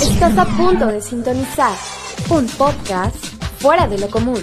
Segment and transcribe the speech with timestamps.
[0.00, 1.76] Estás a punto de sintonizar
[2.30, 3.16] un podcast
[3.58, 4.42] fuera de lo común,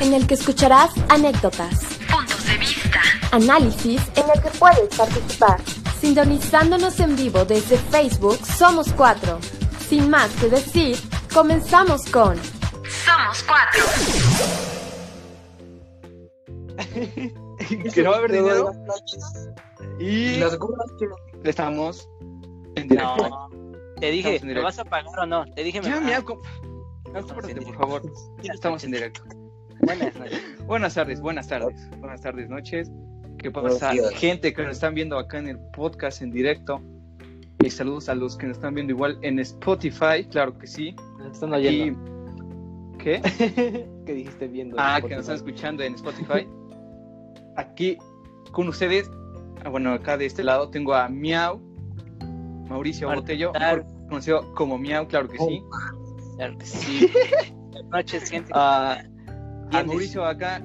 [0.00, 1.80] en el que escucharás anécdotas,
[2.10, 3.00] puntos de vista,
[3.30, 5.60] análisis en el que puedes participar.
[6.00, 9.38] Sintonizándonos en vivo desde Facebook Somos Cuatro.
[9.88, 10.98] Sin más que decir,
[11.32, 12.36] comenzamos con
[13.04, 13.84] Somos Cuatro.
[17.94, 18.72] que no va a haber dinero
[19.98, 21.08] y Las gorras que
[21.48, 22.08] estamos
[22.74, 23.28] en directo.
[23.28, 23.61] No,
[24.02, 25.46] te dije, ¿me vas a pagar o no?
[25.54, 26.12] Te dije, Ya, me...
[26.12, 28.02] ah, en por favor.
[28.42, 29.22] Estamos en directo.
[29.80, 30.42] buenas noches.
[30.66, 31.88] Buenas tardes, buenas tardes.
[32.00, 32.90] Buenas tardes, noches.
[33.38, 33.92] ¿Qué pasa?
[34.14, 36.82] Gente que nos están viendo acá en el podcast en directo.
[37.62, 40.96] Y saludos a los que nos están viendo igual en Spotify, claro que sí.
[41.30, 41.54] Están Y...
[41.54, 42.98] oyendo.
[42.98, 43.20] ¿Qué?
[44.04, 44.74] ¿Qué dijiste viendo?
[44.80, 46.48] Ah, que nos están escuchando en Spotify.
[47.56, 47.98] Aquí
[48.50, 49.08] con ustedes,
[49.64, 51.60] ah, bueno, acá de este lado tengo a Miau,
[52.72, 55.62] Mauricio Botello, mejor conocido como Miau, claro que sí.
[56.36, 57.10] Claro que sí.
[57.70, 58.50] Buenas noches, gente.
[58.54, 59.02] A, a
[59.70, 60.62] ¿Quién Mauricio acá.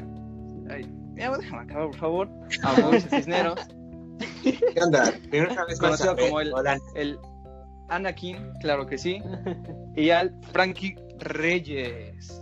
[0.69, 2.30] Ay, Miau, déjame acabar, por favor.
[2.63, 3.59] A Mauricio Cisneros,
[4.44, 5.13] ¿Qué onda?
[5.30, 6.53] Primera vez conocido a como el,
[6.95, 7.19] el
[7.89, 9.22] Anakin, claro que sí.
[9.95, 12.41] Y al Frankie Reyes.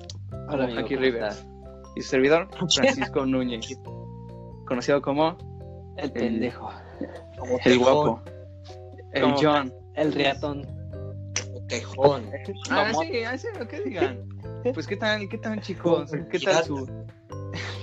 [0.50, 1.36] Hola, amigo, Frankie ¿cómo Rivers.
[1.38, 1.48] estás?
[1.96, 3.68] Y su servidor, Francisco Núñez.
[4.68, 5.38] Conocido como
[5.98, 6.70] El pendejo.
[7.00, 8.22] El tejón, guapo.
[9.16, 9.74] El John.
[9.96, 10.68] El riatón.
[11.68, 12.30] tejón.
[12.70, 14.28] Ah, sí, ah, sí, ¿qué digan?
[14.74, 16.12] Pues, ¿qué tal, qué tal, chicos?
[16.30, 16.88] ¿Qué tal su...?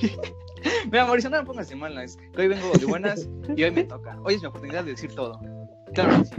[0.91, 2.17] Mira, Mauricio, no me pongas de malas.
[2.17, 4.19] que Hoy vengo de buenas y hoy me toca.
[4.25, 5.41] Hoy es mi oportunidad de decir todo.
[5.95, 6.35] Claro que sí.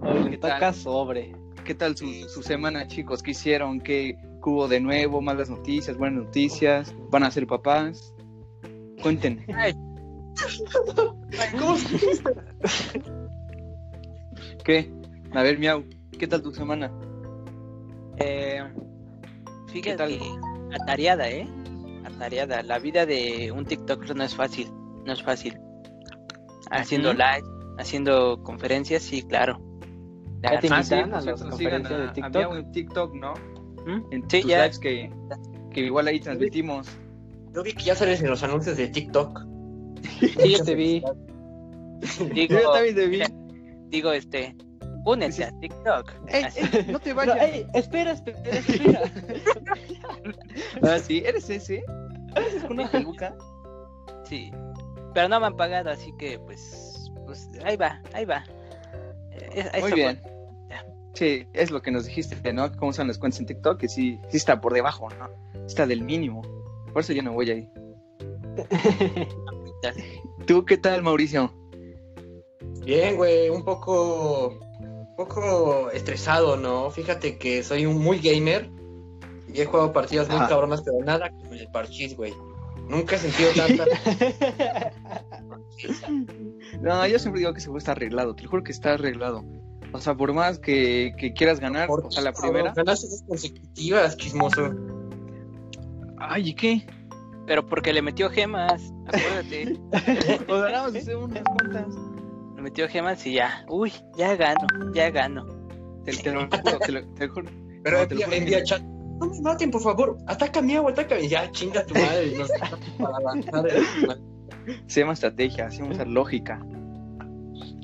[0.00, 0.38] Hoy
[0.74, 1.34] sobre.
[1.64, 3.22] ¿Qué tal su, su semana, chicos?
[3.22, 3.80] ¿Qué hicieron?
[3.80, 5.20] ¿Qué hubo de nuevo?
[5.20, 5.96] ¿Malas noticias?
[5.96, 6.94] ¿Buenas noticias?
[7.10, 8.14] ¿Van a ser papás?
[9.02, 9.46] Cuéntenme.
[11.38, 11.74] Ay, ¿Cómo
[14.64, 14.90] ¿Qué?
[15.32, 15.84] A ver, Miau,
[16.18, 16.90] ¿qué tal tu semana?
[18.18, 18.62] eh,
[19.68, 20.18] fíjate, tal?
[20.80, 21.46] atareada, ¿eh?
[22.04, 22.62] Atareada.
[22.62, 24.68] La vida de un TikToker no es fácil.
[25.04, 25.58] No es fácil.
[26.70, 27.18] Haciendo Ujú.
[27.18, 29.60] live, haciendo conferencias, sí, claro.
[30.42, 32.34] Ya te Ah, sí, invitan a las conferencias a, de TikTok.
[32.34, 33.34] Miau en TikTok, ¿no?
[33.86, 34.12] ¿Mm?
[34.12, 34.62] En Sí, tus ya.
[34.62, 35.10] lives que,
[35.72, 36.88] que igual ahí transmitimos.
[37.54, 39.40] Yo vi que ya sales en los anuncios de TikTok.
[40.20, 41.02] Sí, yo te vi.
[42.34, 43.22] Digo, Yo también te vi.
[43.88, 44.54] digo, este,
[45.04, 46.12] únete a TikTok.
[46.28, 46.60] ¡Ey, Así.
[46.60, 47.36] ey, no te vayas!
[47.40, 49.00] ey, espera, espera, espera.
[50.82, 51.82] Ah, sí, ¿eres ese?
[52.34, 53.34] ¿Eres una peluca?
[54.24, 54.50] Sí,
[55.14, 58.44] pero no me han pagado, así que pues, pues ahí va, ahí va.
[59.32, 60.20] Eh, Muy bien.
[60.20, 60.36] por-.
[61.14, 62.70] Sí, es lo que nos dijiste, ¿no?
[62.76, 63.78] ¿Cómo son las cuentas en TikTok?
[63.80, 65.30] Que sí, sí está por debajo, ¿no?
[65.64, 66.42] Está del mínimo.
[66.92, 67.70] Por eso yo no voy ahí.
[70.46, 71.52] ¿Tú qué tal, Mauricio?
[72.84, 76.90] Bien, güey, un poco, un poco estresado, ¿no?
[76.90, 78.70] Fíjate que soy un muy gamer
[79.52, 80.46] y he jugado partidas muy Ah.
[80.48, 82.32] cabronas, pero nada como el parchís, güey.
[82.88, 83.84] Nunca he sentido tanta...
[86.80, 88.34] No, yo siempre digo que juego está arreglado.
[88.34, 89.44] Te juro que está arreglado.
[89.92, 92.72] O sea, por más que, que quieras ganar, o sea, la primera.
[92.74, 94.74] Ganaste dos consecutivas, chismoso.
[96.18, 96.86] Ay, ¿y qué?
[97.46, 99.78] Pero porque le metió gemas, acuérdate.
[100.48, 101.94] O sea, nada más hacer unas cuantas.
[102.56, 103.64] le metió gemas y ya.
[103.68, 105.46] Uy, ya gano, ya gano.
[106.04, 107.50] Te, te lo juro, te lo, te lo juro.
[107.82, 108.82] Pero No, te lo envía, juro chat.
[108.82, 110.18] No me maten, por favor.
[110.26, 111.28] Atácame, agua, atácame.
[111.28, 112.36] Ya, chinga tu madre.
[112.36, 112.50] Nos
[112.98, 113.66] para avanzar.
[114.88, 116.60] Se llama estrategia, se llama lógica.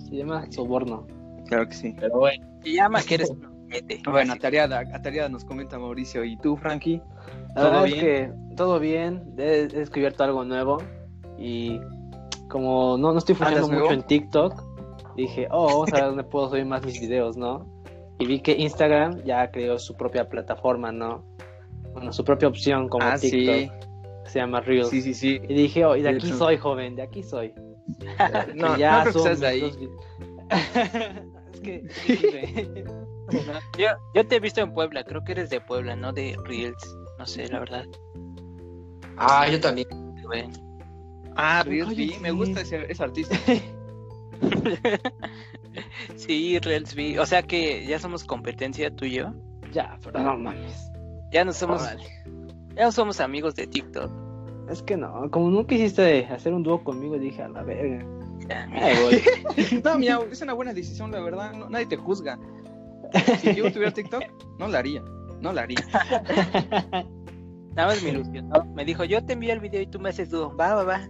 [0.09, 1.07] Se llama soborno.
[1.47, 1.95] Claro que sí.
[1.99, 2.45] Pero bueno.
[2.63, 3.33] Se llama que eres
[4.11, 6.25] Bueno, atareada, atareada nos comenta Mauricio.
[6.25, 7.01] ¿Y tú, Frankie?
[7.55, 7.97] La ¿Todo verdad bien?
[7.99, 9.35] es que todo bien.
[9.39, 10.79] He, he descubierto algo nuevo.
[11.39, 11.81] Y
[12.49, 14.03] como no, no estoy funcionando ¿Andas mucho nuevo?
[14.03, 14.63] en TikTok,
[15.17, 17.67] dije, oh, vamos a ver dónde puedo subir más mis videos, ¿no?
[18.19, 21.25] Y vi que Instagram ya creó su propia plataforma, ¿no?
[21.95, 23.55] Bueno, su propia opción como Ah, TikTok.
[23.55, 23.71] sí.
[24.27, 24.89] Se llama Reels.
[24.89, 25.41] Sí, sí, sí.
[25.49, 27.53] Y dije, oh, y de aquí soy, joven, de aquí soy.
[28.55, 29.73] No, ya no creo que subo seas mis de ahí.
[31.53, 32.85] es que.
[33.79, 36.97] Yo, yo te he visto en Puebla, creo que eres de Puebla, no de Reels.
[37.19, 37.85] No sé, la verdad.
[39.17, 39.87] Ah, yo también.
[41.37, 42.17] Ah, Reels B, sí.
[42.21, 43.37] me gusta ese, ese artista.
[46.17, 47.17] Sí, Reels vi.
[47.19, 49.33] O sea que ya somos competencia tú y yo.
[49.73, 50.91] ya, pero no mames.
[51.33, 51.83] Ya no somos,
[52.75, 54.11] ya no somos amigos de TikTok.
[54.71, 58.05] Es que no, como no quisiste hacer un dúo conmigo, dije a la verga.
[58.49, 58.87] Ya, mira.
[58.87, 59.81] Ahí voy.
[59.83, 61.53] No, mira, es una buena decisión, la verdad.
[61.55, 62.39] no- nadie te juzga.
[63.41, 64.23] Si yo tuviera TikTok,
[64.59, 65.03] no la haría.
[65.41, 65.79] No la haría.
[67.75, 68.65] Nada más me ilusionó.
[68.75, 70.55] Me dijo, yo te envío el video y tú me haces dúo.
[70.57, 71.09] Va, va, va.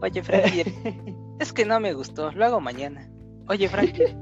[0.00, 0.64] Oye, Frankie,
[1.40, 2.30] es que no me gustó.
[2.32, 3.10] Lo hago mañana.
[3.48, 4.16] Oye, Frankie,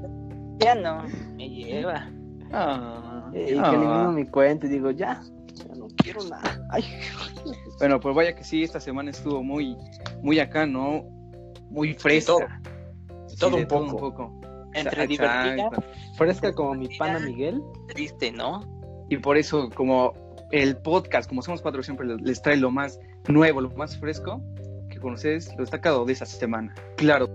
[0.59, 1.03] Ya no,
[1.35, 2.09] me lleva.
[2.51, 5.21] Ah, Y que elimino mi cuenta y digo, ya,
[5.53, 6.59] ya no quiero nada.
[6.71, 6.83] Ay,
[7.79, 9.77] Bueno, pues vaya que sí, esta semana estuvo muy,
[10.21, 11.03] muy acá, ¿no?
[11.69, 12.61] Muy fresca.
[13.27, 13.97] Sí, todo un poco.
[13.97, 14.41] poco.
[14.73, 15.07] Entre Exacto.
[15.07, 15.69] divertida,
[16.17, 17.61] fresca como mi pana Miguel.
[17.87, 18.61] triste, ¿no?
[19.09, 20.13] Y por eso, como
[20.51, 24.41] el podcast, como somos cuatro, siempre les- les trae lo más nuevo, lo más fresco
[24.89, 26.73] que con ustedes, lo destacado de esta semana.
[26.97, 27.27] Claro.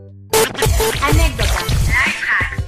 [1.02, 1.66] Anécdotas,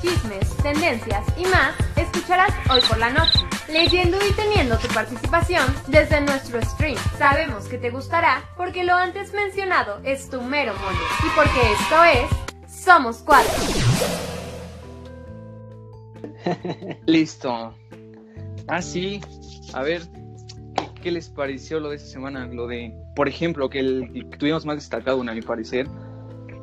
[0.03, 3.39] chismes, tendencias y más escucharás hoy por la noche.
[3.69, 6.97] Leyendo y teniendo tu participación desde nuestro stream.
[7.19, 10.99] Sabemos que te gustará porque lo antes mencionado es tu mero mole.
[11.25, 13.53] Y porque esto es Somos Cuatro.
[17.07, 17.75] Listo.
[18.69, 19.21] Ah, sí.
[19.75, 20.03] A ver,
[20.75, 22.47] ¿qué, qué les pareció lo de esta semana?
[22.47, 25.87] Lo de, por ejemplo, que el que tuvimos más destacado, a mi parecer,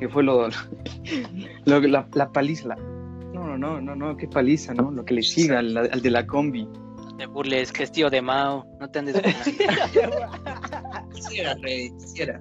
[0.00, 0.48] que fue lo,
[1.64, 2.68] lo- la, la paliza.
[2.68, 4.90] la- No, no, no, no, no, qué paliza, ¿no?
[4.90, 6.64] Lo que le siga al, al de la combi.
[6.66, 8.64] No te burles, que es tío de Mao.
[8.80, 9.16] No te andes.
[11.14, 12.40] Quisiera, rey, quisiera.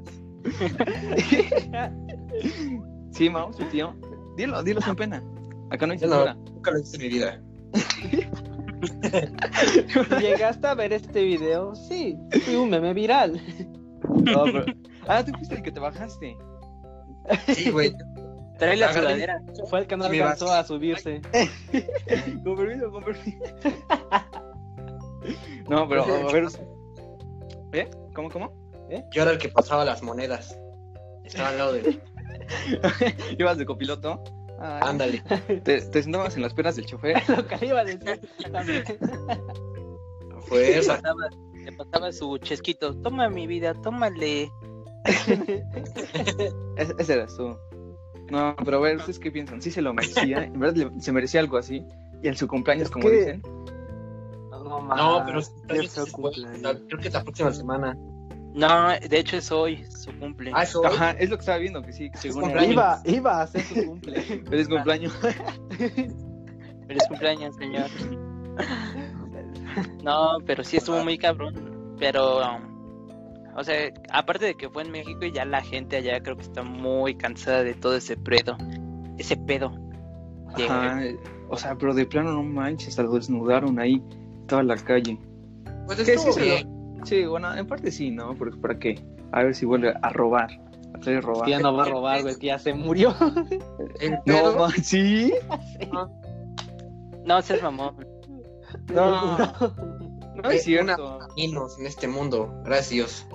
[3.12, 3.96] Sí, Mau, su tío.
[4.36, 5.24] Dilo, dilo sin pena.
[5.70, 6.34] Acá no no, censura.
[6.34, 7.42] nunca lo hice en mi vida.
[10.20, 11.76] ¿Llegaste a ver este video?
[11.76, 13.42] Sí, fui un meme viral.
[14.24, 14.66] No, pero-
[15.08, 16.38] Ah, tú fuiste el que te bajaste.
[17.48, 17.94] Sí, güey.
[18.58, 19.42] Trae la sudadera.
[19.70, 21.22] Fue el que no alcanzó a subirse.
[22.44, 23.38] Con permiso, con permiso.
[25.70, 26.48] No, pero a ver.
[27.74, 27.90] ¿Eh?
[28.14, 28.54] ¿Cómo, cómo?
[29.12, 30.58] Yo era el que pasaba las monedas.
[31.24, 32.00] Estaba al lado de.
[33.38, 34.24] ¿Ibas de copiloto?
[34.60, 35.22] Ay, Ándale.
[35.64, 37.22] ¿Te, te sentabas en las piernas del chofer?
[37.30, 38.20] Lo que iba a decir
[38.52, 38.84] también.
[40.42, 40.96] Fue Te esa.
[40.96, 41.30] pasaba,
[41.66, 42.96] te pasaba su chesquito.
[43.02, 44.50] Toma mi vida, tómale.
[46.78, 47.56] Es- ese eras tú.
[48.30, 49.62] No, pero a ver, ¿ustedes qué piensan?
[49.62, 50.44] ¿Sí se lo merecía?
[50.44, 51.86] ¿En verdad le- se merecía algo así?
[52.24, 53.42] ¿Y en su cumpleaños, como que- dicen?
[54.52, 55.42] No, No, pero
[56.88, 57.98] creo que es la próxima semana.
[58.58, 60.52] No, de hecho es hoy, su cumple.
[60.54, 60.84] Ah, eso.
[60.84, 62.50] Ajá, es lo que estaba viendo, que sí, que según.
[62.60, 64.20] Iba, iba a hacer su cumple.
[64.22, 65.14] Feliz cumpleaños.
[66.88, 67.86] Feliz cumpleaños, señor.
[70.04, 71.96] No, pero sí estuvo muy cabrón.
[72.00, 72.62] Pero, um,
[73.56, 76.64] o sea, aparte de que fue en México, ya la gente allá creo que está
[76.64, 78.58] muy cansada de todo ese pedo.
[79.20, 79.72] Ese pedo.
[80.56, 81.00] de- Ajá,
[81.50, 84.02] o sea, pero de plano no manches, hasta lo desnudaron ahí,
[84.48, 85.20] toda la calle.
[85.86, 86.77] Pues ¿Qué se bien.
[87.04, 88.36] Sí, bueno, en parte sí, ¿no?
[88.36, 88.96] Porque ¿para qué?
[89.32, 90.50] A ver si vuelve a robar.
[90.96, 91.46] A robar.
[91.46, 93.14] Que ya no va a robar, güey, que ya se murió.
[94.26, 95.34] No, man, ¿sí?
[97.26, 97.96] No, seas mamón.
[98.94, 101.20] No, no es es cierto.
[101.38, 102.54] en este mundo.
[102.66, 103.28] Gracias.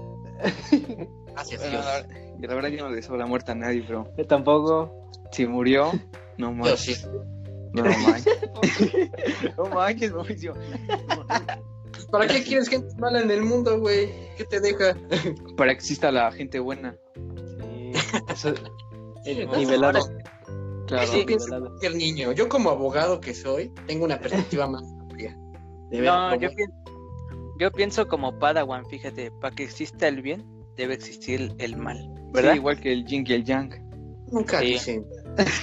[1.32, 1.84] Gracias, Bueno, Dios.
[2.40, 5.10] la, la verdad yo no le deseo la muerte a nadie, pero Yo tampoco.
[5.30, 5.92] si murió,
[6.36, 6.98] no Yo manches.
[6.98, 7.06] sí.
[7.72, 8.38] No manches.
[9.56, 10.54] no manches, Mauricio.
[12.12, 14.10] ¿Para qué quieres gente mala en el mundo, güey?
[14.36, 14.94] ¿Qué te deja?
[15.56, 16.94] Para que exista la gente buena.
[17.14, 17.92] Sí.
[18.32, 18.54] Eso-
[19.24, 20.00] Nivelado.
[20.86, 21.06] claro.
[21.10, 21.74] Sí, nivelado.
[21.82, 22.32] el niño.
[22.32, 25.36] Yo como abogado que soy, tengo una perspectiva más amplia.
[25.90, 26.74] De ver No, yo pienso,
[27.58, 30.44] yo pienso como Padawan, fíjate, para que exista el bien,
[30.76, 32.54] debe existir el mal, Sí, ¿verdad?
[32.56, 33.70] igual que el yin y el yang.
[34.32, 34.66] Nunca Sí.
[34.66, 35.06] dicen.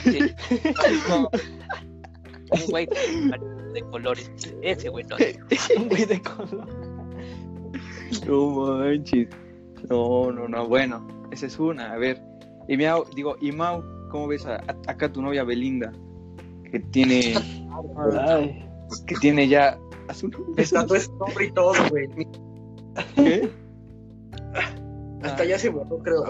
[0.04, 0.20] Sí.
[2.52, 2.88] Un güey
[3.74, 4.32] de colores.
[4.62, 5.18] Ese güey dijo.
[5.78, 6.68] Un güey de color.
[8.28, 9.28] No manches.
[9.90, 10.68] No, no, no.
[10.68, 11.94] Bueno, esa es una.
[11.94, 12.22] A ver.
[12.68, 15.92] Y Miau, digo, y Mau, ¿cómo ves a, a- acá tu novia Belinda?
[16.72, 17.34] Que tiene,
[18.28, 18.64] Ay.
[19.08, 19.80] que tiene ya
[20.56, 22.08] Me tatué su nombre y todo, güey.
[23.16, 23.50] ¿Qué?
[25.24, 26.24] Hasta ya se borró, creo.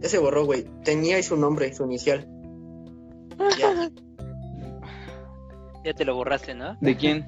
[0.00, 0.64] Ya se borró, güey.
[0.84, 2.28] Tenía ahí su nombre, su inicial.
[3.58, 3.90] Ya,
[5.84, 6.76] Ya te lo borraste, ¿no?
[6.80, 7.26] ¿De quién?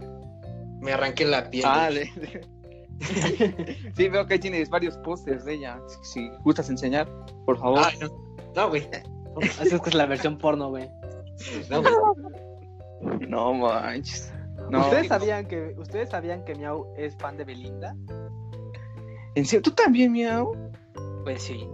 [0.82, 1.64] me arranqué la piel.
[1.66, 2.10] Ah, de...
[3.96, 5.80] Sí, veo que ahí tienes varios pósters de ella.
[5.88, 7.08] Si, si gustas enseñar,
[7.46, 7.80] por favor.
[7.84, 8.08] Ay, no.
[8.54, 8.88] No, güey.
[9.40, 10.88] Esa es la versión porno, güey.
[11.68, 13.28] No, güey.
[13.28, 14.32] No manches.
[14.70, 14.82] No.
[14.82, 17.96] ¿Ustedes sabían que ustedes sabían que Miau es fan de Belinda?
[19.34, 19.62] ¿En serio?
[19.62, 20.54] ¿Tú también, Miau?
[21.24, 21.66] Pues sí.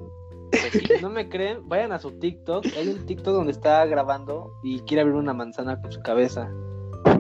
[0.50, 0.88] Pues sí.
[1.02, 2.64] No me creen, vayan a su TikTok.
[2.74, 6.50] Hay un TikTok donde está grabando y quiere abrir una manzana con su cabeza.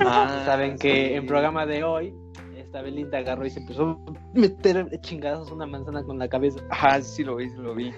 [0.06, 1.14] Ah, Saben que sí.
[1.14, 2.14] en programa de hoy
[2.56, 3.98] esta Belinda agarró y se empezó a
[4.34, 6.60] meter chingados una manzana con la cabeza.
[6.70, 7.92] Ajá, sí lo vi, sí lo vi.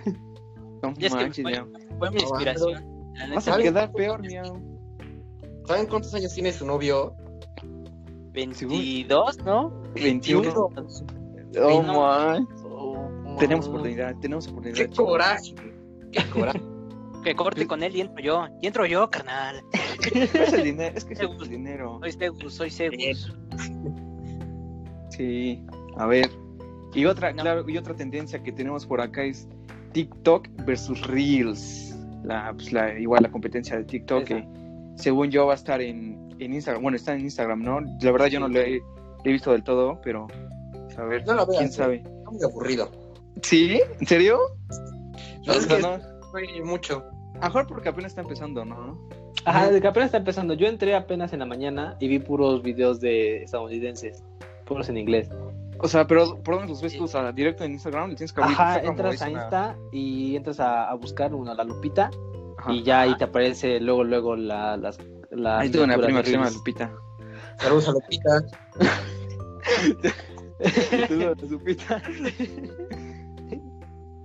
[0.83, 1.66] No Y es que manches, fue, Miau.
[1.99, 3.12] fue mi inspiración.
[3.35, 4.61] Vas a quedar peor, Miau.
[5.66, 7.14] ¿Saben cuántos años tiene su novio?
[8.33, 9.71] 22, ¿no?
[9.95, 10.52] 21.
[10.54, 12.00] Oh, no.
[12.00, 12.49] man.
[12.64, 14.85] Oh, Tenemos oportunidad, tenemos ¡Qué oportunidad.
[14.88, 14.97] chicos.
[15.07, 15.54] coraje!
[16.12, 16.61] ¡Qué coraje!
[17.25, 18.47] Que corte con él y entro yo.
[18.62, 19.62] Y entro yo, carnal.
[20.15, 21.99] Es el dinero, es que es el dinero.
[22.00, 23.35] Soy Segus, soy Segus.
[25.11, 25.62] Sí,
[25.97, 26.31] a ver.
[26.95, 27.43] Y otra, No.
[27.43, 29.47] claro, y otra tendencia que tenemos por acá es
[29.93, 31.95] TikTok versus Reels.
[32.25, 34.35] La, pues, la, igual la competencia de TikTok, Esa.
[34.37, 34.49] que
[34.97, 36.83] según yo va a estar en, en Instagram.
[36.83, 37.81] Bueno, está en Instagram, ¿no?
[38.00, 38.85] La verdad yo no lo he, lo
[39.25, 40.27] he visto del todo, pero
[40.73, 41.77] pues, a ver, No lo veas, quién güey.
[41.77, 41.97] sabe.
[41.97, 42.91] Está muy aburrido.
[43.43, 43.81] ¿Sí?
[44.00, 44.39] ¿En serio?
[45.47, 45.99] No, es que no.
[46.30, 47.04] Fue mucho.
[47.40, 48.99] A mejor porque apenas está empezando, ¿no?
[49.44, 50.54] Ajá, de que apenas está empezando.
[50.54, 54.22] Yo entré apenas en la mañana y vi puros videos de estadounidenses,
[54.66, 55.30] puros en inglés.
[55.78, 57.04] O sea, pero ¿por dónde los ves tú?
[57.04, 60.37] O sea, directo en Instagram, le tienes que abrir Ajá, entras a una- Insta y
[60.37, 62.10] entras a, a buscar una, la lupita
[62.58, 62.70] Ajá.
[62.72, 64.99] y ya ahí te aparece luego, luego la, las,
[65.30, 66.50] las Ahí tengo una prima que se llama.
[66.50, 66.92] Lupita.
[67.56, 68.42] Saludos a Lupita.
[71.08, 72.02] Tú, Lupita.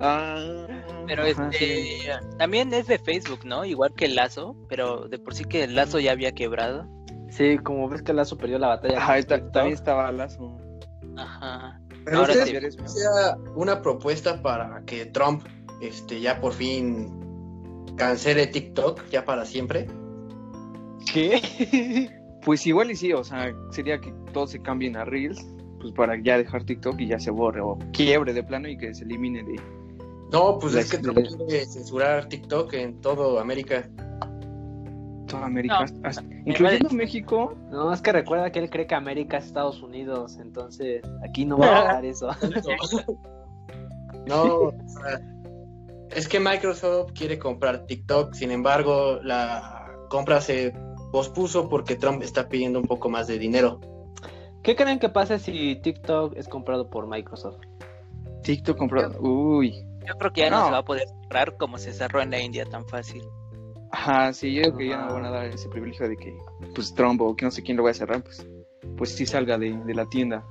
[0.01, 0.67] Ah,
[1.07, 2.07] Pero ajá, este, sí.
[2.37, 3.65] también es de Facebook, ¿no?
[3.65, 6.87] Igual que el Lazo, pero de por sí que el Lazo ya había quebrado.
[7.29, 8.97] Sí, como ves que Lazo perdió la batalla.
[8.97, 10.57] Ajá, está- también estaba Lazo.
[11.17, 11.79] Ajá.
[12.05, 12.55] Pero Ahora ustedes sí.
[12.55, 15.43] eres sea una propuesta para que Trump
[15.81, 17.11] este, ya por fin
[17.97, 19.87] cancele TikTok ya para siempre.
[21.11, 22.09] ¿Qué?
[22.45, 25.43] Pues igual y sí, o sea, sería que todos se cambien a Reels,
[25.81, 28.93] pues para ya dejar TikTok y ya se borre o quiebre de plano y que
[28.93, 29.59] se elimine de...
[30.31, 31.47] No, pues es que Trump experiencia.
[31.47, 33.87] quiere censurar TikTok en todo América.
[35.27, 36.07] toda América, No.
[36.07, 37.53] hasta- incluyendo México.
[37.71, 41.57] No, es que recuerda que él cree que América es Estados Unidos, entonces aquí no
[41.57, 42.29] va a pasar eso.
[44.27, 45.21] No, o sea,
[46.11, 50.73] es que Microsoft quiere comprar TikTok, sin embargo, la compra se
[51.11, 53.79] pospuso porque Trump está pidiendo un poco más de dinero.
[54.63, 57.59] ¿Qué creen que pasa si TikTok es comprado por Microsoft?
[58.43, 59.19] TikTok comprado.
[59.21, 59.85] Uy.
[60.07, 60.59] Yo creo que ya no.
[60.59, 60.65] No.
[60.65, 63.23] se va a poder cerrar como se cerró en la India tan fácil.
[63.91, 65.13] Ajá, sí, yo creo que ya no Ah.
[65.13, 66.37] van a dar ese privilegio de que,
[66.73, 68.45] pues, Trump o que no sé quién lo vaya a cerrar, pues,
[68.97, 70.43] pues sí salga de, de la tienda.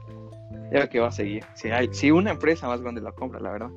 [0.73, 1.45] Ya que va a seguir.
[1.55, 3.71] Si, hay, si una empresa más grande la compra, la verdad.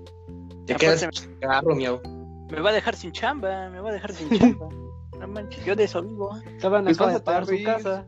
[0.65, 2.01] Te quedas sin carro, miau.
[2.50, 4.69] Me va a dejar sin chamba, me va a dejar sin chamba.
[5.19, 6.29] No manches, yo de eso vivo.
[6.46, 8.05] Estaban Pues acaba vas de a pagar su casa.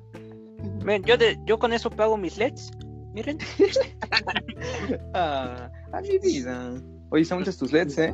[0.85, 2.69] Ven, yo, de, yo con eso pago mis LEDs.
[3.13, 3.39] Miren.
[5.13, 6.81] Ah, a mi vida.
[7.11, 8.13] Oye, son muchos tus LEDs, ¿eh?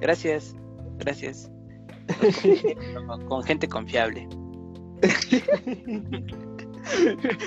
[0.00, 0.54] Gracias,
[0.98, 1.50] gracias.
[3.06, 4.26] con, con gente confiable.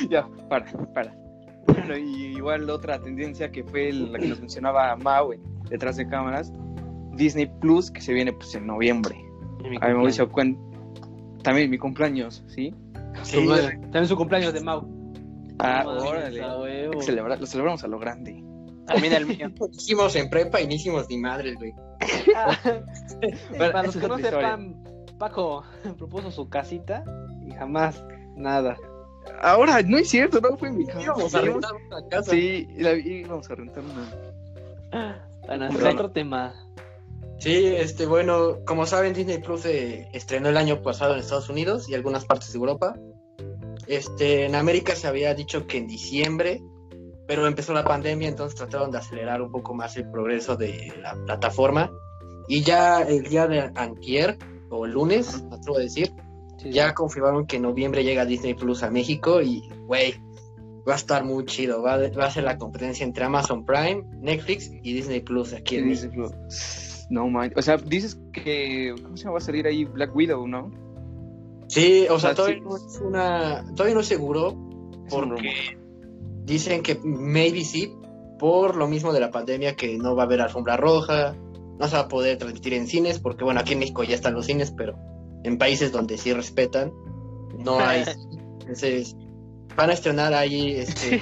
[0.09, 1.15] ya, para, para.
[1.67, 5.33] Bueno, y igual otra tendencia que fue la que nos mencionaba Mau
[5.69, 6.53] detrás de cámaras,
[7.13, 9.15] Disney Plus, que se viene pues en noviembre.
[9.81, 10.57] A ver, Mauricio, cuen-
[11.43, 12.73] también mi cumpleaños, ¿sí?
[13.23, 14.87] Sí, También su cumpleaños de Mau.
[15.59, 16.39] Ah, órale.
[16.39, 17.01] lo
[17.47, 18.43] celebramos a lo grande.
[18.87, 19.49] También el mío.
[19.71, 21.73] hicimos en prepa y no hicimos ni madres, güey.
[23.57, 24.83] Para los que no sepan,
[25.17, 25.63] Paco
[25.97, 27.03] propuso su casita
[27.45, 28.03] y jamás
[28.35, 28.77] nada.
[29.41, 31.01] Ahora, no es cierto, no fue en mi casa.
[31.01, 32.31] Íbamos a rentar una casa.
[32.31, 35.21] Sí, la- íbamos a rentar una.
[35.47, 35.89] Bueno, es no.
[35.89, 36.53] otro tema.
[37.39, 41.87] Sí, este, bueno, como saben, Disney Plus se estrenó el año pasado en Estados Unidos
[41.89, 42.95] y algunas partes de Europa.
[43.85, 46.61] Este, en América se había dicho que en diciembre,
[47.27, 51.13] pero empezó la pandemia, entonces trataron de acelerar un poco más el progreso de la
[51.25, 51.91] plataforma.
[52.47, 54.37] Y ya el día de antier,
[54.69, 56.11] o el lunes, me atrevo a decir,
[56.57, 60.15] Sí, ya confirmaron que en noviembre llega Disney Plus a México y, güey,
[60.89, 61.83] va a estar muy chido.
[61.83, 65.75] Va, a- va a ser la competencia entre Amazon Prime, Netflix y Disney Plus aquí
[65.75, 66.31] en México.
[67.11, 69.33] No man, o sea, dices que ¿cómo se llama?
[69.33, 70.71] va a salir ahí Black Widow, ¿no?
[71.67, 72.63] Sí, o sea, sea, todavía sí.
[72.63, 74.49] no es una, todavía no es seguro
[75.05, 75.77] Es porque
[76.47, 77.93] dicen que maybe sí,
[78.39, 81.35] por lo mismo de la pandemia que no va a haber alfombra roja,
[81.77, 84.33] no se va a poder transmitir en cines, porque bueno, aquí en México ya están
[84.33, 84.97] los cines, pero
[85.43, 86.93] en países donde sí respetan,
[87.59, 88.05] no hay.
[88.61, 89.15] Entonces,
[89.75, 91.21] van a estrenar ahí, este,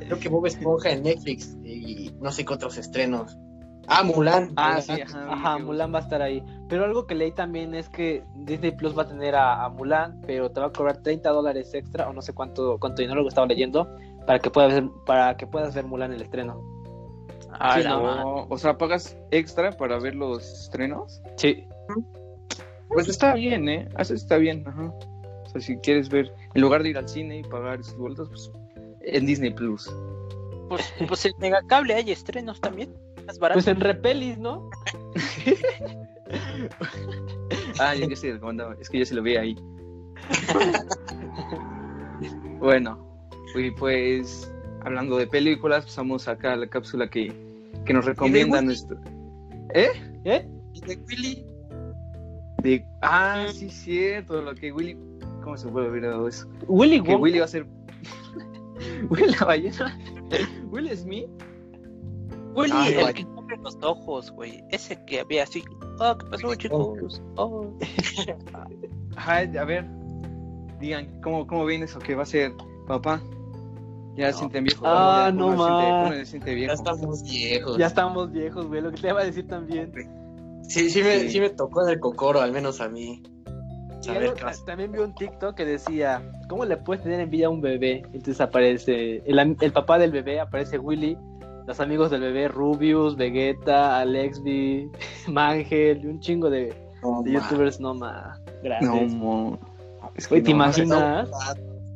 [0.00, 3.36] creo que Bob Esponja en Netflix y no sé qué otros estrenos.
[3.86, 4.52] Ah, Mulan.
[4.56, 5.26] Ah, sí, ajá.
[5.30, 6.42] Ajá, Mulan va a estar ahí.
[6.68, 10.22] Pero algo que leí también es que Disney Plus va a tener a, a Mulan,
[10.26, 13.24] pero te va a cobrar 30 dólares extra, o no sé cuánto, cuánto dinero lo
[13.24, 13.94] que estaba leyendo,
[14.26, 16.62] para que puedas ver, para que puedas ver Mulan en el estreno.
[17.52, 18.46] Ah, Sí, no.
[18.48, 21.22] O, sea, pagas extra para ver los estrenos.
[21.36, 21.66] Sí.
[22.88, 23.88] Pues está bien, ¿eh?
[23.98, 24.92] Eso está bien, ajá.
[25.44, 28.28] O sea, si quieres ver, en lugar de ir al cine y pagar sus vueltas,
[28.28, 28.50] pues
[29.02, 29.92] en Disney Plus.
[30.68, 32.94] Pues, pues en Megacable hay estrenos también.
[33.26, 33.56] Más barato.
[33.56, 34.70] Pues en Repelis, ¿no?
[37.78, 38.74] Ah, yo que comandaba.
[38.80, 39.56] Es que yo se lo vi ahí.
[42.58, 43.13] bueno,
[43.60, 47.32] y pues hablando de películas, pasamos acá a la cápsula que,
[47.84, 48.98] que nos recomienda nuestro.
[49.74, 49.90] ¿Eh?
[50.24, 50.48] ¿Eh?
[50.72, 51.46] ¿Y de Willy?
[52.62, 52.84] De...
[53.02, 54.96] Ah, sí, cierto, lo que Willy...
[55.42, 56.48] ¿Cómo se puede haber dado eso?
[56.68, 57.14] Willy Que.
[57.14, 57.66] Willy va a ser...
[59.10, 59.98] Willy la ballena.
[60.70, 61.28] Will Smith.
[62.54, 63.14] Willy, Ay, el guay.
[63.14, 64.62] que abre los ojos, güey.
[64.70, 65.62] Ese que había así.
[65.98, 67.22] Oh, ¿qué pasó, chicos?
[67.36, 67.76] Oh.
[69.16, 69.86] Ajá, a ver.
[70.80, 71.98] Digan, ¿cómo, cómo ven eso?
[71.98, 72.52] Que va a ser
[72.86, 73.20] papá.
[74.16, 74.82] Ya se sienten viejos.
[74.86, 76.32] Ah, Ya no siente- más.
[76.32, 76.72] Ya viejo.
[76.72, 77.78] estamos viejos.
[77.78, 78.80] Ya estamos viejos, güey.
[78.80, 79.92] Lo que te iba a decir también.
[80.62, 81.30] Sí, sí me, Sí.
[81.30, 83.22] sí me tocó en el cocoro, al menos a mí.
[84.00, 87.60] Saber algo- también vi un TikTok que decía, ¿cómo le puedes tener envidia a un
[87.62, 88.02] bebé?
[88.12, 91.16] Entonces aparece, el, papá del bebé aparece Willy,
[91.66, 94.90] los amigos del bebé Rubius, Vegeta, Alexby,
[95.28, 99.14] Mangel, y un chingo de, No, youtubers no más grandes.
[99.14, 99.58] No.
[100.14, 100.56] Es que Oye, ¿te no.
[100.56, 101.30] imaginas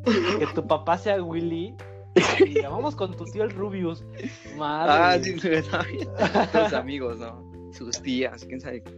[0.38, 1.75] que tu papá sea Willy?
[2.44, 4.04] Diga, vamos con tu tío el Rubius.
[4.56, 4.92] Madre.
[4.92, 5.38] Ah, sí.
[5.38, 7.48] Sus amigos, ¿no?
[7.72, 8.82] Sus tías, quién sabe.
[8.82, 8.92] qué.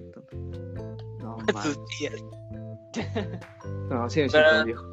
[1.18, 1.78] No, Sus mames.
[1.98, 2.24] tías.
[3.90, 4.84] No, sí, me Pero- siento viejo.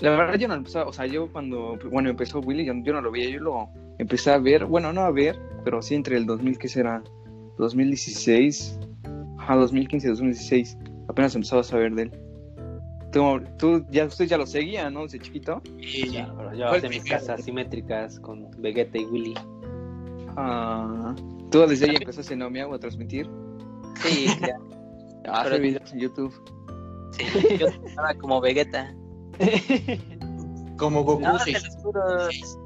[0.00, 3.00] La verdad, yo no empezaba, o sea, yo cuando, bueno, empezó Willy, yo, yo no
[3.00, 6.26] lo veía, yo lo empecé a ver, bueno, no a ver, pero sí entre el
[6.26, 7.02] 2000, ¿qué será?
[7.56, 8.78] 2016,
[9.38, 10.76] ajá, 2015, 2016,
[11.08, 12.12] apenas empezaba a saber de él.
[13.16, 15.04] Tú, tú ya, usted ya lo seguía, ¿no?
[15.04, 15.62] Desde chiquito.
[15.78, 19.32] Y- Ya, pero yo ¿Cuál hacía mis casas simétricas con Vegeta y Willy.
[20.36, 21.14] Ah,
[21.50, 22.50] tú desde ahí empezaste, ¿no?
[22.50, 23.26] Me hago a transmitir.
[24.02, 24.58] Sí, ya.
[25.32, 26.34] A hacer Pero- videos en YouTube.
[27.12, 27.24] Sí,
[27.58, 28.94] yo estaba como Vegeta.
[30.76, 31.38] Como Goku, No.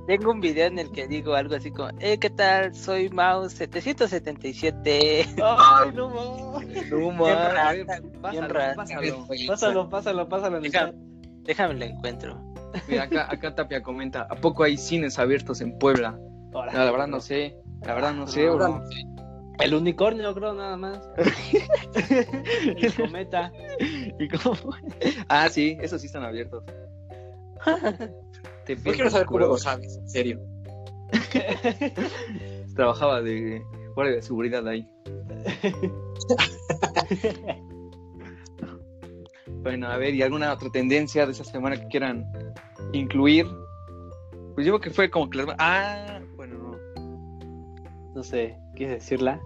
[0.06, 2.74] Tengo un video en el que digo algo así como, eh, ¿qué tal?
[2.74, 5.28] Soy Mouse 777.
[5.42, 6.90] Ay, no mames.
[6.90, 8.74] No, Bien man, rata, pásalo, rata.
[9.46, 9.88] pásalo.
[9.88, 10.94] Pásalo, pásalo, chat.
[11.42, 12.40] Déjame lo encuentro.
[12.88, 16.18] Mira, acá, acá Tapia comenta, ¿a poco hay cines abiertos en Puebla?
[16.52, 18.82] No, la verdad no sé, la verdad no sé, bro.
[19.60, 21.00] El unicornio, creo, nada más.
[22.08, 23.52] el cometa.
[24.18, 24.78] ¿Y cómo fue?
[25.28, 26.64] Ah, sí, esos sí están abiertos.
[28.66, 30.40] Te Yo quiero saber cómo lo sabes, en serio.
[32.74, 33.62] Trabajaba de
[33.94, 34.88] guardia de seguridad ahí.
[39.62, 42.24] Bueno, a ver, ¿y alguna otra tendencia de esa semana que quieran
[42.92, 43.46] incluir?
[44.54, 45.48] Pues yo creo que fue como que las...
[45.58, 48.14] Ah, bueno, no.
[48.14, 49.38] No sé, ¿quieres decirla?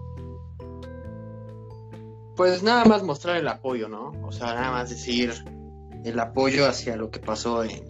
[2.37, 4.13] Pues nada más mostrar el apoyo, ¿no?
[4.23, 5.33] O sea, nada más decir
[6.05, 7.83] el apoyo hacia lo que pasó en,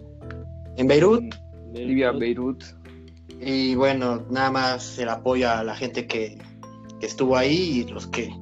[0.76, 1.34] en Beirut.
[1.72, 2.62] Libia, Beirut.
[3.40, 6.38] Y bueno, nada más el apoyo a la gente que,
[7.00, 8.32] que estuvo ahí y los que.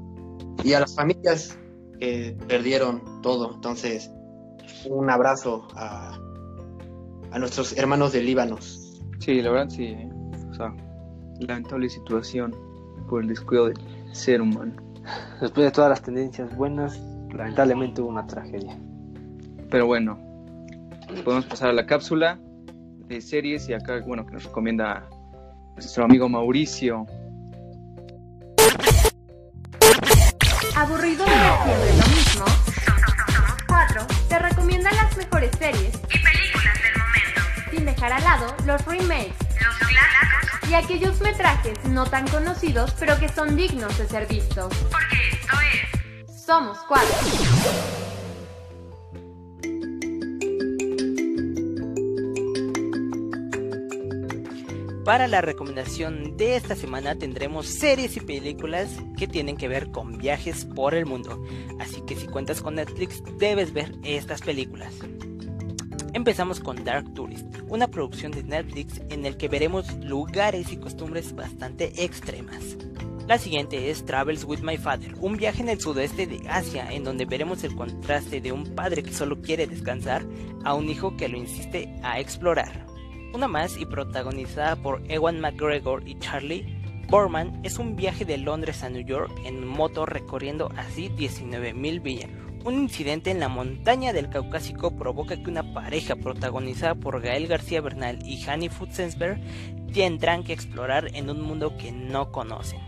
[0.63, 1.59] y a las familias
[1.99, 3.55] que perdieron todo.
[3.55, 4.11] Entonces,
[4.89, 6.19] un abrazo a,
[7.33, 8.59] a nuestros hermanos de Líbano.
[9.19, 9.85] Sí, la verdad sí.
[9.87, 10.11] ¿eh?
[10.51, 10.75] O sea,
[11.41, 12.55] lamentable situación
[13.09, 13.79] por el descuido del
[14.13, 14.75] ser humano.
[15.41, 16.99] Después de todas las tendencias buenas,
[17.35, 18.79] lamentablemente hubo una tragedia.
[19.71, 20.19] Pero bueno,
[21.23, 22.39] podemos pasar a la cápsula
[23.07, 25.09] de series y acá, bueno, que nos recomienda
[25.77, 27.07] nuestro amigo Mauricio.
[30.77, 32.45] ¿Aburrido de siempre lo mismo?
[33.69, 34.07] 4.
[34.29, 37.71] Te recomienda las mejores series Y películas del momento.
[37.71, 40.71] sin dejar al lado los remakes Los clásicos.
[40.71, 44.75] y aquellos metrajes no tan conocidos pero que son dignos de ser vistos.
[44.91, 45.57] Porque esto
[46.27, 47.07] es Somos 4.
[55.05, 58.89] Para la recomendación de esta semana tendremos series y películas
[59.19, 61.45] que tienen que ver con viajes por el mundo.
[61.79, 64.95] Así que si cuentas con Netflix debes ver estas películas.
[66.15, 71.35] Empezamos con Dark Tourist, una producción de Netflix en el que veremos lugares y costumbres
[71.35, 72.79] bastante extremas.
[73.29, 77.05] La siguiente es Travels with My Father, un viaje en el sudeste de Asia en
[77.05, 80.25] donde veremos el contraste de un padre que solo quiere descansar
[80.65, 82.94] a un hijo que lo insiste a explorar.
[83.35, 88.85] Una más y protagonizada por Ewan McGregor y Charlie Borman es un viaje de Londres
[88.85, 92.31] a New York en moto recorriendo así 19.000 villas.
[92.65, 97.81] Un incidente en la montaña del Caucásico provoca que una pareja protagonizada por Gael García
[97.81, 99.41] Bernal y Hanny Futzensberg
[99.93, 102.79] tendrán que explorar en un mundo que no conocen.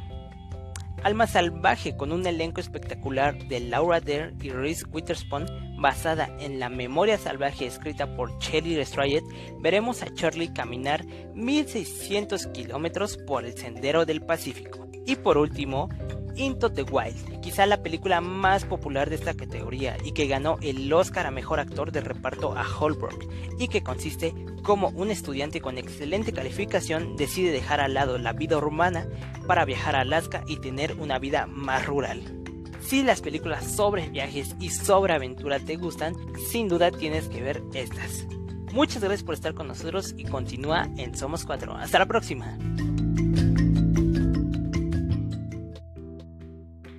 [1.03, 6.69] Alma Salvaje con un elenco espectacular de Laura Dern y Reese Witherspoon basada en la
[6.69, 9.23] memoria salvaje escrita por Shelley Strayed,
[9.61, 14.89] veremos a Charlie caminar 1600 kilómetros por el sendero del Pacífico.
[15.05, 15.89] Y por último,
[16.37, 20.93] Into the Wild, quizá la película más popular de esta categoría y que ganó el
[20.93, 23.25] Oscar a Mejor Actor de Reparto a Holbrook,
[23.59, 28.59] y que consiste como un estudiante con excelente calificación decide dejar al lado la vida
[28.59, 29.07] urbana
[29.47, 32.46] para viajar a Alaska y tener una vida más rural.
[32.87, 37.61] Si las películas sobre viajes y sobre aventura te gustan, sin duda tienes que ver
[37.75, 38.29] estas.
[38.73, 41.75] Muchas gracias por estar con nosotros y continúa en Somos 4.
[41.75, 42.57] Hasta la próxima.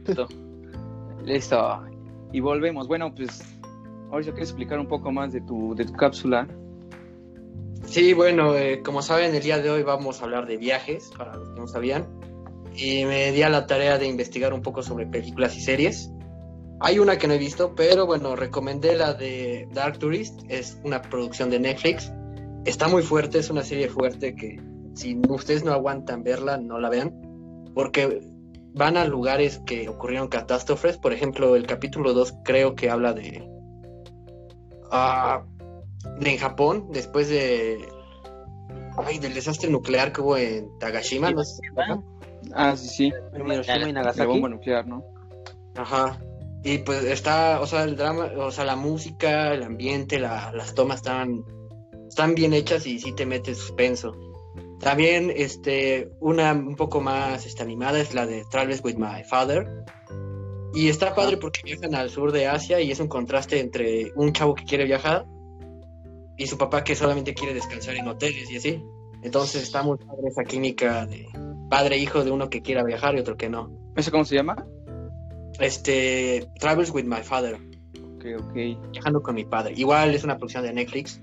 [0.06, 0.28] Listo.
[1.24, 1.84] Listo.
[2.34, 2.90] Y volvemos.
[2.90, 3.42] Bueno, pues
[4.12, 6.50] ahora yo quiero explicar un poco más de tu, de tu cápsula.
[7.86, 11.38] Sí, bueno, eh, como saben, el día de hoy vamos a hablar de viajes, para
[11.38, 12.17] los que no sabían.
[12.78, 16.12] Y me di a la tarea de investigar un poco sobre películas y series.
[16.80, 20.42] Hay una que no he visto, pero bueno, recomendé la de Dark Tourist.
[20.48, 22.14] Es una producción de Netflix.
[22.66, 24.62] Está muy fuerte, es una serie fuerte que
[24.94, 27.20] si ustedes no aguantan verla, no la vean.
[27.74, 28.22] Porque
[28.76, 31.00] van a lugares que ocurrieron catástrofes.
[31.00, 33.44] Por ejemplo, el capítulo 2 creo que habla de...
[34.92, 35.44] ah,
[36.20, 37.88] de en Japón, después de...
[38.98, 41.42] Ay, del desastre nuclear que hubo en Tagashima, ¿no?
[42.54, 43.14] Ah, sí, sí.
[43.34, 44.28] Hiroshima y La Nagasaki.
[44.28, 45.04] bomba nuclear, ¿no?
[45.76, 46.20] Ajá.
[46.64, 50.74] Y pues está, o sea, el drama, o sea, la música, el ambiente, la- las
[50.74, 51.44] tomas están,
[52.08, 54.14] están bien hechas y sí te mete suspenso.
[54.80, 59.68] También, este, una un poco más este, animada es la de Travels with My Father.
[60.74, 64.34] Y está padre porque viajan al sur de Asia y es un contraste entre un
[64.34, 65.26] chavo que quiere viajar
[66.38, 68.84] y su papá que solamente quiere descansar en hoteles y así.
[69.24, 71.26] Entonces está muy padre esa química de
[71.70, 73.72] padre e hijo de uno que quiera viajar y otro que no.
[73.96, 74.66] ¿Eso cómo se llama?
[75.60, 77.56] Este, Travels with My Father.
[78.16, 78.54] Ok, ok.
[78.92, 79.74] Viajando con mi padre.
[79.76, 81.22] Igual es una producción de Netflix.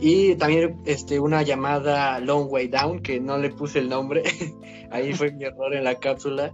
[0.00, 4.22] Y también este, una llamada Long Way Down, que no le puse el nombre.
[4.90, 6.52] Ahí fue mi error en la cápsula.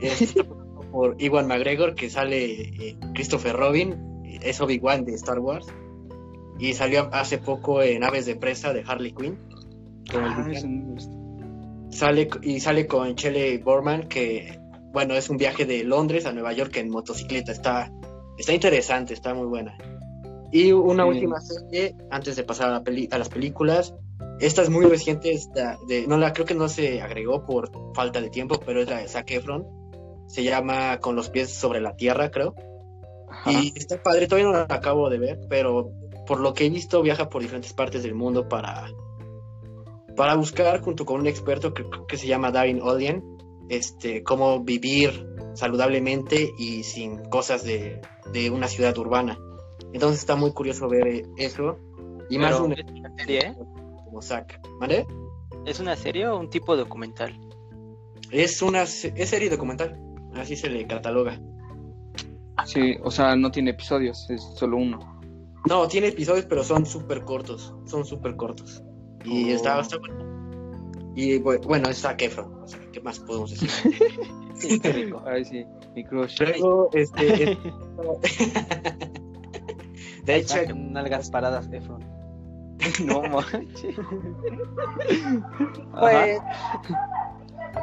[0.92, 5.66] Por Iwan McGregor, que sale eh, Christopher Robin, es Obi-Wan de Star Wars.
[6.58, 9.38] Y salió hace poco en Aves de Presa de Harley Quinn.
[10.10, 10.96] con el Ah, villano.
[11.90, 14.58] Sale y sale con Shelley Borman, que
[14.92, 17.52] bueno, es un viaje de Londres a Nueva York en motocicleta.
[17.52, 17.90] Está,
[18.36, 19.76] está interesante, está muy buena.
[20.52, 21.08] Y una Sí.
[21.10, 23.94] última serie, antes de pasar a, la peli- a las películas.
[24.40, 28.20] Esta es muy reciente, esta de, no la creo que no se agregó por falta
[28.20, 29.66] de tiempo, pero es la de Zac Efron.
[30.26, 32.54] Se llama Con los pies sobre la tierra, creo.
[33.30, 33.50] Ajá.
[33.52, 35.90] Y está padre, todavía no la acabo de ver, pero
[36.26, 38.88] por lo que he visto viaja por diferentes partes del mundo para,
[40.18, 43.22] para buscar junto con un experto que creo que se llama Darin Olien,
[43.68, 48.00] este, cómo vivir saludablemente y sin cosas de,
[48.32, 49.38] de una ciudad urbana.
[49.92, 51.78] Entonces está muy curioso ver eso.
[52.28, 53.54] Y más un es una serie, ¿eh?
[54.04, 54.60] como Zack.
[54.80, 55.06] ¿Vale?
[55.64, 57.38] ¿Es una serie o un tipo documental?
[58.32, 60.00] Es una es serie documental,
[60.34, 61.40] así se le cataloga.
[62.66, 65.20] Sí, o sea, no tiene episodios, es solo uno.
[65.68, 67.72] No, tiene episodios, pero son súper cortos.
[67.86, 68.82] Son súper cortos.
[69.24, 69.56] Y Oh.
[69.56, 70.16] está, está bueno.
[71.14, 72.62] Y bu- bueno, es Zac Efron.
[72.62, 73.70] O sea, ¿qué más podemos decir?
[74.58, 75.22] Sí, qué rico.
[75.24, 76.40] Ay, sí, mi crush.
[76.40, 77.52] Luego, este.
[77.52, 77.58] es-
[80.24, 82.04] de hecho, con nalgas paradas, Efron.
[83.04, 83.96] No manches.
[85.98, 86.38] pues,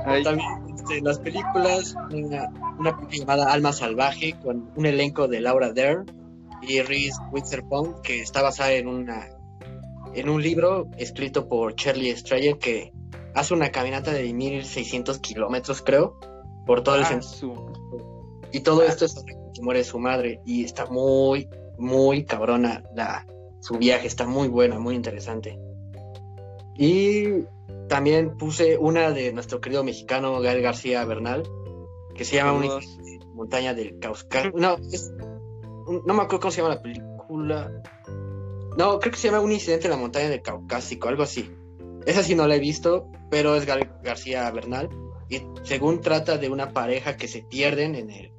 [0.06, 5.40] Ay, también este, las películas, una, una película llamada Alma Salvaje, con un elenco de
[5.42, 6.06] Laura Dern
[6.62, 9.28] y Reese Witherspoon, que está basada en una
[10.16, 12.92] en un libro escrito por Shirley Strayer que
[13.34, 16.18] hace una caminata de 1600 kilómetros, creo,
[16.66, 17.74] por todo el ah, centro.
[18.52, 20.42] Y todo esto es que muere su madre.
[20.46, 23.28] Y está muy, muy cabrona la,
[23.60, 24.08] su viaje.
[24.08, 25.60] Está muy buena, muy interesante.
[26.78, 27.44] Y
[27.88, 31.44] también puse una de nuestro querido mexicano Gael García Bernal,
[32.16, 32.80] que se llama Una
[33.34, 34.52] montaña del Cáucaso.
[34.56, 35.12] No, es-
[36.06, 37.72] no me acuerdo cómo se llama la película.
[38.78, 41.50] No, creo que se llama Un incidente en la montaña del Caucásico, algo así.
[42.06, 44.90] Esa sí no la he visto, pero es García Bernal.
[45.30, 48.32] Y según trata de una pareja que se pierden en, el,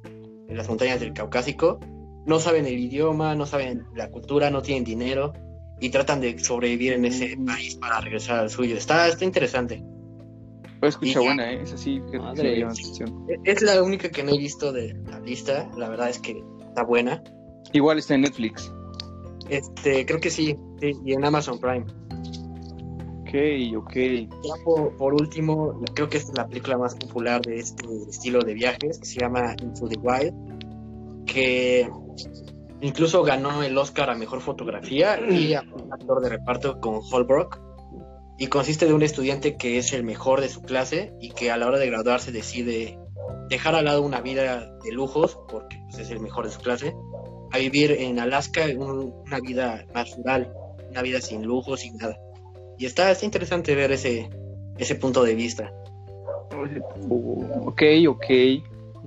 [0.47, 1.79] en las montañas del Caucásico,
[2.25, 5.33] no saben el idioma, no saben la cultura, no tienen dinero
[5.79, 7.45] y tratan de sobrevivir en ese Mm.
[7.45, 8.77] país para regresar al suyo.
[8.77, 9.83] Está, está interesante.
[10.79, 11.61] Pero escucha buena, ¿eh?
[11.63, 13.33] Esa sí, fíjate que sí Madre.
[13.33, 15.69] E- Es la única que no he visto de la lista.
[15.75, 17.23] La verdad es que está buena.
[17.73, 18.71] Igual está en Netflix.
[19.49, 21.85] Este, creo que sí, sí, y en Amazon Prime.
[23.21, 23.33] Ok,
[23.77, 23.93] ok.
[23.95, 28.53] Ya por, por último, creo que es la película más popular de este estilo de
[28.53, 31.89] viajes, que se llama Into the Wild, que
[32.81, 37.59] incluso ganó el Oscar a Mejor Fotografía y a Mejor Actor de Reparto con Holbrook.
[38.39, 41.57] Y consiste de un estudiante que es el mejor de su clase y que a
[41.57, 42.99] la hora de graduarse decide
[43.49, 46.93] dejar al lado una vida de lujos, porque pues, es el mejor de su clase,
[47.51, 50.51] a vivir en Alaska un- una vida más rural,
[50.91, 52.17] una vida sin lujos, sin nada.
[52.77, 54.29] Y está, está interesante ver ese,
[54.77, 55.71] ese punto de vista.
[57.65, 58.25] Ok, ok.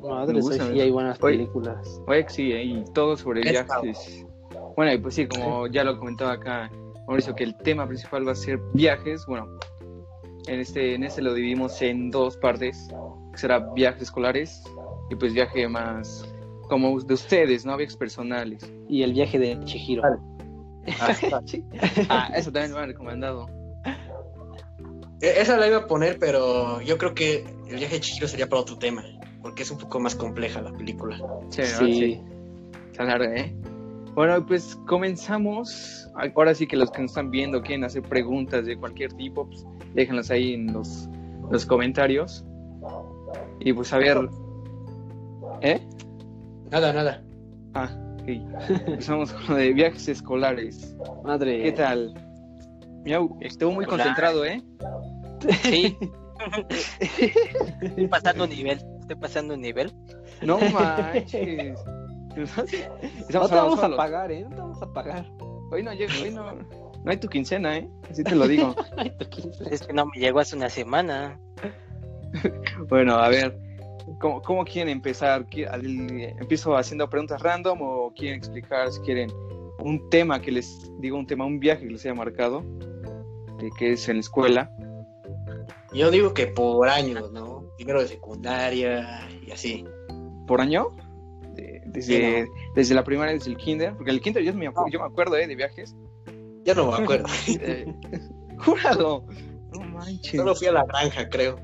[0.02, 2.00] Madre, sí, hay buenas películas.
[2.06, 2.64] Oye, sí, ¿eh?
[2.64, 4.24] y todo sobre viajes.
[4.76, 6.70] Bueno, y pues sí, como ya lo comentaba acá
[7.06, 9.26] Mauricio, que el tema principal va a ser viajes.
[9.26, 9.46] Bueno,
[10.46, 12.88] en este, en este lo dividimos en dos partes,
[13.32, 14.62] que será viajes escolares
[15.10, 16.24] y pues viaje más
[16.70, 17.76] como de ustedes, ¿no?
[17.76, 18.72] Viajes personales.
[18.88, 20.02] Y el viaje de Chihiro.
[20.04, 21.14] Ah,
[22.08, 23.46] ah, eso también me han recomendado.
[25.20, 28.48] E- Esa la iba a poner, pero yo creo que el viaje de Chihiro sería
[28.48, 29.04] para otro tema,
[29.42, 31.16] porque es un poco más compleja la película.
[31.50, 31.78] Sí, ¿verdad?
[31.80, 31.92] Sí.
[31.92, 32.20] Sí.
[32.92, 33.54] Está larga, ¿eh?
[34.14, 36.08] Bueno, pues comenzamos.
[36.34, 39.64] Ahora sí que los que nos están viendo quieren hacer preguntas de cualquier tipo, pues
[39.94, 41.08] déjenlas ahí en los,
[41.50, 42.44] los comentarios.
[43.60, 44.18] Y pues a ver.
[45.60, 45.80] ¿Eh?
[46.70, 47.22] Nada, nada.
[47.74, 47.88] Ah,
[48.20, 48.28] ok.
[48.86, 50.94] Empezamos con lo de viajes escolares.
[51.24, 51.62] Madre.
[51.62, 52.14] ¿Qué tal?
[53.04, 53.96] Miau, estuvo muy Hola.
[53.96, 54.62] concentrado, ¿eh?
[55.62, 55.96] Sí.
[57.80, 58.80] estoy pasando un nivel.
[59.00, 59.92] Estoy pasando un nivel.
[60.42, 61.78] No manches.
[62.36, 62.70] No Estamos
[63.28, 64.42] te hablando vamos a pagar, ¿eh?
[64.42, 65.26] No te vamos a pagar.
[65.72, 67.88] Hoy no, llega- hoy no, no hay tu quincena, ¿eh?
[68.10, 68.74] Así te lo digo.
[68.96, 69.64] Ay, tu quince.
[69.74, 71.38] Es que no me llegó hace una semana.
[72.88, 73.58] Bueno, a ver,
[74.20, 75.46] ¿cómo, cómo quieren empezar?
[75.46, 75.84] ¿Qui- al-
[76.40, 79.30] ¿Empiezo haciendo preguntas random o quieren explicar si quieren
[79.80, 82.62] un tema que les digo, un tema, un viaje que les haya marcado,
[83.58, 84.70] de que es en la escuela?
[85.92, 87.64] Yo digo que por años, ¿no?
[87.76, 89.84] Primero de secundaria y así.
[90.46, 90.88] ¿Por año?
[91.54, 94.90] De- desde, Sí, desde la primaria, desde el kinder, porque el kinder yo me, acu-
[94.90, 95.46] yo me acuerdo ¿eh?
[95.46, 95.96] de viajes.
[96.64, 97.26] Ya no me acuerdo.
[97.48, 97.86] Eh,
[98.58, 99.24] júralo.
[99.72, 100.36] No manches.
[100.40, 101.56] Solo fui a la granja, creo.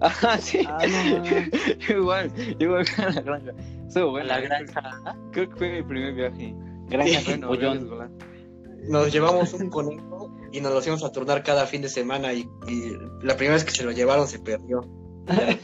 [0.00, 0.60] Ajá, sí.
[0.68, 1.24] Ah, no.
[1.78, 3.50] Yo igual, yo igual a la granja.
[3.94, 4.26] A bueno.
[4.28, 4.42] la ¿eh?
[4.42, 5.16] granja.
[5.32, 6.54] Creo que fue mi primer viaje.
[6.88, 7.88] Granja Sí, Bueno, pollón.
[8.88, 12.48] Nos llevamos un conejo y nos los íbamos a turnar cada fin de semana y,
[12.66, 12.92] y
[13.22, 14.80] la primera vez que se lo llevaron se perdió.
[15.28, 15.54] Ah,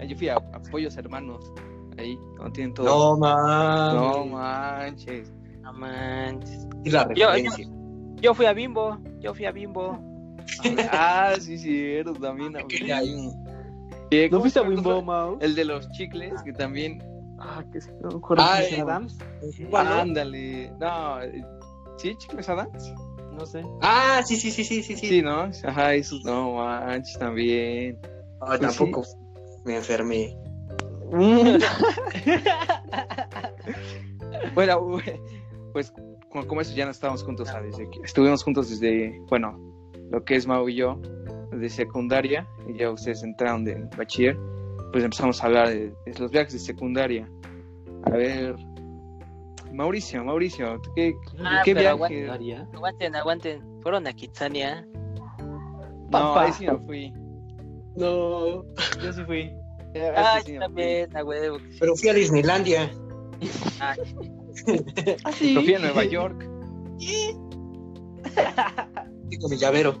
[0.06, 1.52] Yo fui a, a Pollos Hermanos.
[1.98, 2.86] Ahí, donde tienen todo.
[2.86, 3.96] No, man.
[3.96, 5.32] No manches.
[5.62, 6.66] No manches.
[6.84, 7.66] Y la Yo- referencia.
[8.20, 8.98] Yo fui a Bimbo.
[9.20, 9.98] Yo fui a Bimbo.
[10.90, 12.56] Ah, sí, cierto, también.
[12.56, 13.30] a- Quería ir.
[14.10, 14.68] Eh, ¿No ¿cómo fuiste a se?
[14.68, 15.38] Wimbo?
[15.40, 17.02] El de los chicles, que también.
[17.38, 18.92] Ah, que se no me acuerdo Ah, se el- llama.
[18.92, 19.18] Adams?
[19.70, 20.72] Bueno, Ándale.
[20.80, 21.44] No, eh,
[21.98, 22.94] ¿sí, chicles Adams?
[23.32, 23.62] No sé.
[23.82, 24.96] Ah, sí, sí, sí, sí, sí.
[24.96, 25.22] Sí, sí.
[25.22, 25.50] ¿no?
[25.64, 27.98] Ajá, esos no manches también.
[28.40, 29.04] Ah, tampoco
[29.64, 30.36] me enfermé.
[34.54, 34.98] Bueno,
[35.72, 35.92] pues
[36.46, 37.76] como, eso ya no estábamos juntos, ¿sabes?
[37.76, 39.58] Que estuvimos juntos desde, bueno,
[40.10, 41.00] lo que es Mau y yo,
[41.52, 44.36] de secundaria, y ya ustedes entraron de bachiller,
[44.92, 47.28] pues empezamos a hablar de, de los viajes de secundaria.
[48.04, 48.56] A ver,
[49.72, 52.28] Mauricio, Mauricio, ¿tú ¿qué, Ah, qué viaje?
[52.74, 53.62] Aguanten, aguanten.
[53.82, 54.86] Fueron a Kitsania.
[54.86, 56.44] No, Papá.
[56.44, 57.12] ahí sí no fui.
[57.96, 58.62] No.
[59.02, 59.52] Yo sí fui.
[60.16, 61.58] Ah, sí también, a huevo.
[61.78, 62.90] Pero fui a Disneylandia.
[63.80, 63.94] Ah,
[65.24, 65.54] Ah, sí.
[65.54, 66.48] Yo fui a Nueva York.
[69.36, 69.94] con mi llavero.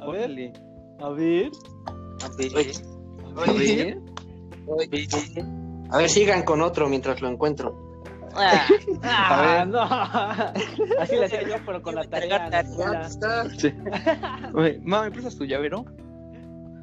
[0.00, 0.52] A ver, Órale.
[1.00, 1.50] a ver.
[2.22, 2.52] a ver,
[3.36, 3.98] A ver.
[5.90, 7.92] A ver, sigan con otro mientras lo encuentro.
[8.34, 8.66] Ah,
[9.02, 9.82] Ah, no.
[11.00, 12.48] Así le hacía yo, pero con la tarea.
[12.48, 13.44] la está.
[14.54, 15.84] Oye, Ma, ¿me prestas tu llavero?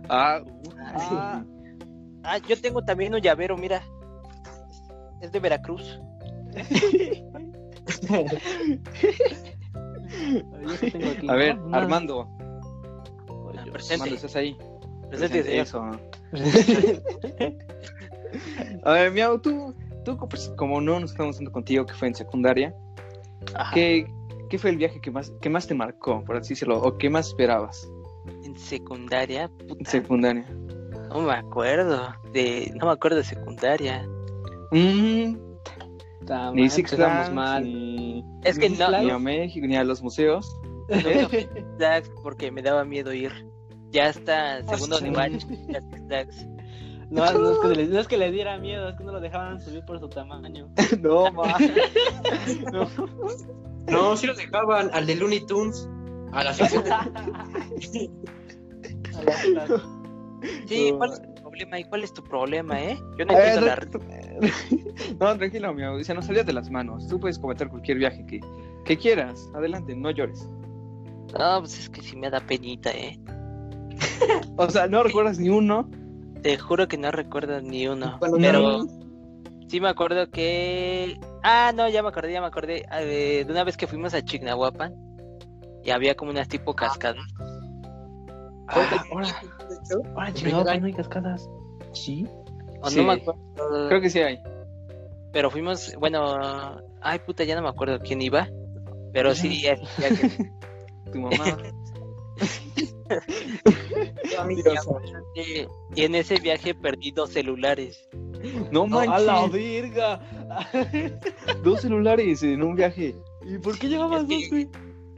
[0.10, 1.44] Ah, uh, Ah,
[2.24, 3.82] ah, yo tengo también un llavero, mira.
[5.22, 6.00] Es de Veracruz.
[10.62, 11.30] yo sí tengo aquí.
[11.30, 11.78] a ver, No.
[11.78, 12.28] Armando.
[12.40, 14.14] Ah, Armando, presente.
[14.14, 14.58] ¿estás ahí?
[15.10, 15.62] Presente, señor.
[15.62, 15.82] Eso.
[18.84, 19.74] A ver, Miau, tú,
[20.06, 22.76] tú pues, como no nos estamos haciendo contigo, que fue en secundaria.
[23.74, 24.06] ¿qué,
[24.50, 27.10] qué fue el viaje que más, que más te marcó, por así decirlo, o qué
[27.10, 27.90] más esperabas
[28.44, 30.46] En secundaria, en secundaria?
[31.10, 32.14] no me acuerdo.
[32.34, 34.08] De, no me acuerdo de secundaria.
[34.72, 35.36] Mm,
[36.22, 37.64] Está ni mal, Six Flags, mal.
[37.64, 39.06] ni, Es que Six no, Flags?
[39.06, 40.56] ni a México, ni a los museos.
[40.90, 43.32] no Six Flags porque me daba miedo ir.
[43.92, 45.40] Ya hasta segundo nivel.
[45.68, 46.48] ya Six Flags.
[47.10, 49.20] No, no es, que le, no es que le diera miedo, es que no lo
[49.20, 50.70] dejaban subir por su tamaño.
[51.02, 51.56] no, ma.
[53.88, 55.90] No, sí lo dejaban al de Looney Tunes.
[56.32, 56.92] A la sección de...
[60.68, 60.98] Sí, No.
[60.98, 61.29] ¿cuál es tu
[61.60, 61.80] problema?
[61.80, 62.98] ¿Y cuál es tu problema, eh?
[63.18, 63.76] Yo no entiendo la
[65.20, 67.08] no, tranquilo, o sea, no salías de las manos.
[67.08, 68.40] Tú puedes comentar cualquier viaje que,
[68.86, 69.50] que quieras.
[69.54, 70.48] Adelante, no llores.
[71.38, 73.20] No, pues es que sí me da penita, eh.
[74.58, 75.90] O sea, no recuerdas ni uno.
[76.42, 78.18] Te juro que no recuerdo ni uno.
[78.20, 78.88] Bueno, pero
[79.68, 81.20] sí me acuerdo que.
[81.44, 82.86] Ah, no, ya me acordé, ya me acordé.
[82.90, 84.96] ah, De, de una vez que fuimos a Chignahuapan
[85.84, 87.26] y había como unas tipo cascadas.
[88.72, 89.28] Ah, ahora,
[90.16, 91.50] Ahora, Me chingado, da- no hay cascadas.
[91.94, 92.28] sí.
[92.82, 92.98] O Sí.
[92.98, 93.90] no me acuerdo.
[93.90, 94.40] Creo que sí hay.
[95.34, 98.48] Pero fuimos, bueno, ay puta, ya no me acuerdo quién iba.
[99.12, 100.52] Pero sí, ya- ya que-
[101.12, 101.36] Tu mamá.
[105.96, 108.08] Y en ese viaje perdí dos celulares.
[108.72, 109.52] No ¡A la manches.
[109.52, 110.20] virga!
[111.64, 113.16] Dos celulares en un viaje.
[113.46, 114.70] ¿Y por qué llevabas Es que- dos, güey?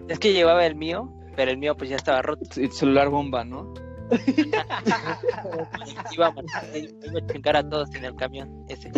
[0.08, 2.46] Es que llevaba el mío, pero el mío pues ya estaba roto.
[2.60, 3.74] El celular bomba, ¿no?
[6.12, 8.92] Íbamos, iba a chingar a todos en el camión ese.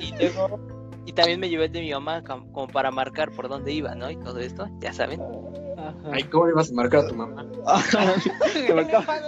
[0.00, 0.58] Y luego,
[1.06, 3.94] y también me llevé el de mi mamá com- como para marcar por dónde iba,
[3.94, 4.10] ¿no?
[4.10, 5.20] Y todo esto, ya saben.
[5.88, 6.10] Ajá.
[6.12, 7.44] Ay, ¿cómo le vas a marcar a tu mamá?
[8.54, 9.20] Le marcaba-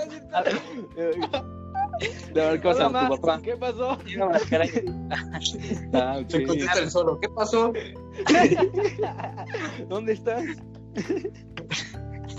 [2.34, 3.40] le marcabas a tu papá.
[3.42, 3.98] ¿Qué pasó?
[4.06, 4.70] Iba a marcar ahí.
[5.92, 7.18] Ah, Se contesta el solo.
[7.20, 7.72] ¿Qué pasó?
[9.88, 10.44] ¿Dónde estás?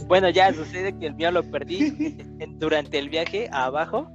[0.07, 2.17] Bueno, ya sucede que el mío lo perdí
[2.59, 4.07] durante el viaje abajo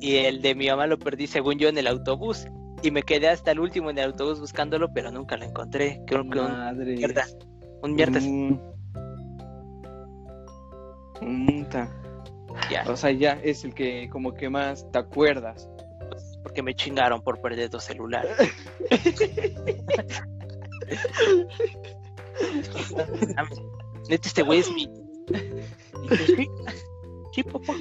[0.00, 2.46] y el de mi mamá lo perdí según yo en el autobús
[2.82, 6.22] y me quedé hasta el último en el autobús buscándolo pero nunca lo encontré creo
[6.28, 7.26] que un mierda
[7.82, 8.58] un mierda Mm.
[12.70, 12.84] Ya.
[12.86, 15.68] O sea, ya es el que como que más te acuerdas.
[16.42, 18.36] porque me chingaron por perder dos celulares.
[24.08, 24.88] Neta este güey es mi
[27.32, 27.74] sí, papá.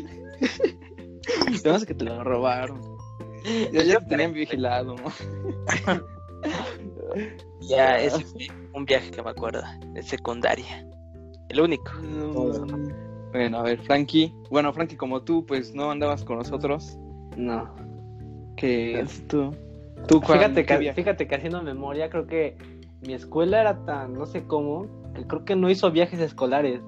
[1.48, 2.82] Además que te lo robaron.
[3.72, 4.96] Ya, ya te tenían vigilado.
[7.62, 9.62] ya ese fue un viaje que me acuerdo
[9.94, 10.86] de secundaria.
[11.50, 11.92] El único
[13.32, 14.34] Bueno, a ver, Frankie.
[14.50, 16.98] Bueno, Frankie, como tú, pues no andabas con nosotros.
[17.38, 17.70] No.
[18.56, 19.54] Que tú.
[20.08, 22.58] ¿Tú cuál- Fíjate que, fíjate que haciendo memoria, creo que
[23.06, 26.82] mi escuela era tan, no sé cómo, que creo que no hizo viajes escolares.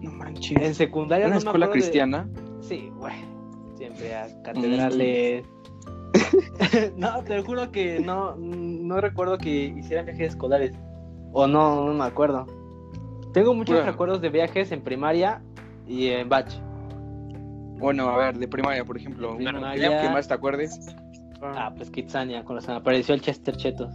[0.00, 0.60] No manches.
[0.60, 2.28] En secundaria ¿Una no me escuela de- cristiana?
[2.60, 3.14] Sí, güey.
[3.76, 5.44] Siempre a catedrales.
[6.96, 10.72] no, te juro que no, no recuerdo que hicieran viajes escolares.
[11.32, 12.46] O no, no me acuerdo.
[13.38, 13.92] Tengo muchos Bueno.
[13.92, 15.40] recuerdos de viajes en primaria
[15.86, 16.54] y en batch.
[17.78, 19.36] Bueno, a ver, de primaria, por ejemplo.
[19.36, 20.02] Una Primaria.
[20.02, 20.76] que más te acuerdes.
[21.40, 23.94] Ah, pues Kitsania, cuando se me apareció el Chester Chetos.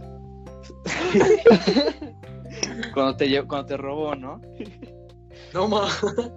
[2.94, 4.40] Cuando te, lle- cuando te robó, ¿no?
[5.52, 5.88] No, ma.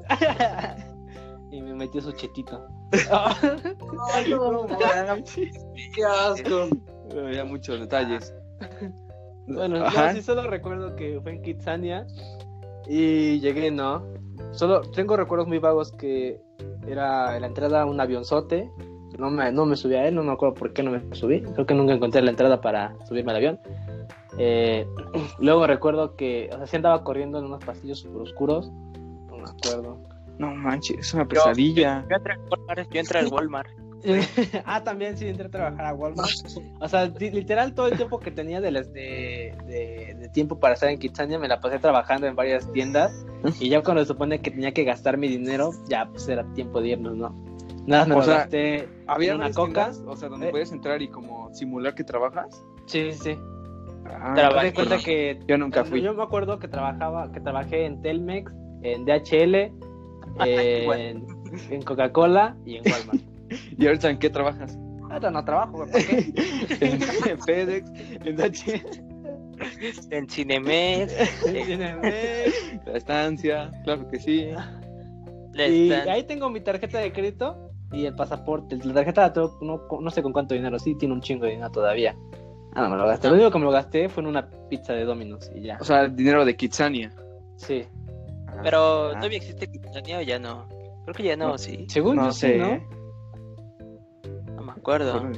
[1.51, 2.67] y me metió su chetito.
[3.09, 4.77] Ay, no, ma.
[5.95, 6.67] Qué asco.
[7.31, 8.33] Ya muchos detalles.
[9.47, 12.05] Bueno, yo sí solo recuerdo que fue en Kitsania
[12.87, 14.03] y llegué, ¿no?
[14.51, 16.39] Solo tengo recuerdos muy vagos que
[16.87, 18.71] era la entrada a un avionzote.
[19.17, 21.41] No me, no me subí a él, no me acuerdo por qué no me subí.
[21.41, 23.59] Creo que nunca encontré la entrada para subirme al avión.
[24.37, 24.87] Eh,
[25.39, 28.71] luego recuerdo que, o sea, sí andaba corriendo en unos pasillos super oscuros.
[29.27, 29.97] No me acuerdo.
[30.37, 32.05] No manches, es una pesadilla.
[32.09, 33.69] yo entré al Walmart yo entré al Walmart
[34.65, 36.29] ah, también sí entré a trabajar a Walmart.
[36.79, 40.75] O sea, literal todo el tiempo que tenía de, las de, de, de tiempo para
[40.75, 43.25] estar en Kitsania me la pasé trabajando en varias tiendas
[43.59, 46.81] y ya cuando se supone que tenía que gastar mi dinero, ya pues era tiempo
[46.81, 47.35] de irnos, ¿no?
[47.85, 49.89] Nada, me O lo sea, gasté ¿Había en una coca.
[49.91, 50.51] tiendas, O sea, donde Eh.
[50.51, 52.63] puedes entrar y como simular que trabajas.
[52.85, 53.39] Sí, sí, sí.
[54.09, 56.01] Ah, cuenta que Yo nunca fui.
[56.01, 59.71] yo me acuerdo que trabajaba, que trabajé en Telmex, en DHL,
[60.45, 61.25] en,
[61.69, 63.21] en Coca-Cola y en Walmart.
[63.77, 64.77] ¿Y ahorita en qué trabajas?
[65.09, 66.33] Ahora no trabajo, ¿por qué?
[67.29, 67.89] en FedEx,
[68.25, 71.13] en DHL, en Cinemex
[71.45, 72.85] Cinemex.
[72.85, 74.49] la estancia, claro que sí.
[75.55, 78.77] Y ahí tengo mi tarjeta de crédito y el pasaporte.
[78.83, 81.51] La tarjeta la tengo, no, no sé con cuánto dinero, sí, tiene un chingo de
[81.51, 82.15] dinero todavía.
[82.73, 83.29] Ah, no me lo gasté.
[83.29, 85.77] Lo único que me lo gasté fue en una pizza de Domino's y ya.
[85.79, 87.11] O sea, dinero de Kitsania.
[87.55, 87.85] Sí.
[88.61, 89.13] pero Ah.
[89.15, 90.67] todavía existe Kitsania o ya no
[91.03, 91.57] creo que ya no, No.
[91.57, 92.53] sí Según No yo sé.
[92.53, 92.96] sí, ¿no?
[94.77, 95.31] Acuerdo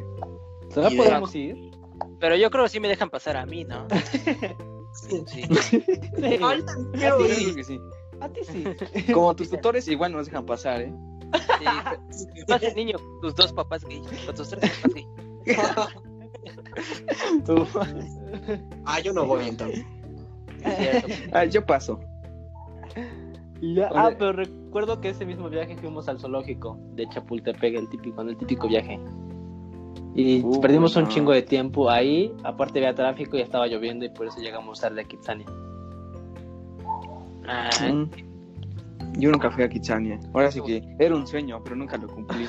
[0.73, 1.09] ¿Todavía Idea.
[1.09, 1.71] podemos ir?
[2.19, 3.87] pero yo creo que sí me dejan pasar a mí no
[4.93, 5.23] sí.
[5.25, 5.43] Sí.
[6.41, 6.73] Ahorita
[7.55, 7.79] que sí.
[8.19, 8.63] A ti sí.
[9.13, 10.93] Como tus tutores igual nos dejan pasar, ¿eh?
[11.59, 11.65] Sí,
[12.47, 15.07] más el niño, tus dos papás gay, con tus tres papás gay.
[17.45, 17.65] Tú.
[18.85, 19.85] Ah, yo no voy entonces.
[21.31, 21.99] Ah, yo paso.
[23.61, 23.89] Ya-.
[23.93, 28.37] Ah, pero recuerdo que ese mismo viaje fuimos al zoológico de Chapultepec, el típico, el
[28.37, 28.99] típico viaje.
[30.15, 31.09] Y Uh, perdimos un no.
[31.09, 32.33] chingo de tiempo ahí.
[32.43, 35.45] Aparte había tráfico y estaba lloviendo y por eso llegamos tarde a Kitsania.
[37.47, 38.09] Ah, Mm.
[39.17, 40.19] Yo nunca fui a Kitsania.
[40.33, 42.45] Ahora sí que era un sueño, pero nunca lo cumplí.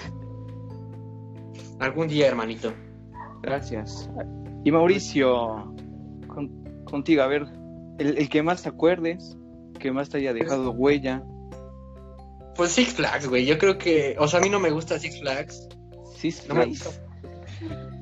[1.79, 2.73] Algún día, hermanito.
[3.43, 4.11] Gracias.
[4.65, 5.73] Y Mauricio,
[6.29, 7.47] con- contigo, a ver,
[7.99, 9.37] el, el que más te acuerdes,
[9.79, 11.23] que más te haya dejado huella.
[12.57, 13.47] Pues Six Flags, güey.
[13.47, 15.67] Yo creo que, o sea, a mí no me gusta Six Flags.
[16.17, 16.85] Sí, No me Flags.
[16.85, 17.07] gusta.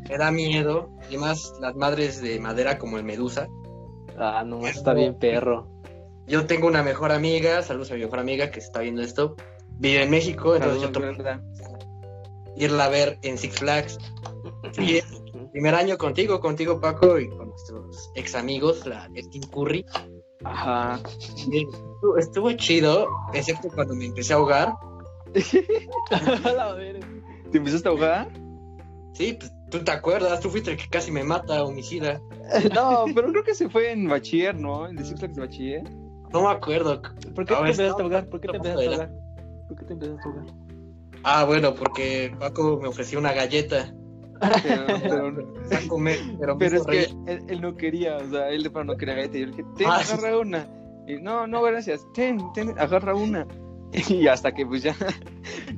[0.08, 0.90] Me da miedo.
[1.10, 3.48] Y más las madres de madera como el Medusa.
[4.16, 5.68] Ah, no, está bien perro.
[6.26, 9.36] Yo tengo una mejor amiga, saludos a mi mejor amiga que está viendo esto.
[9.78, 11.38] Vive en México, entonces yo que
[12.56, 13.98] irla a ver en Six Flags.
[14.78, 19.44] Y el primer año contigo, contigo Paco y con nuestros ex amigos, la el Team
[19.50, 19.84] Curry.
[20.44, 21.00] Ajá.
[21.52, 24.74] Estuvo, estuvo chido, excepto cuando me empecé a ahogar.
[27.50, 28.28] ¿Te empezaste a ahogar?
[29.14, 32.20] Sí, pues tú te acuerdas, tú fuiste el que casi me mata, homicida.
[32.74, 34.86] No, pero creo que se fue en bachiller, ¿no?
[34.86, 35.82] El de Six Flags de bachiller.
[36.32, 37.02] No me acuerdo.
[37.34, 38.26] ¿Por qué A te ver, empezaste a ahogar?
[38.28, 39.10] ¿Por qué te no, empezaste a no, ahogar?
[39.68, 40.54] ¿Por qué te empezaste a ahogar?
[41.24, 43.92] Ah, bueno, porque Paco me ofreció una galleta
[44.62, 45.34] Pero, pero,
[45.68, 46.16] pero, me
[46.58, 49.14] pero hizo es que él, él no quería, o sea, él de pronto no quería
[49.16, 49.36] galleta.
[49.36, 50.12] Y yo le dije, ten, Ah, sí.
[50.12, 50.68] agarra una.
[51.06, 53.46] Y no, no, gracias, ten, ten, agarra una.
[54.10, 54.94] Y hasta que pues ya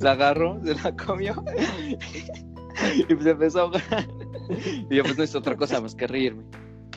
[0.00, 1.42] la agarró, se la comió.
[2.96, 3.82] Y pues empezó a ahogar.
[4.90, 6.42] Y yo pues no hice otra cosa más que reírme.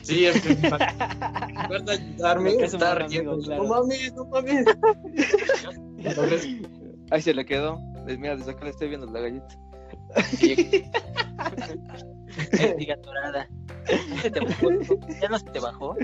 [0.02, 3.38] Sí, es que de ayudarme, es amigo, riendo.
[3.38, 3.62] claro.
[3.62, 4.66] No mames, no mames.
[7.10, 7.78] Ahí se le quedó.
[8.04, 9.48] Pues, Mira, desde acá le estoy viendo la galleta.
[10.36, 10.54] sí,
[12.78, 13.48] Diga dorada.
[14.20, 14.70] ¿Se te bajó?
[15.22, 15.96] ¿Ya no se te bajó?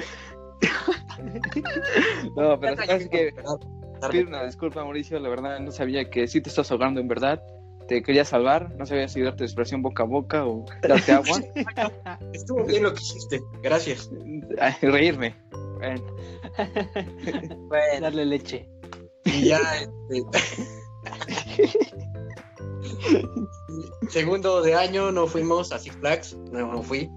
[2.37, 3.35] No, pero sabes que
[4.11, 5.19] pido una disculpa, Mauricio.
[5.19, 7.43] La verdad, no sabía que sí te estás ahogando en verdad.
[7.91, 8.73] Te quería salvar.
[8.77, 11.41] No sabía si darte expresión boca a boca o darte agua.
[12.33, 13.41] Estuvo bien lo que hiciste.
[13.65, 14.09] Gracias.
[14.61, 15.35] Ay, reírme.
[15.77, 16.01] Bueno,
[17.67, 18.69] Bueno, Darle leche.
[19.25, 19.59] Y ya,
[20.09, 20.41] este...
[24.09, 27.11] Segundo de año no fuimos a Six Flags, no, no fui.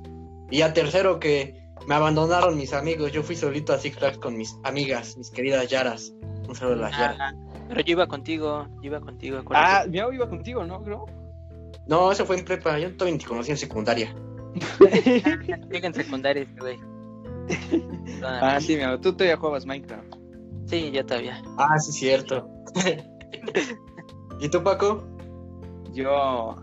[0.49, 1.55] Y ya tercero que
[1.85, 5.67] me abandonaron mis amigos, yo fui solito a Six Flags con mis amigas, mis queridas
[5.67, 6.15] Yaras.
[6.47, 7.17] Un saludo a las Yaras.
[7.19, 7.33] ah,
[7.69, 11.05] pero yo iba contigo, yo iba contigo, Ah, mi abuelo iba contigo, ¿no, bro?
[11.87, 14.13] No, eso fue en prepa, yo todavía ni te conocí en secundaria.
[15.69, 16.79] Llega en secundaria este güey.
[18.23, 19.01] Ah, sí, mi abuelo.
[19.01, 20.13] Tú todavía jugabas Minecraft.
[20.67, 21.41] Sí, ya todavía.
[21.57, 22.47] Ah, sí, cierto.
[24.39, 25.03] ¿Y tú, Paco?
[25.91, 26.55] Yo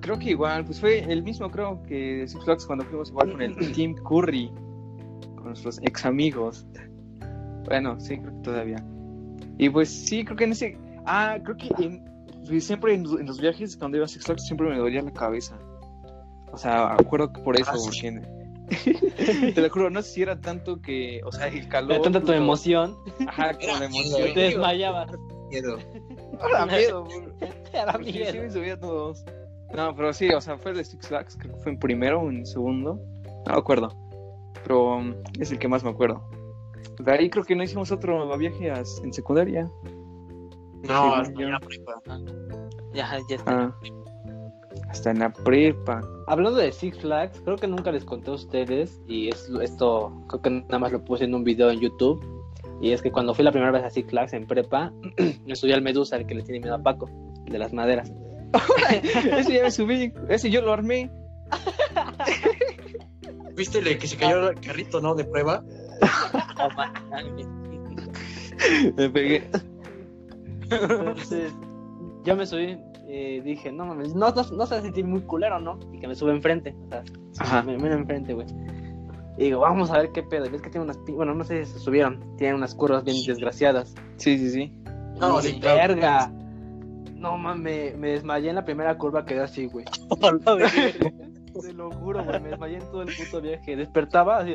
[0.00, 3.32] creo que igual, pues fue el mismo, creo que de Six Flags cuando fuimos igual
[3.32, 4.48] con el Team Curry,
[5.34, 6.66] con nuestros ex amigos.
[7.64, 8.84] Bueno, sí, creo que todavía.
[9.58, 10.78] Y pues sí, creo que en ese.
[11.06, 12.04] Ah, creo que en-
[12.46, 15.02] pues, siempre en, los- en los viajes cuando iba a Six Flags siempre me dolía
[15.02, 15.56] la cabeza.
[16.52, 17.86] O sea, acuerdo que por eso, Ah, sí.
[18.10, 18.44] porque-
[19.54, 21.92] Te lo juro, no sé si era tanto que, o sea, el calor.
[21.92, 22.96] Era tanta tu emoción.
[23.26, 24.34] Ajá, como la Era emoción.
[24.34, 25.10] Te desmayabas.
[25.50, 25.78] Miedo.
[26.40, 27.06] Ahora miedo,
[27.72, 28.42] da Porque sí, sí miedo.
[28.42, 29.24] me subía a todos.
[29.74, 32.20] No, pero sí, o sea, fue el de Six Flags, creo que fue en primero
[32.22, 32.98] o en segundo.
[33.46, 33.94] No me acuerdo.
[34.62, 36.26] Pero um, es el que más me acuerdo.
[36.98, 39.68] De ahí creo que no hicimos otro viaje a- en secundaria.
[40.82, 41.94] No, Sí, hasta yo- la prepa.
[42.92, 43.52] Ya, ya está.
[43.64, 43.76] Ah,
[44.90, 46.00] hasta en la prepa.
[46.26, 50.42] Hablando de Six Flags, creo que nunca les conté a ustedes y es, esto creo
[50.42, 52.22] que nada más lo puse en un video en YouTube.
[52.80, 54.92] Y es que cuando fui la primera vez a Six Flags en prepa,
[55.46, 57.08] me subí al Medusa, el que le tiene miedo a Paco,
[57.46, 58.12] el de las maderas.
[59.38, 61.10] ese ya me subí, ese yo lo armé.
[63.56, 65.14] ¿Viste el que se cayó el carrito, no?
[65.14, 65.62] De prueba.
[68.96, 69.44] Me pegué.
[70.70, 71.52] Entonces,
[72.24, 72.78] yo me subí
[73.08, 75.78] y dije, no mames, no, no, no se va a sentir muy culero, ¿no?
[75.92, 77.02] Y que me sube enfrente, o sea,
[77.38, 77.62] Ajá.
[77.62, 78.46] me me enfrente, güey.
[79.36, 80.46] Y digo, vamos a ver qué pedo.
[80.46, 83.16] Y ves que tiene unas, bueno, no sé si se subieron, tienen unas curvas bien
[83.26, 83.94] desgraciadas.
[84.16, 84.72] Sí, sí, sí.
[85.18, 86.30] No, sí, verga.
[87.14, 89.84] No mames, me desmayé en la primera curva, quedé así, güey.
[91.60, 93.76] Te lo juro, güey, me desmayé en todo el puto viaje.
[93.76, 94.54] Despertaba así.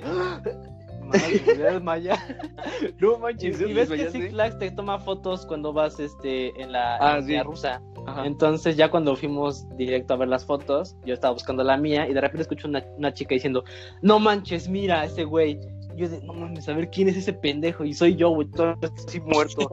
[1.10, 2.20] Madre, me voy a desmayar.
[3.00, 6.72] No Y, manches, y ves que Six Flags te toma fotos cuando vas este en
[6.72, 7.34] la, Ah, en sí.
[7.34, 7.82] la rusa.
[8.08, 8.26] Ajá.
[8.26, 12.14] Entonces ya cuando fuimos directo a ver las fotos, yo estaba buscando la mía y
[12.14, 13.64] de repente escucho una, una chica diciendo,
[14.02, 15.60] no manches, mira a ese güey.
[15.96, 17.84] Y Yo de, no mames, a ver quién es ese pendejo.
[17.84, 18.76] Y soy yo, güey, todo
[19.08, 19.70] así muerto.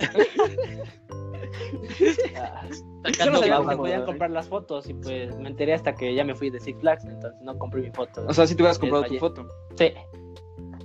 [2.36, 2.62] Ah,
[3.24, 6.24] yo no sabía que podían comprar las fotos y pues me enteré hasta que ya
[6.24, 8.24] me fui de Six Flags, entonces no compré mi foto.
[8.26, 9.46] O sea, si te hubieras comprado tu foto.
[9.76, 9.92] Sí.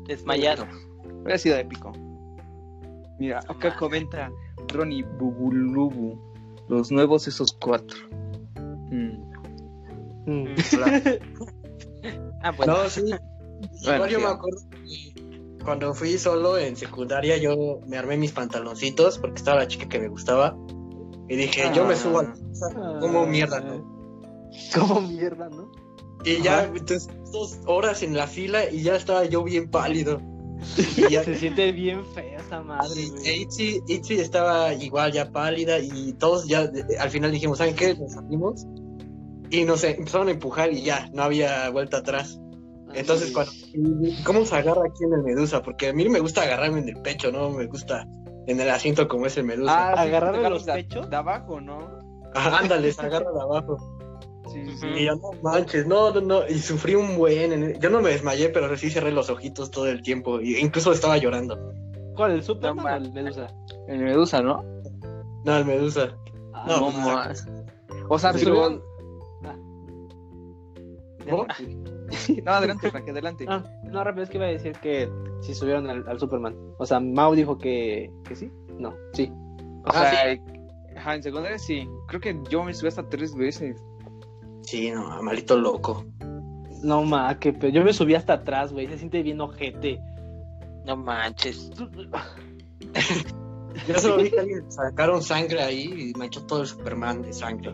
[0.06, 0.66] Desmayado.
[1.22, 1.92] Hubiera sido épico.
[3.20, 4.32] Mira, acá comenta
[4.68, 6.20] Ronnie Bubulubu.
[6.68, 7.98] Los nuevos esos cuatro.
[8.92, 9.34] Mm.
[10.26, 10.56] Mm.
[12.46, 12.74] Ah, bueno.
[12.74, 13.02] No, sí.
[13.86, 14.26] Bueno, yo sí.
[14.26, 15.14] me acuerdo que
[15.64, 20.00] cuando fui solo en secundaria, yo me armé mis pantaloncitos porque estaba la chica que
[20.00, 20.58] me gustaba.
[21.30, 22.68] Y dije, yo me subo a la mesa,
[23.00, 24.50] como mierda, ¿no?
[24.78, 25.72] Como mierda, ¿no?
[26.26, 30.22] Y ya, entonces, dos horas en la fila y ya estaba yo bien pálido.
[30.98, 33.42] Y ya- Se siente bien fea esa madre, y güey.
[33.42, 37.96] Itzy, Itzy estaba igual ya pálida y todos ya de- al final dijimos, ¿saben qué?
[37.96, 38.66] Nos salimos
[39.50, 42.40] y nos empezaron a empujar y ya, no había vuelta atrás.
[42.94, 43.52] Entonces, cuando,
[44.24, 45.62] ¿cómo se agarra aquí en el medusa?
[45.64, 48.08] Porque a mí me gusta agarrarme en el pecho, no me gusta
[48.48, 49.94] en el asiento como es el medusa.
[49.94, 51.10] Ah, te los de- pechos.
[51.10, 52.00] De abajo, ¿no?
[52.36, 53.78] Ajá, ándale, se agarra de abajo.
[54.52, 54.88] Sí, sí, sí.
[54.88, 56.48] Y yo, no manches, no, no, no.
[56.48, 57.54] Y sufrí un buen.
[57.54, 60.42] en el- Yo no me desmayé, pero sí cerré los ojitos todo el tiempo.
[60.42, 61.58] Y incluso estaba llorando.
[62.16, 62.32] ¿Cuál?
[62.34, 63.48] ¿El Superman No, o el Medusa?
[63.88, 64.64] El Medusa, ¿no?
[65.46, 66.16] No, el medusa.
[66.54, 67.48] Ah, No, No, pues, más.
[68.10, 68.56] O sea, Se pero...
[68.56, 68.82] subieron-
[69.46, 69.56] Ah.
[71.30, 71.46] ¿Cómo?
[72.46, 73.46] No, adelante, Frank, adelante.
[73.48, 75.10] Ah, no, rápido, es que iba a decir que
[75.42, 76.56] sí subieron al, al Superman.
[76.78, 78.52] O sea, Mau dijo que, que sí.
[78.78, 79.32] No, sí.
[79.86, 81.88] O Ah, sea, en secundaria sí.
[82.08, 83.82] Creo que yo me subí hasta tres veces.
[84.64, 86.06] Sí, no, malito loco.
[86.84, 88.88] No, ma, que pe- yo me subí hasta atrás, güey.
[88.88, 90.00] Se siente bien ojete.
[90.86, 91.72] No manches.
[93.88, 97.74] Yo solo vi que alguien sacaron sangre ahí y manchó todo el Superman de sangre.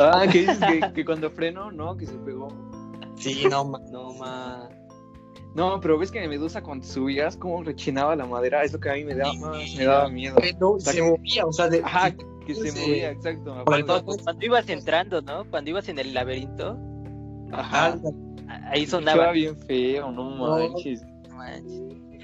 [0.00, 1.96] Ah, que dices que, que cuando frenó, ¿no?
[1.96, 2.48] Que se pegó.
[3.16, 4.68] Sí, no, ma- No, ma.
[5.54, 8.90] No, pero ves que en Medusa cuando subías, como rechinaba la madera, es lo que
[8.90, 10.36] a mí me daba más, me daba miedo.
[10.60, 12.12] no, se movía, o sea, de, Ajá,
[12.46, 12.80] que se Sí.
[12.80, 13.64] movía, exacto.
[13.64, 14.22] Por el Aparte- toque.
[14.24, 15.44] Cuando ibas entrando, ¿no?
[15.50, 16.78] Cuando ibas en el laberinto,
[17.52, 17.92] Ajá.
[17.92, 18.10] Anda,
[18.70, 19.32] ahí Sonaba sonaba.
[19.32, 20.58] bien feo, no No.
[20.70, 21.04] manches.
[21.28, 21.82] No manches.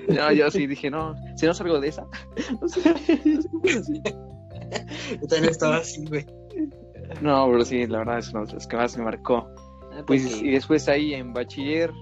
[0.09, 2.07] No, yo sí dije, no, si no salgo de esa.
[2.61, 2.81] No sé,
[3.85, 4.03] sí.
[5.21, 6.27] yo también estaba así, güey.
[7.21, 9.49] No, pero sí, la verdad es de que más me marcó.
[10.07, 11.93] Pues, y después ahí en bachiller,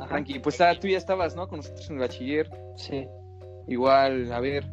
[0.00, 0.08] Ajá.
[0.08, 1.48] Frankie, pues ah, tú ya estabas, ¿no?
[1.48, 2.50] Con nosotros en el bachiller.
[2.76, 3.06] Sí.
[3.68, 4.66] Igual, a ver,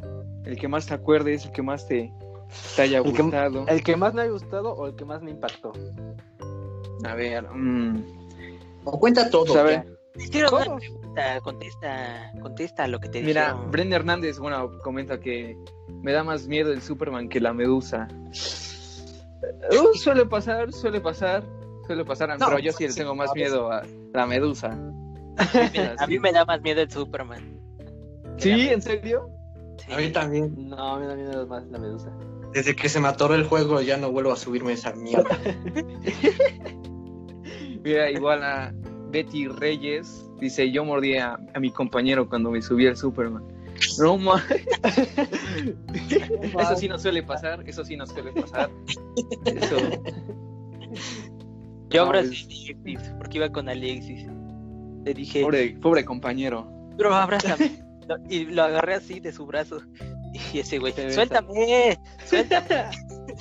[0.45, 2.11] el que más te acuerdes, el que más te,
[2.75, 3.65] te haya El que- gustado.
[3.67, 5.71] ¿El que más me ha gustado o el que más me impactó?
[7.05, 8.03] A ver, mm,
[8.85, 9.45] O cuenta todo.
[9.45, 9.97] pues, a ver.
[10.13, 10.79] Te hicieron una Todos.
[10.81, 13.71] pregunta, contesta, contesta lo que te Mira, dijeron.
[13.71, 15.55] Brenda Hernández, bueno, comenta que
[16.01, 18.07] me da más miedo el Superman que la Medusa.
[19.71, 21.43] Uh, suele pasar, suele pasar,
[21.87, 23.83] suele pasar, No, pero yo sí le tengo más miedo a
[24.13, 24.77] la Medusa.
[25.99, 27.57] A mí me da más miedo el Superman.
[28.37, 28.51] ¿Sí?
[28.69, 29.29] ¿En serio?
[29.85, 29.91] Sí.
[29.93, 30.69] A mí también.
[30.69, 32.11] No, a mí también me da más la medusa.
[32.53, 35.29] Desde que se me atoró el juego ya no vuelvo a subirme esa mierda.
[37.83, 38.73] Mira, igual a
[39.11, 43.43] Betty Reyes dice, yo mordí a, a mi compañero cuando me subí al Superman.
[43.99, 44.43] No ma-
[46.59, 48.69] Eso sí no suele pasar, eso sí no suele pasar.
[49.45, 49.77] Eso.
[51.89, 54.25] Yo No, abracé es- Alexis, porque iba con Alexis.
[55.05, 56.69] Le dije, Pobre, pobre compañero.
[56.97, 57.81] pero abrázame.
[58.29, 59.81] Y lo agarré así de su brazo.
[60.53, 62.85] Y ese güey, suéltame, suéltame.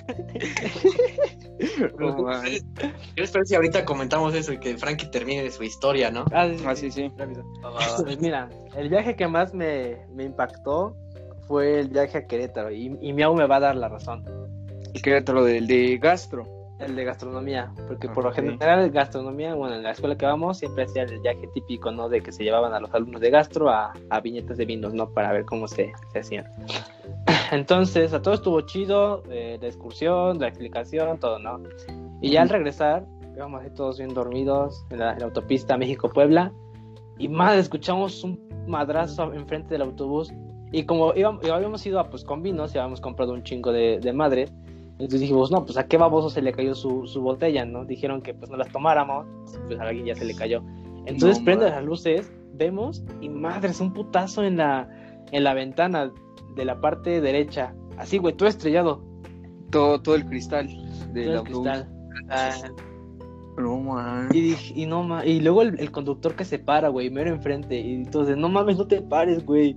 [1.99, 2.43] Ma.
[3.17, 6.25] Yo espero si ahorita comentamos eso y que Frankie termine su historia, ¿no?
[6.33, 7.13] Ah, sí, Ah, sí, sí.
[8.05, 10.97] Pues mira, el viaje que más me, me impactó
[11.47, 14.25] fue el viaje a Querétaro y, y Miau me va a dar la razón,
[14.95, 16.47] Y que lo del de gastro.
[16.79, 20.85] El de gastronomía, porque por lo general gastronomía, bueno, en la escuela que vamos siempre
[20.85, 22.09] hacía el viaje típico, ¿no?
[22.09, 25.11] De que se llevaban a los alumnos de gastro a, a viñetas de vinos, ¿no?
[25.11, 26.47] Para ver cómo se, se hacían.
[27.51, 31.61] Entonces, a todo estuvo chido, eh, la excursión, la explicación, todo, ¿no?
[32.21, 36.53] Y ya al regresar, íbamos así todos bien dormidos en la, en la autopista México-Puebla.
[37.19, 40.33] Y más, escuchamos un madrazo enfrente del autobús.
[40.71, 43.99] Y como íbamos, habíamos ido a, pues, con vinos y habíamos comprado un chingo de,
[43.99, 44.53] de madres,
[44.99, 47.85] entonces dijimos, no, pues a qué baboso se le cayó su, su botella, ¿no?
[47.85, 49.27] Dijeron que pues no las tomáramos,
[49.67, 50.63] pues a alguien ya se le cayó.
[51.07, 54.89] Entonces No, prende las luces, vemos y madres, un putazo en la,
[55.33, 56.13] en la ventana
[56.57, 57.75] de la parte derecha.
[57.97, 59.03] Así, güey, todo estrellado.
[59.71, 60.67] Todo, todo el cristal
[61.13, 61.69] del todo el autobús.
[61.69, 61.89] cristal.
[62.31, 62.55] ah,
[63.59, 64.29] No, man.
[64.33, 67.79] Y, dije- y no y luego el, el conductor que se para, güey, mero enfrente.
[67.79, 69.77] Y entonces, no mames, no te pares, güey.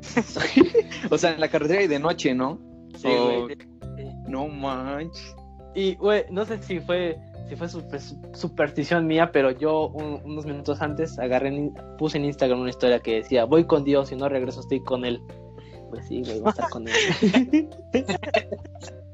[1.10, 2.58] O sea, en la carretera y de noche, ¿no?
[2.96, 3.56] Sí, O- güey.
[4.28, 5.34] No manches.
[5.74, 7.18] Y, güey, no sé si fue,
[7.48, 8.00] si fue super-
[8.34, 13.00] superstición mía, pero yo un- unos minutos antes agarré, en- puse en Instagram una historia
[13.00, 15.20] que decía, voy con Dios y no regreso, estoy con él.
[15.90, 16.94] Pues sí, güey, voy a estar con él.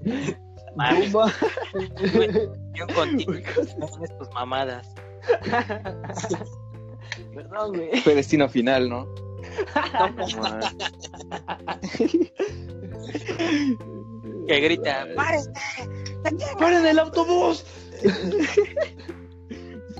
[0.77, 3.33] mames, yo contigo,
[3.79, 4.95] no haces tus mamadas.
[7.35, 8.01] Perdón, güey.
[8.03, 9.07] Fue destino final, ¿no?
[13.79, 14.02] No.
[14.47, 15.51] Que grita, ¡párese!
[16.59, 17.65] ¡Paren el autobús!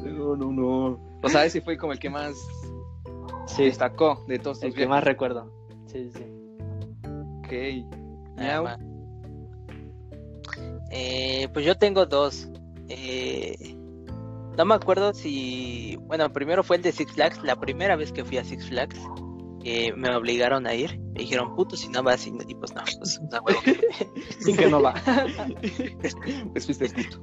[0.03, 1.19] No, no, no.
[1.23, 2.35] O sea, ese fue como el que más
[3.47, 5.53] Sí, destacó de todos el que más recuerdo.
[5.87, 6.25] Sí, sí.
[7.39, 8.37] Ok.
[8.37, 8.79] Nada.
[10.91, 12.49] Eh, pues yo tengo dos.
[12.89, 13.57] Eh,
[14.57, 15.97] No me acuerdo si.
[16.03, 17.43] Bueno, primero fue el de Six Flags.
[17.43, 18.99] La primera vez que fui a Six Flags,
[19.65, 20.99] eh, me obligaron a ir.
[20.99, 22.27] Me dijeron, puto, si no vas.
[22.27, 23.61] Y y pues no, pues no, huevo.
[24.41, 24.95] Sin que no va.
[26.53, 27.23] Pues fuiste puto.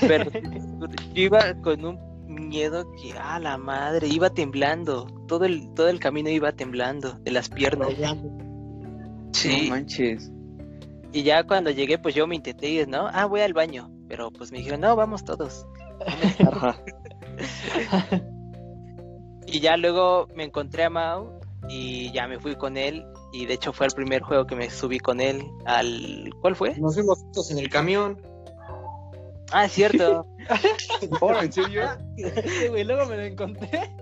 [0.00, 5.06] Pero yo iba con un miedo que, ah, la madre, iba temblando.
[5.28, 7.90] Todo el, todo el camino iba temblando de las piernas.
[7.98, 8.46] No
[9.32, 9.66] Sí.
[9.68, 10.30] manches.
[11.12, 13.06] Y ya cuando llegué, pues yo me intenté ir, ¿no?
[13.12, 13.90] Ah, voy al baño.
[14.08, 15.66] Pero pues me dijeron, no, vamos todos.
[16.40, 16.80] Ajá.
[19.46, 21.35] Y ya luego me encontré a Mau
[21.68, 23.04] y ya me fui con él.
[23.32, 26.30] Y de hecho fue el primer juego que me subí con él al...
[26.40, 26.76] ¿Cuál fue?
[26.78, 28.20] Nos fuimos juntos en el camión.
[29.52, 30.26] Ah, es cierto.
[31.42, 31.82] ¿en serio?
[32.70, 33.94] Güey, luego me lo encontré.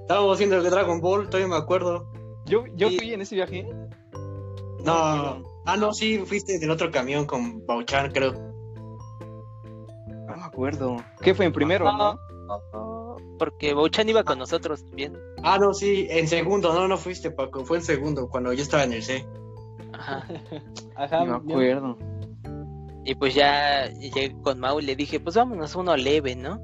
[0.00, 2.10] Estábamos haciendo el de Dragon Ball, todavía me acuerdo.
[2.46, 3.68] Yo, yo fui en ese viaje.
[4.84, 8.32] No, ah, no, sí, fuiste del otro camión con Bauchan, creo.
[8.32, 10.96] No me acuerdo.
[11.20, 12.18] ¿Qué fue en primero, no?
[13.38, 15.16] Porque Bouchan iba con nosotros también.
[15.42, 18.84] Ah, no, sí, en segundo, no, no fuiste, Paco, fue en segundo, cuando yo estaba
[18.84, 19.24] en el C.
[19.92, 20.26] Ajá.
[20.96, 21.98] Ajá, No me acuerdo.
[23.04, 26.60] Y pues ya llegué con Mau y le dije, pues vámonos uno leve, ¿no?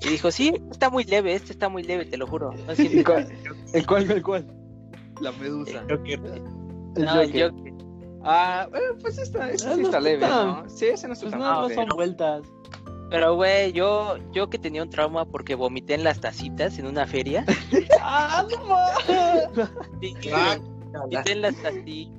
[0.00, 2.52] Y dijo, sí, está muy leve, este está muy leve, te lo juro.
[2.52, 3.28] No, es ¿El cuál?
[3.72, 4.10] ¿El cuál?
[4.10, 4.46] ¿El cuál?
[5.20, 5.84] La medusa.
[5.86, 6.34] Creo que no,
[7.20, 7.50] el Joker.
[7.50, 7.74] Joker.
[8.24, 10.68] Ah, eh, pues esta, esta Ah, sí no está está leve, ¿no?
[10.68, 12.42] Sí, ese no está Pues tan no, no son vueltas.
[13.10, 17.06] Pero, güey, yo, yo que tenía un trauma porque vomité en las tacitas en una
[17.06, 17.44] feria.
[18.00, 18.74] ¡Ah, no
[20.34, 20.58] Ah,
[20.92, 22.12] vomité en las tacitas.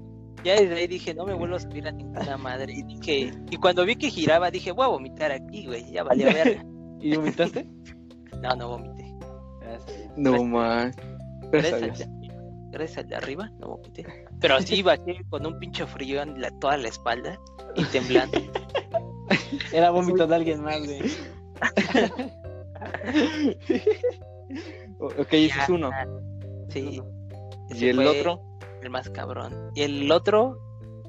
[0.44, 2.72] Ya desde ahí dije, no me vuelvo a subir a ninguna madre.
[2.74, 5.92] Y dije, y cuando vi que giraba, dije, voy a vomitar aquí, güey.
[5.92, 6.66] Ya valió ver.
[7.02, 7.68] ¿Y vomitaste?
[8.42, 9.16] No, no vomité.
[10.16, 10.94] No, man.
[11.52, 12.02] Gracias Gracias.
[12.08, 12.28] al, de,
[12.70, 14.06] gracias al de arriba, no vomité.
[14.40, 17.40] Pero sí bajé con un pinche frío en la, toda la espalda
[17.76, 18.40] y temblando.
[19.71, 21.01] Era vómito de alguien más, güey.
[24.99, 25.89] Ok, ese es uno.
[26.69, 27.01] Sí.
[27.69, 28.41] ¿Y Ese el fue otro?
[28.82, 29.71] El más cabrón.
[29.75, 30.57] Y el otro,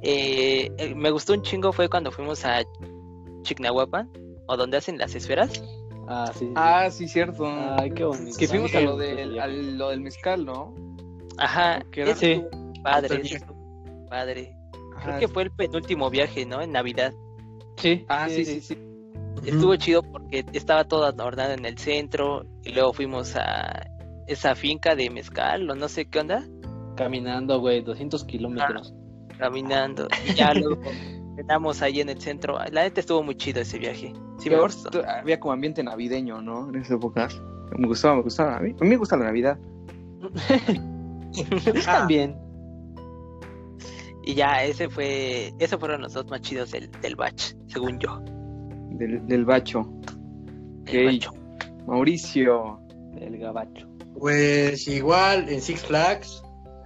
[0.02, 2.62] eh, el- me gustó un chingo fue cuando fuimos a
[3.42, 4.10] Chignahuapan,
[4.46, 5.62] o donde hacen las esferas.
[6.08, 6.46] Ah, sí.
[6.46, 6.52] sí.
[6.56, 7.46] Ah, sí, cierto.
[7.78, 8.36] Ay, qué bonito.
[8.38, 10.74] que fuimos a lo del, a lo del mezcal, ¿no?
[11.38, 12.10] Ajá, ¿Qué era?
[12.12, 12.44] ese
[12.82, 14.56] padre, el padre.
[14.72, 15.18] Creo Ajá.
[15.20, 16.60] que fue el penúltimo viaje, ¿no?
[16.60, 17.12] En Navidad.
[17.78, 18.04] Sí.
[18.08, 18.78] Ah, sí, sí, sí.
[19.44, 23.86] Estuvo chido porque estaba todo adornado en el centro y luego fuimos a
[24.26, 26.44] esa finca de mezcal o no sé qué onda,
[26.96, 28.92] Caminando, güey, 200 kilómetros.
[29.38, 30.82] caminando y ya luego
[31.36, 32.58] cenamos ahí en el centro.
[32.72, 34.12] La neta estuvo muy chido ese viaje.
[34.38, 35.02] Sí me gustó.
[35.08, 36.68] había como ambiente navideño, ¿no?
[36.68, 37.28] En esa época.
[37.76, 38.56] Me gustaba, me gustaba.
[38.56, 39.58] A mí, a mí me gusta la Navidad.
[41.84, 42.36] También.
[44.28, 48.20] Y ya ese fue, esos fueron los dos más chidos del, del batch, según yo.
[48.90, 49.90] Del, del bacho.
[50.84, 51.12] El Ok.
[51.14, 51.32] bacho.
[51.86, 52.78] Mauricio.
[53.18, 53.88] El gabacho.
[54.18, 56.42] Pues igual en Six Flags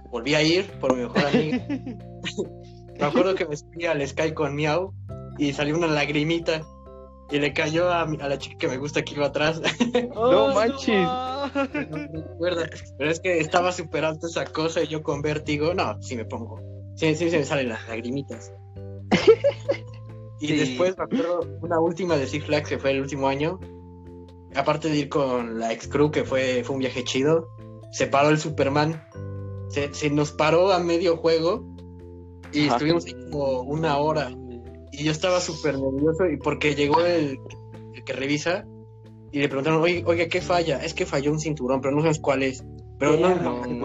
[0.09, 1.57] volví a ir por mi mejor amigo.
[2.99, 4.93] me acuerdo que me subí al Sky con Miau
[5.37, 6.61] y salió una lagrimita
[7.29, 9.61] y le cayó a, mi- a la chica que me gusta que iba atrás.
[10.15, 11.07] No manches.
[11.09, 11.49] no
[11.97, 12.69] me recuerda.
[12.97, 16.23] Pero es que estaba súper alto esa cosa y yo con vértigo, no, sí me
[16.23, 16.61] pongo.
[16.95, 18.51] Sí, sí se me salen las lagrimitas.
[20.39, 20.55] y Sí.
[20.55, 23.59] después me acuerdo una última de Six Flags que fue el último año.
[24.55, 27.47] Aparte de ir con la ex crew, que fue, fue un viaje chido,
[27.91, 29.03] se paró el Superman.
[29.69, 31.65] Se, se nos paró a medio juego
[32.51, 32.73] y Ajá.
[32.75, 34.29] estuvimos ahí como una hora.
[34.91, 37.39] Y yo estaba súper nervioso y porque llegó el,
[37.95, 38.63] el que revisa
[39.31, 40.83] y le preguntaron, oye, oiga, ¿qué falla?
[40.83, 42.63] Es que falló un cinturón, pero no sabes cuál es.
[42.99, 43.65] Pero no, No, no.
[43.65, 43.75] No y yo,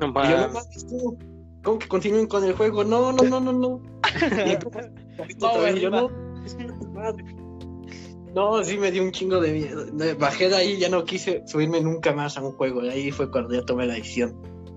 [0.00, 0.52] no mames.
[0.52, 1.16] mames, tú,
[1.62, 2.84] ¿cómo que continúen con el juego?
[2.84, 3.80] No, no, no, no, no.
[5.62, 7.12] Vez, yo, no, no.
[8.34, 9.84] No, sí me dio un chingo de miedo.
[10.18, 12.80] Bajé de ahí, ya no quise subirme nunca más a un juego.
[12.80, 14.34] De ahí fue cuando ya tomé la decisión.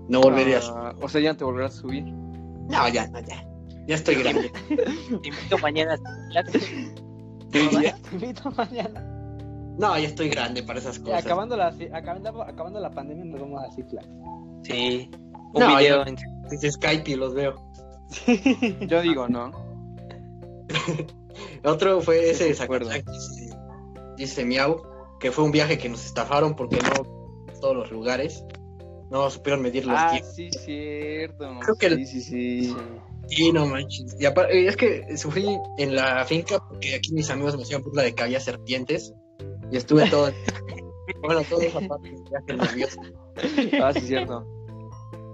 [0.08, 2.04] No volvería a Ah, o sea, ya no te volverás a subir.
[2.04, 3.46] No, ya, no, ya.
[3.88, 4.52] Ya estoy grande.
[4.68, 5.96] Te invito mañana.
[7.50, 7.60] Te
[8.12, 9.00] invito mañana.
[9.78, 11.24] No, ya estoy grande para esas Y cosas.
[11.24, 14.08] acabando la, acabando, acabando la pandemia nos vamos a Flags.
[14.62, 15.10] Sí.
[15.54, 16.16] Un No, video yo- en
[16.50, 17.54] Dice Skype y los veo.
[18.86, 19.50] Yo digo, ¿no?
[21.64, 22.90] Otro fue ese de De acuerdo.
[22.90, 23.56] Zacatecas, dice,
[24.16, 24.82] dice Miau,
[25.20, 26.90] que fue un viaje que nos estafaron porque no
[27.60, 28.44] todos los lugares
[29.10, 30.34] no supieron medir los Ah, tiempos.
[30.34, 31.48] sí, cierto.
[31.60, 32.76] Creo que sí, el- sí, sí.
[33.28, 34.16] Sí, no manches.
[34.20, 35.46] Y aparte, es que sufrí
[35.78, 39.12] en la finca porque aquí mis amigos me hacían burla de que había serpientes
[39.70, 40.30] y estuve todo.
[41.22, 43.00] bueno, toda esa parte del viaje nervioso.
[43.82, 44.46] Ah, sí, cierto.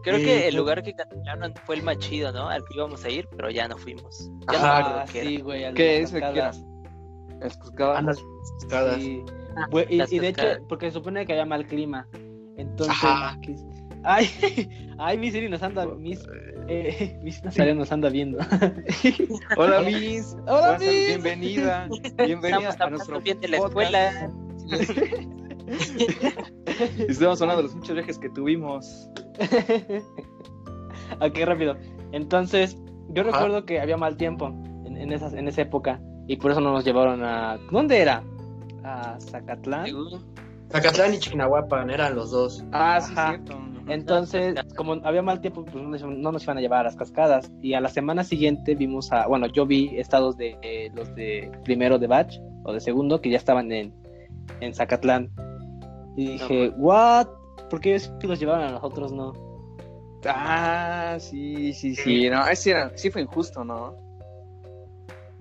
[0.03, 0.57] Creo que el sí.
[0.57, 2.49] lugar que cancelaron fue el más chido, ¿no?
[2.49, 4.31] Al que íbamos a ir, pero ya no fuimos.
[4.53, 4.59] Ya
[5.01, 5.65] Ah, sí, güey.
[5.65, 6.13] al ¿Qué es?
[6.13, 8.19] Las cascadas.
[9.71, 12.07] Güey, y, Las y de hecho, porque se supone que había mal clima.
[12.57, 12.97] Entonces,
[14.03, 14.29] ay,
[14.99, 16.21] ay, mi Siri nos anda, mis,
[16.69, 18.39] eh, mis Nazario nos anda viendo.
[19.57, 20.37] Hola, Miss.
[20.47, 21.07] Hola, Miss.
[21.09, 21.89] Bienvenida.
[22.25, 23.95] Bienvenida Estamos a nuestro bien de la podcast.
[24.69, 25.33] escuela.
[27.09, 29.09] Estamos hablando de los muchos viajes que tuvimos.
[31.21, 31.77] ok, rápido.
[32.13, 32.77] Entonces,
[33.11, 33.33] yo Ajá.
[33.33, 34.49] recuerdo que había mal tiempo
[34.85, 37.59] en, en, esas, en esa época y por eso no nos llevaron a...
[37.71, 38.23] ¿Dónde era?
[38.85, 39.87] A Zacatlán.
[40.71, 42.65] Zacatlán y Chignahuapan eran los dos.
[42.73, 43.31] Ah, sí, Ajá.
[43.31, 43.59] cierto.
[43.89, 46.97] Entonces, como había mal tiempo, pues no nos, no nos iban a llevar a las
[46.97, 47.51] cascadas.
[47.61, 51.51] Y a la semana siguiente vimos a, bueno, yo vi estados de eh, los de
[51.65, 53.93] primero de batch o de segundo que ya estaban en,
[54.61, 55.31] en Zacatlán.
[56.17, 57.27] Y dije, ¿what?
[57.71, 59.33] ¿Por qué ellos sí los llevaron a nosotros no?
[60.27, 62.29] Ah, sí, sí, sí.
[62.31, 63.97] No, ese era, sí fue injusto, ¿no?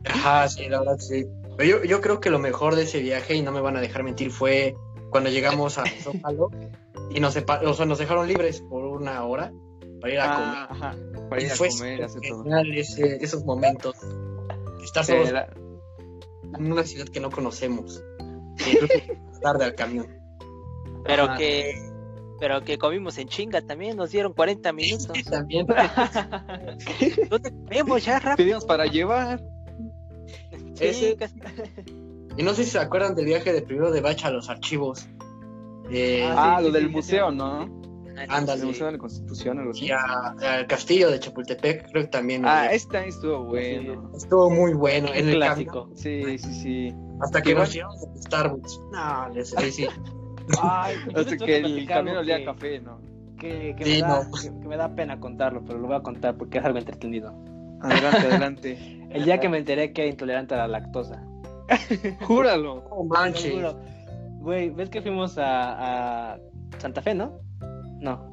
[0.05, 1.25] Ajá, sí, la verdad sí.
[1.57, 3.81] Pero yo, yo creo que lo mejor de ese viaje, y no me van a
[3.81, 4.75] dejar mentir, fue
[5.11, 6.49] cuando llegamos a Zócalo
[7.11, 9.51] y nos, sepa- o sea, nos dejaron libres por una hora
[9.99, 10.47] para ir a comer.
[10.57, 10.95] Ah, ajá.
[11.29, 12.43] Para Y ir a fue comer y hacer todo.
[12.73, 13.95] ese- esos momentos.
[14.83, 15.53] Estar Sí, solos era-
[16.57, 18.01] en una ciudad que no conocemos.
[18.65, 18.93] Incluso
[19.41, 20.07] tarde al camión.
[21.05, 21.37] Pero Ajá.
[21.37, 21.89] que
[22.39, 25.11] pero que comimos en chinga también, nos dieron 40 minutos.
[25.29, 25.67] También.
[27.29, 28.35] ¿Dónde comemos ya rápido?
[28.37, 29.39] Pedimos para llevar.
[30.73, 31.39] Sí, Ese- casi-
[32.37, 35.07] Y no sé si se acuerdan del viaje de primero de Bacha a los archivos.
[35.91, 37.35] Eh, Ah, Ah, sí, lo sí, del sí, museo, sí.
[37.37, 37.81] ¿no?
[38.29, 38.61] Ándale.
[38.61, 39.85] El museo de la Constitución, algo así.
[39.85, 42.43] y a- al castillo de Chapultepec, creo que también.
[42.45, 44.11] Ah, eh, ese también estuvo bueno.
[44.15, 45.09] Estuvo muy bueno.
[45.13, 45.89] En el clásico.
[45.95, 46.95] Sí, sí, sí.
[47.21, 48.79] hasta que nos llevamos a Starbucks.
[48.91, 49.87] No, les ahí sí.
[50.61, 52.99] Ay, yo tengo que el camión olía que- a café, ¿no?
[53.37, 54.31] Que, que Sí, me da, no.
[54.31, 57.33] que, que me da pena contarlo, pero lo voy a contar porque es algo entretenido.
[57.81, 59.07] Adelante, adelante.
[59.09, 61.23] El día que me enteré que era intolerante a la lactosa.
[62.27, 62.83] Júralo.
[62.89, 63.51] Lo manches.
[63.53, 63.75] juro.
[64.39, 66.39] Güey, ¿ves que fuimos a, a
[66.77, 67.39] Santa Fe, no?
[67.99, 68.29] No.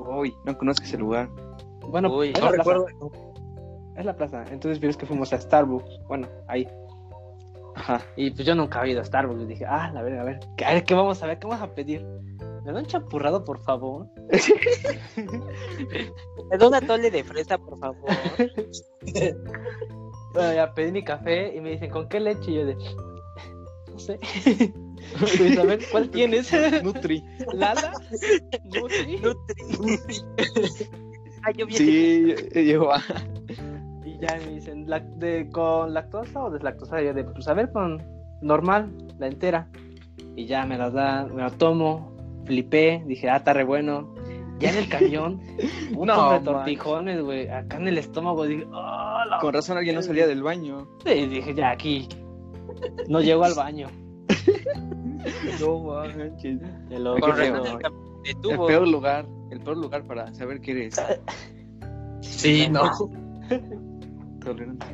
[0.00, 1.28] Uy, no conozco ese lugar.
[1.90, 2.28] Bueno, Uy.
[2.34, 3.32] es, No la plaza, recuerdo.
[3.96, 4.44] es la plaza.
[4.50, 6.00] Entonces ves que fuimos a Starbucks.
[6.08, 6.66] Bueno, ahí.
[7.78, 8.02] Ajá.
[8.16, 9.42] Y pues yo nunca había ido a Starbucks.
[9.42, 10.40] Y dije, ah, a ver, a ver.
[10.56, 11.38] ¿Qué, a ver, ¿qué vamos a ver?
[11.38, 12.04] ¿Qué vamos a pedir?
[12.64, 14.08] ¿Me da un champurrado, por favor?
[16.50, 18.10] Me da una tole de fresa, por favor.
[20.34, 22.50] Bueno, ya pedí mi café y me dicen, ¿con qué leche?
[22.50, 22.76] Y yo de,
[23.90, 24.18] no sé.
[25.18, 26.52] Pues, a ver, ¿cuál tienes?
[26.82, 27.24] Nutri.
[27.54, 27.92] ¿Lala?
[28.64, 29.16] ¿Nutri?
[29.16, 30.22] Nutri.
[31.42, 32.34] Ay, yo bien Sí.
[34.20, 37.00] Ya me dicen, "¿Lac- de, ¿con lactosa o deslactosa?
[37.02, 38.02] Y yo de, pues a ver, con
[38.42, 39.68] normal, la entera.
[40.36, 42.12] Y ya me la dan, me la tomo,
[42.44, 44.14] flipé, dije, ah, está re bueno.
[44.60, 45.40] Ya en el camión,
[45.96, 46.44] un No, no, de man.
[46.44, 50.42] tortijones, güey, acá en el estómago, dije, ah, la Con razón alguien no salía del
[50.42, 50.88] baño.
[51.06, 52.08] Y dije, ya aquí,
[53.08, 53.88] no llego al baño.
[55.60, 56.60] No manches.
[56.90, 57.64] Lo Qué feo.
[57.64, 57.82] el
[58.24, 61.00] El peor lugar, el peor lugar para saber que eres
[62.20, 62.82] Sí, no.
[64.50, 64.86] tolerante.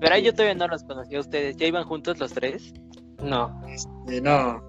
[0.00, 1.56] Pero ahí yo todavía no los conocía a ustedes.
[1.56, 2.72] ¿Ya iban juntos los tres?
[3.22, 3.60] No,
[4.08, 4.62] Eh, no.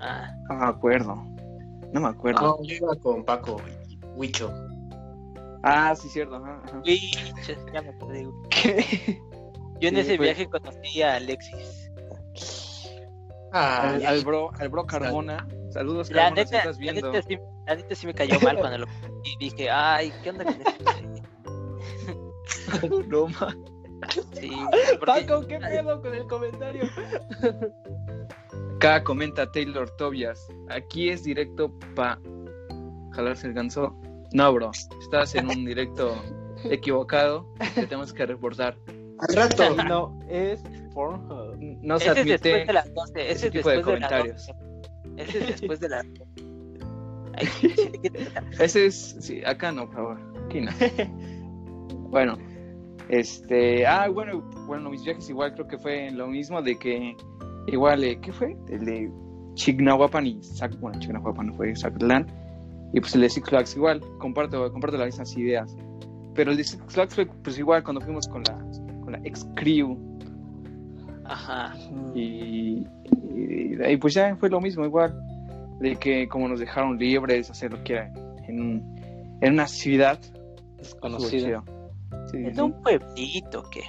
[0.00, 1.16] Ah, No me acuerdo.
[1.92, 2.40] No me acuerdo.
[2.40, 4.52] No, yo iba con Paco y Huicho.
[5.64, 6.36] Ah, sí, cierto.
[6.36, 6.82] Ajá, ajá.
[6.84, 6.98] uy,
[7.72, 7.92] ya me.
[9.80, 11.90] Yo en Sí, ese fue- viaje conocí a Alexis.
[13.52, 15.46] Ah, Al, al bro, al bro Carmona.
[15.70, 17.12] Saludos, La Carmona, si neta, estás la, viendo.
[17.12, 18.86] neta sí, la neta sí me cayó mal cuando lo
[19.24, 20.84] y dije, ay, ¿qué onda con este?
[23.08, 23.56] No ma-
[24.32, 24.50] Sí,
[24.98, 26.84] porque- Paco, ¿qué pedo con el comentario?
[28.76, 30.48] Acá comenta Taylor Tobias.
[30.70, 32.18] Aquí es directo pa
[33.12, 33.94] jalarse el ganso.
[34.32, 34.72] No, bro.
[35.00, 36.16] Estás en un directo
[36.64, 37.46] equivocado.
[37.74, 38.76] Te tenemos que reportar.
[39.28, 39.76] al rato.
[39.88, 40.60] No, es
[40.94, 41.56] Pornhub.
[41.60, 43.12] No se ese es después admite de las 12.
[43.14, 44.46] Ese ese es tipo de después de, las comentarios.
[44.46, 45.22] 12.
[45.22, 46.06] Ese es después de las
[47.34, 47.48] Ay,
[48.58, 49.16] Ese es.
[49.20, 50.20] Sí, acá no, por favor.
[50.46, 50.72] Aquí no.
[52.10, 52.36] bueno.
[53.12, 53.86] Este.
[53.86, 57.14] Ah, bueno, bueno, mis viajes igual creo que fue lo mismo de que.
[57.66, 58.56] Igual, eh, ¿qué fue?
[58.70, 59.12] El de
[59.52, 60.80] Chignahuapan y Zac.
[60.80, 62.26] Bueno, Chignahuapan no fue Zacatlán.
[62.94, 64.00] Y pues el de Six Flags igual.
[64.18, 65.76] Comparto, comparto las mismas ideas.
[66.34, 68.56] Pero el de Six Flags fue pues igual cuando fuimos con la,
[69.02, 69.98] con la ex crew.
[71.26, 71.74] Ajá.
[72.14, 72.86] Y,
[73.36, 75.14] y pues ya fue lo mismo igual.
[75.80, 78.10] De que como nos dejaron libres, hacer lo que era
[78.48, 78.82] en,
[79.42, 80.18] en una ciudad.
[80.78, 81.62] Desconocida.
[82.30, 82.60] Sí, Es sí.
[82.60, 83.82] un pueblito que.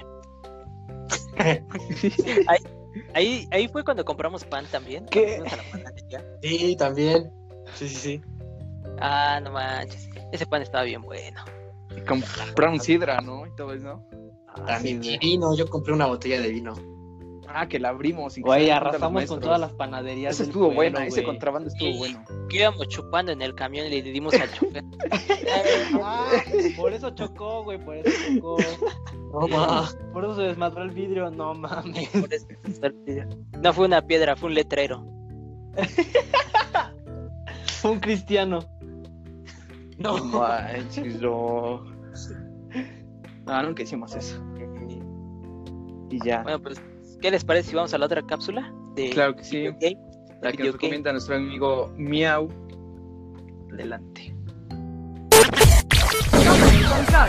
[2.48, 2.58] ahí,
[3.14, 5.06] ahí, ahí fue cuando compramos pan también.
[6.42, 7.30] Sí, también.
[7.74, 8.22] Sí, sí, sí.
[9.00, 10.08] Ah, no manches.
[10.32, 11.44] Ese pan estaba bien bueno.
[11.96, 13.46] Y compraron sidra, ¿no?
[13.46, 14.06] Y todo eso, ¿no?
[14.66, 15.54] También sí, vino.
[15.56, 16.74] Yo compré una botella de vino.
[17.56, 18.34] Ah, que la abrimos.
[18.34, 20.34] que Güey, arrasamos con todas las panaderías.
[20.34, 22.24] Esa del estuvo pueblo, buena, ese contrabando estuvo bueno.
[22.48, 24.84] Que íbamos chupando en el camión y le dimos al chofer.
[26.02, 26.26] Ah,
[26.76, 28.56] por eso chocó, güey, por eso chocó.
[29.32, 29.88] No, ma.
[30.12, 32.08] Por eso se desmadró el vidrio, no mames.
[32.08, 32.46] Por eso
[32.82, 33.28] el video.
[33.62, 35.06] No fue una piedra, fue un letrero.
[37.66, 38.60] Fue un cristiano.
[39.98, 41.84] No manches, no.
[43.46, 44.42] No, nunca hicimos eso.
[46.10, 46.42] Y ya.
[46.42, 46.80] Bueno, pues,
[47.24, 48.70] ¿qué les parece si vamos a la otra cápsula?
[48.96, 49.64] De Claro que sí.
[49.80, 49.96] game?
[50.42, 50.72] La que nos game.
[50.72, 52.50] recomienda nuestro amigo Miau.
[53.72, 54.34] Adelante.
[55.30, 57.28] Toma el control,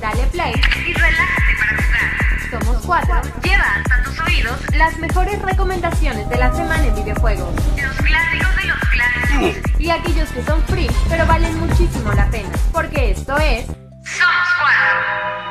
[0.00, 2.64] dale play, Y relájate para jugar.
[2.64, 3.14] somos cuatro.
[3.44, 7.48] Lleva hasta tus oídos Las mejores recomendaciones de la semana en videojuegos.
[7.54, 9.80] los clásicos de los clásicos.
[9.80, 12.50] Y aquellos que son free, pero valen muchísimo la pena.
[12.72, 15.45] Porque esto es Somos cuatro.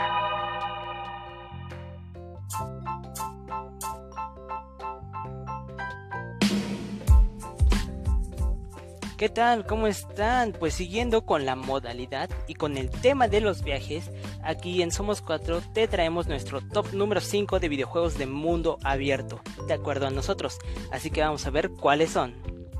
[9.17, 9.65] ¿Qué tal?
[9.65, 10.51] ¿Cómo están?
[10.51, 14.11] Pues siguiendo con la modalidad y con el tema de los viajes,
[14.43, 19.39] aquí en Somos 4 te traemos nuestro top número 5 de videojuegos de mundo abierto,
[19.69, 20.59] de acuerdo a nosotros,
[20.91, 22.35] así que vamos a ver cuáles son.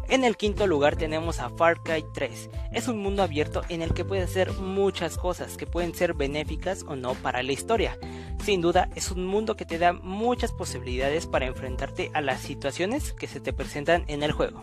[0.09, 2.49] En el quinto lugar tenemos a Far Cry 3.
[2.73, 6.83] Es un mundo abierto en el que puedes hacer muchas cosas que pueden ser benéficas
[6.85, 7.97] o no para la historia.
[8.43, 13.13] Sin duda es un mundo que te da muchas posibilidades para enfrentarte a las situaciones
[13.13, 14.61] que se te presentan en el juego.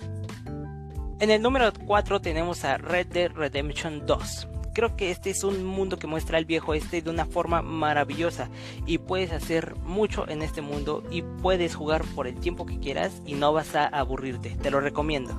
[1.22, 4.48] En el número 4 tenemos a Red Dead Redemption 2.
[4.74, 8.50] Creo que este es un mundo que muestra el viejo este de una forma maravillosa
[8.86, 13.22] y puedes hacer mucho en este mundo y puedes jugar por el tiempo que quieras
[13.24, 15.32] y no vas a aburrirte, te lo recomiendo.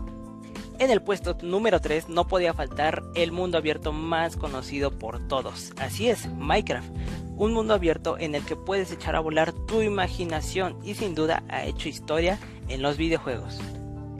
[0.79, 5.73] En el puesto número 3 no podía faltar el mundo abierto más conocido por todos,
[5.75, 6.95] así es, Minecraft.
[7.35, 11.43] Un mundo abierto en el que puedes echar a volar tu imaginación y sin duda
[11.49, 13.59] ha hecho historia en los videojuegos.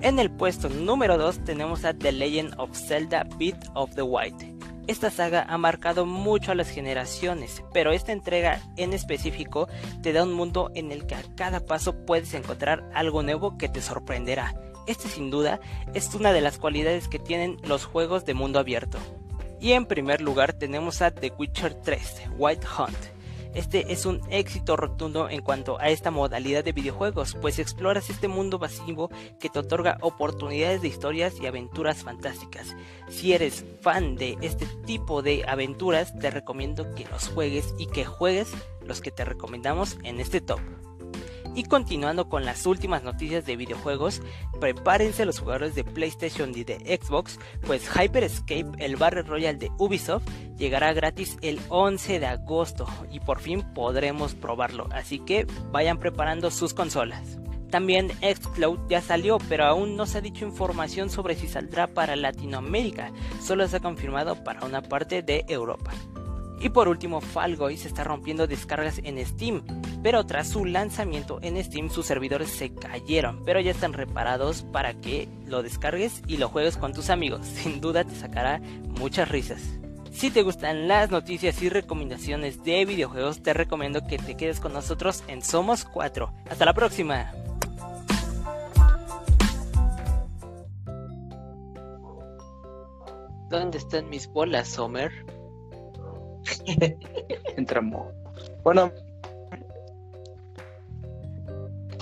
[0.04, 4.54] En el puesto número 2 tenemos a The Legend of Zelda Beat of the White.
[4.86, 9.70] Esta saga ha marcado mucho a las generaciones, pero esta entrega en específico
[10.02, 13.70] te da un mundo en el que a cada paso puedes encontrar algo nuevo que
[13.70, 14.54] te sorprenderá.
[14.88, 15.62] Este sin duda
[15.94, 18.98] es una de las cualidades que tienen los juegos de mundo abierto.
[19.62, 23.23] Y en primer lugar tenemos a The Witcher 3, White Hunt.
[23.54, 28.28] Este es un éxito rotundo en cuanto a esta modalidad de videojuegos, pues exploras este
[28.28, 32.76] mundo vacío que te otorga oportunidades de historias y aventuras fantásticas.
[33.10, 38.06] Si eres fan de este tipo de aventuras, te recomiendo que los juegues y que
[38.06, 38.52] juegues
[38.82, 40.60] los que te recomendamos en este top.
[41.56, 44.22] Y continuando con las últimas noticias de videojuegos,
[44.60, 49.72] prepárense los jugadores de PlayStation y de Xbox, pues Hyper Escape, el Battle Royale de
[49.78, 50.28] Ubisoft,
[50.58, 56.50] llegará gratis el 11 de agosto y por fin podremos probarlo, así que vayan preparando
[56.50, 57.38] sus consolas.
[57.70, 62.16] También Xcloud ya salió, pero aún no se ha dicho información sobre si saldrá para
[62.16, 65.92] Latinoamérica, solo se ha confirmado para una parte de Europa.
[66.60, 69.64] Y por último, Fall Guys está rompiendo descargas en Steam,
[70.02, 74.94] pero tras su lanzamiento en Steam sus servidores se cayeron, pero ya están reparados para
[74.94, 77.46] que lo descargues y lo juegues con tus amigos.
[77.64, 78.60] Sin duda te sacará
[79.00, 79.62] muchas risas.
[80.14, 84.72] Si te gustan las noticias y recomendaciones de videojuegos, te recomiendo que te quedes con
[84.72, 86.32] nosotros en Somos 4.
[86.50, 87.34] Hasta la próxima.
[93.50, 95.12] ¿Dónde están mis bolas, Somer?
[97.58, 98.14] Entramos.
[98.64, 98.92] Bueno,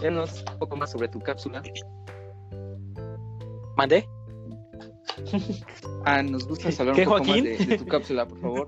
[0.01, 1.61] Dinos un poco más sobre tu cápsula.
[3.77, 4.07] ¿Mandé?
[6.03, 7.49] Ah, nos gusta hablar ¿Qué, un poco Joaquín?
[7.49, 8.67] más de, de tu cápsula, por favor.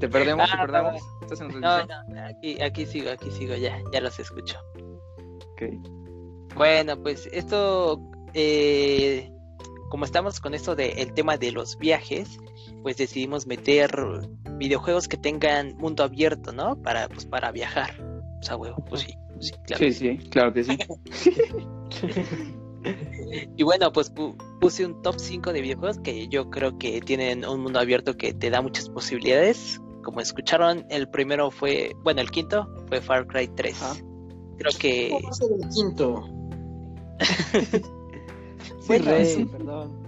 [0.00, 0.96] Te perdemos, te Ah.
[1.20, 4.58] ¿Estás en No, no, aquí, aquí sigo, aquí sigo, ya, ya los escucho.
[5.52, 5.62] Ok.
[6.56, 8.00] Bueno, pues esto,
[8.32, 9.30] eh,
[9.90, 12.38] como estamos con esto del tema de los viajes,
[12.82, 13.90] pues decidimos meter
[14.58, 16.76] videojuegos que tengan mundo abierto, ¿no?
[16.82, 17.90] Para, pues, para viajar.
[18.40, 19.84] O sea, huevo, pues sí, pues sí, claro.
[19.84, 20.76] Sí, sí, claro que sí.
[23.56, 27.44] Y bueno, pues pu- puse un top 5 de videojuegos que yo creo que tienen
[27.46, 29.80] un mundo abierto que te da muchas posibilidades.
[30.02, 33.80] Como escucharon, el primero fue, bueno, el quinto fue Far Cry 3.
[33.80, 33.94] Ajá.
[34.58, 36.28] Creo que ¿Cómo va a ser el quinto?
[38.80, 40.01] Sí, Bueno, rey, perdón.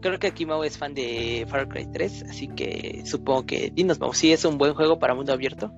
[0.00, 3.98] Creo que aquí Mau es fan de Far Cry 3, así que supongo que dinos
[4.00, 5.72] Mau, si es un buen juego para mundo abierto.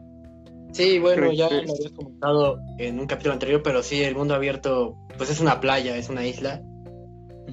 [0.73, 4.35] Sí, bueno, ya que- lo había comentado en un capítulo anterior, pero sí, el mundo
[4.35, 6.63] abierto, pues es una playa, es una isla.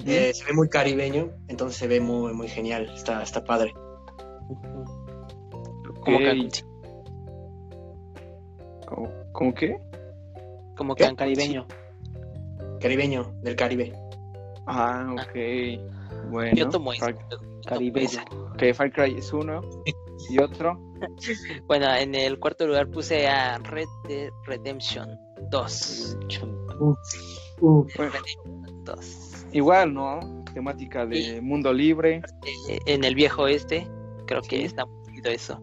[0.06, 3.74] Eh, se ve muy caribeño, entonces se ve muy, muy genial, está, está padre.
[6.00, 6.48] Como que
[8.86, 9.76] ¿Cómo, cómo qué?
[10.76, 10.94] Como.
[10.94, 11.66] Cancún, Caribeño.
[12.80, 13.92] Caribeño, del Caribe.
[14.66, 15.30] Ah, ok.
[15.34, 15.80] sí.
[16.30, 16.54] Bueno.
[16.56, 17.04] Yo tomo eso.
[17.06, 17.18] Far,
[17.66, 18.06] Caribeño.
[18.06, 18.22] esa.
[18.24, 19.60] ok, Far Cry es uno.
[20.30, 20.78] Y otro.
[21.66, 25.08] Bueno, en el cuarto lugar puse a Red Dead Redemption
[25.50, 26.18] 2.
[26.78, 26.94] Uh,
[27.60, 29.46] Bueno, Redemption 2.
[29.52, 30.44] igual, ¿no?
[30.52, 32.20] Temática de mundo libre.
[32.68, 33.88] Eh, En el viejo este,
[34.26, 34.64] creo que Sí.
[34.64, 35.62] está muy chido eso.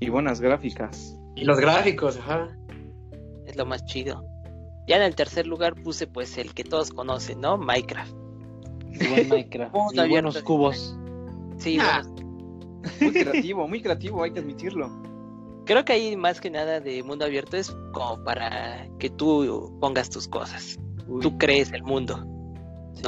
[0.00, 1.18] Y buenas gráficas.
[1.34, 2.48] Y los gráficos, ajá.
[3.46, 4.24] Es lo más chido.
[4.88, 7.58] Ya en el tercer lugar puse pues el que todos conocen, ¿no?
[7.58, 8.14] Minecraft.
[8.98, 9.74] Minecraft.
[9.92, 10.44] Y buenos abierto.
[10.44, 10.96] cubos.
[11.58, 12.02] Sí, Ah.
[13.00, 14.88] Muy creativo, muy creativo, hay que admitirlo.
[15.64, 20.08] creo que ahí más que nada de mundo abierto es como para que tú pongas
[20.10, 20.78] tus cosas.
[21.20, 22.24] Tú crees el mundo.
[22.94, 23.02] Sí.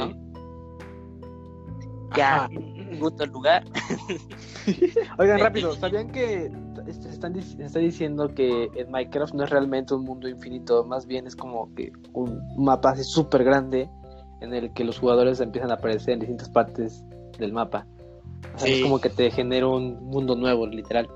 [2.17, 3.63] Ya, en segundo lugar.
[5.19, 6.51] Oigan, rápido, ¿sabían que
[6.87, 10.83] est- están, está diciendo que en Minecraft no es realmente un mundo infinito?
[10.83, 13.89] Más bien es como que un mapa así súper grande
[14.41, 17.03] en el que los jugadores empiezan a aparecer en distintas partes
[17.37, 17.85] del mapa.
[18.55, 18.73] O sea, Sí.
[18.75, 21.09] Es como que te genera un mundo nuevo, literal.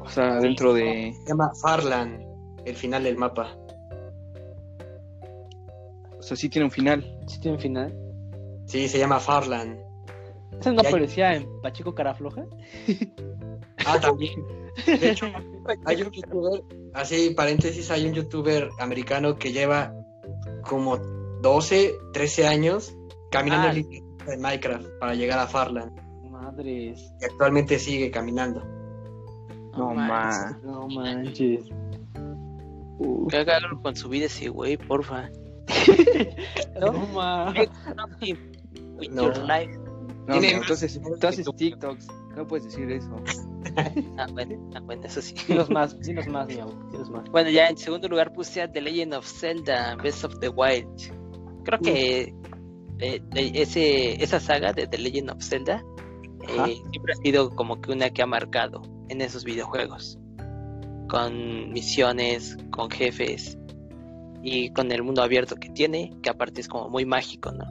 [0.00, 1.12] O sea, dentro de.
[1.22, 2.22] Se llama Farland,
[2.64, 3.56] el final del mapa.
[6.18, 7.04] O sea, sí tiene un final.
[7.26, 7.94] ¿Sí tiene un final?
[8.66, 9.78] Sí, se llama Farland.
[10.60, 12.44] ¿Ese no Y hay- aparecía en Pachico Carafloja?
[13.84, 14.32] Ah, también.
[14.86, 15.26] De hecho,
[15.86, 16.62] hay un youtuber,
[16.94, 19.92] así paréntesis, hay un youtuber americano que lleva
[20.62, 20.98] como
[21.42, 22.96] 12, 13 años
[23.30, 24.32] caminando Ah.
[24.32, 25.92] en Minecraft para llegar a Farland.
[26.30, 27.12] Madres.
[27.20, 28.62] Y actualmente sigue caminando.
[29.76, 30.08] No manches.
[30.08, 30.62] más.
[30.62, 31.64] No manches.
[33.28, 35.28] Que haga algo con su vida ese güey, porfa.
[36.80, 37.46] no ma.
[37.52, 38.34] Make something
[38.96, 39.28] with No.
[40.28, 41.00] No, no, más entonces,
[41.44, 41.52] tú.
[41.52, 42.06] TikToks.
[42.36, 43.14] No puedes decir eso.
[44.18, 45.34] Ah, bueno, ah, bueno, eso sí.
[45.48, 47.24] Dinos más, dinos más, miau, dinos más.
[47.30, 50.90] Bueno, ya en segundo lugar puse a The Legend of Zelda, Breath of the Wild.
[51.64, 52.34] Creo que
[52.98, 55.84] eh, eh, ese, esa saga de The Legend of Zelda
[56.48, 60.18] eh, siempre ha sido como que una que ha marcado en esos videojuegos.
[61.08, 63.58] Con misiones, con jefes
[64.42, 67.64] y con el mundo abierto que tiene, que aparte es como muy mágico, ¿no?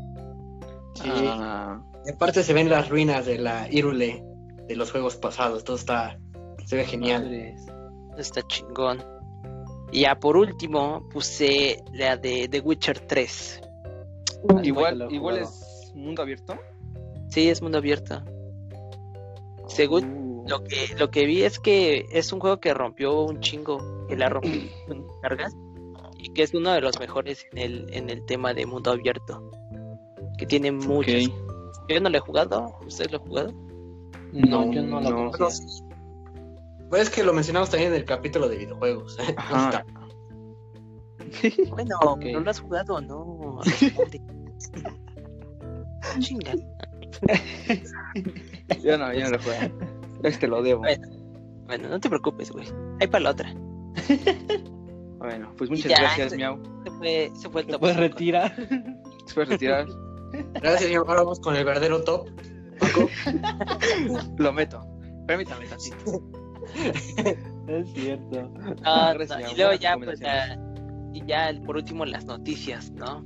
[0.95, 1.09] Sí.
[1.09, 1.81] Ah,
[2.13, 4.23] aparte se ven las ruinas de la Irule
[4.67, 5.63] de los juegos pasados.
[5.63, 6.19] Todo está.
[6.65, 7.23] Se ve genial.
[7.23, 7.61] Madres.
[8.17, 9.03] Está chingón.
[9.91, 13.61] Y ya por último puse la de The Witcher 3.
[14.63, 16.55] Igual igual es mundo abierto.
[17.29, 18.23] Sí, es mundo abierto.
[19.67, 23.39] Según Uh, Lo que, lo que vi es que es un juego que rompió un
[23.39, 24.51] chingo, que la rompió
[25.21, 25.55] cargas
[26.17, 29.49] y que es uno de los mejores en el, en el tema de mundo abierto.
[30.37, 31.29] Que tiene muchos.
[31.87, 33.51] Yo no lo he jugado, ¿ustedes lo han jugado?
[34.31, 35.31] No, No, yo no lo no.
[35.31, 39.17] Pues es que lo mencionamos también en el capítulo de videojuegos.
[39.37, 39.85] Ajá.
[41.69, 41.95] Bueno.
[42.33, 43.23] ¿no lo has jugado no?
[46.19, 46.53] Chinga.
[48.81, 49.77] Ya no, ya no lo juego.
[50.23, 50.79] Este lo debo.
[50.81, 51.07] Bueno.
[51.67, 52.65] Bueno, no te preocupes, güey.
[52.99, 53.53] Ahí para la otra.
[55.19, 56.57] Bueno, pues muchas Ya, gracias, este- Miau.
[56.83, 58.55] Se fue, se fue el ¿Te top puedes retirar?
[59.27, 59.85] ¿Se puede retirar?
[60.55, 61.05] Gracias, señor.
[61.07, 62.27] Ahora vamos con el verdadero top.
[62.79, 63.07] Paco.
[64.37, 64.81] lo meto.
[65.27, 66.23] Permítame tantito.
[67.67, 68.49] Es cierto.
[68.83, 69.51] No, Gracias, no, Miau.
[69.51, 70.57] y luego ya, pues, la-
[71.13, 73.23] y ya por último las noticias, ¿no?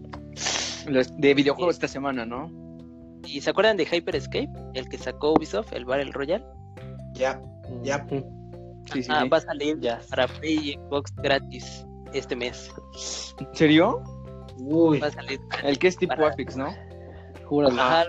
[1.17, 2.51] De videojuegos esta semana, ¿no?
[3.25, 4.49] ¿Y se acuerdan de Hyper Escape?
[4.73, 6.45] El que sacó Ubisoft, el Battle Royale.
[7.13, 7.41] Ya.
[7.81, 8.05] Ya.
[8.93, 9.09] Sí, sí.
[9.11, 9.99] ah, va a salir Ya.
[10.09, 12.71] para Play y Xbox gratis este mes.
[13.39, 14.03] ¿En serio?
[14.57, 14.99] Uy.
[14.99, 15.39] Va a salir.
[15.63, 16.67] El que es tipo Para- Apex, ¿no?
[17.45, 17.81] Júralo.
[17.81, 18.05] Ajá.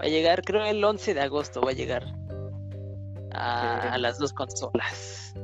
[0.00, 2.04] Va a llegar, creo el 11 de agosto va a llegar
[3.32, 5.34] a, a las dos consolas.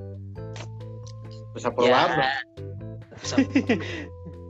[1.53, 2.22] Pues a probarlo.
[2.22, 3.36] Ya.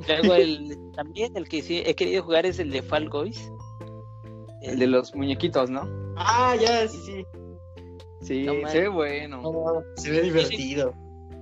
[0.09, 3.51] Luego el, también el que sí he querido jugar es el de Fall Guys.
[4.63, 5.89] El de los muñequitos, ¿no?
[6.17, 7.27] Ah, ya, sí, sí.
[8.21, 9.43] Sí, No se ve bueno.
[9.43, 10.95] No, se ve divertido.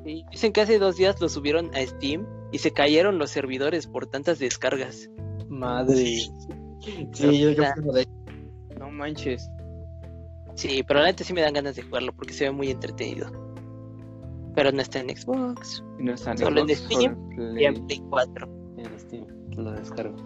[0.05, 3.87] Sí, Dicen que hace dos días lo subieron a Steam y se cayeron los servidores
[3.87, 5.11] por tantas descargas.
[5.49, 5.95] Madre.
[5.95, 6.31] Sí,
[7.13, 8.09] yo, yo de
[8.79, 9.51] No manches.
[10.55, 13.31] Sí, pero la neta sí me dan ganas de jugarlo porque se ve muy entretenido.
[14.61, 17.37] Pero no está en Xbox, no está en Solo en Xbox, Steam solo en y
[17.55, 17.65] Play.
[17.65, 18.49] en Play 4.
[18.77, 19.27] En Steam.
[19.57, 20.17] Lo descargo.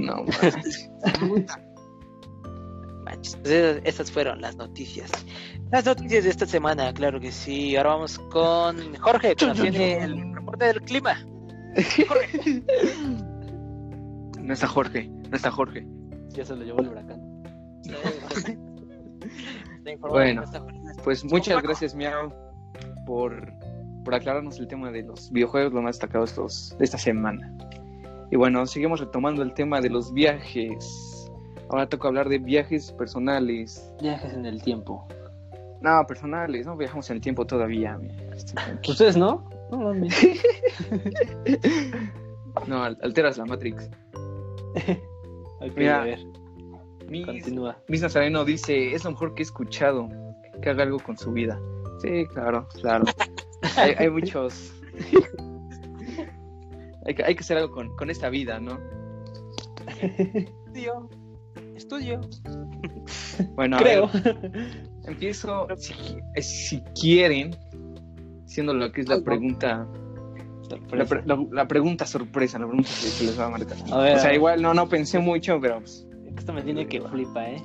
[0.00, 0.24] No.
[3.04, 3.36] Manches.
[3.36, 5.12] Pues esas, esas fueron las noticias.
[5.70, 7.76] Las noticias de esta semana, claro que sí.
[7.76, 11.24] Ahora vamos con Jorge, que nos tiene el reporte del clima.
[14.40, 15.86] No está Jorge, no está Jorge.
[16.30, 17.20] Ya se lo llevó el huracán.
[20.00, 20.80] Bueno, Jorge.
[21.04, 22.32] Pues muchas gracias, Miau,
[23.04, 23.57] por,
[24.08, 27.52] por aclararnos el tema de los videojuegos, lo más destacado estos, de esta semana.
[28.30, 31.30] Y bueno, seguimos retomando el tema de los viajes.
[31.68, 33.92] Ahora toca hablar de viajes personales.
[34.00, 35.06] Viajes en el tiempo.
[35.82, 37.98] No, personales, no viajamos en el tiempo todavía.
[37.98, 38.14] mira.
[38.88, 39.46] ¿Ustedes no?
[39.70, 39.92] No.
[42.66, 43.90] No, al- alteras la Matrix.
[45.60, 46.20] Ok, Mira, a ver,
[47.08, 47.76] Mis, continúa.
[47.88, 50.08] Miss Nazareno dice, es lo mejor que he escuchado,
[50.62, 51.60] que haga algo con su vida.
[52.00, 53.04] Sí, claro, claro.
[53.76, 54.72] Hay, hay muchos...
[57.06, 58.78] hay, que, hay que hacer algo con, con esta vida, ¿no?
[59.86, 61.08] Estudio.
[61.74, 62.20] Estudio.
[63.54, 64.10] Bueno, a Creo.
[64.12, 65.92] ver, empiezo, si,
[66.34, 67.56] eh, si quieren,
[68.46, 69.86] siendo lo que es la pregunta...
[70.92, 73.78] La, pre- la- la pregunta sorpresa, la pregunta que, que les va a marcar.
[73.90, 76.06] A ver, o sea, igual no, no pensé mucho, pero pues,
[76.36, 77.62] Esto me tiene que flipa, ¿eh?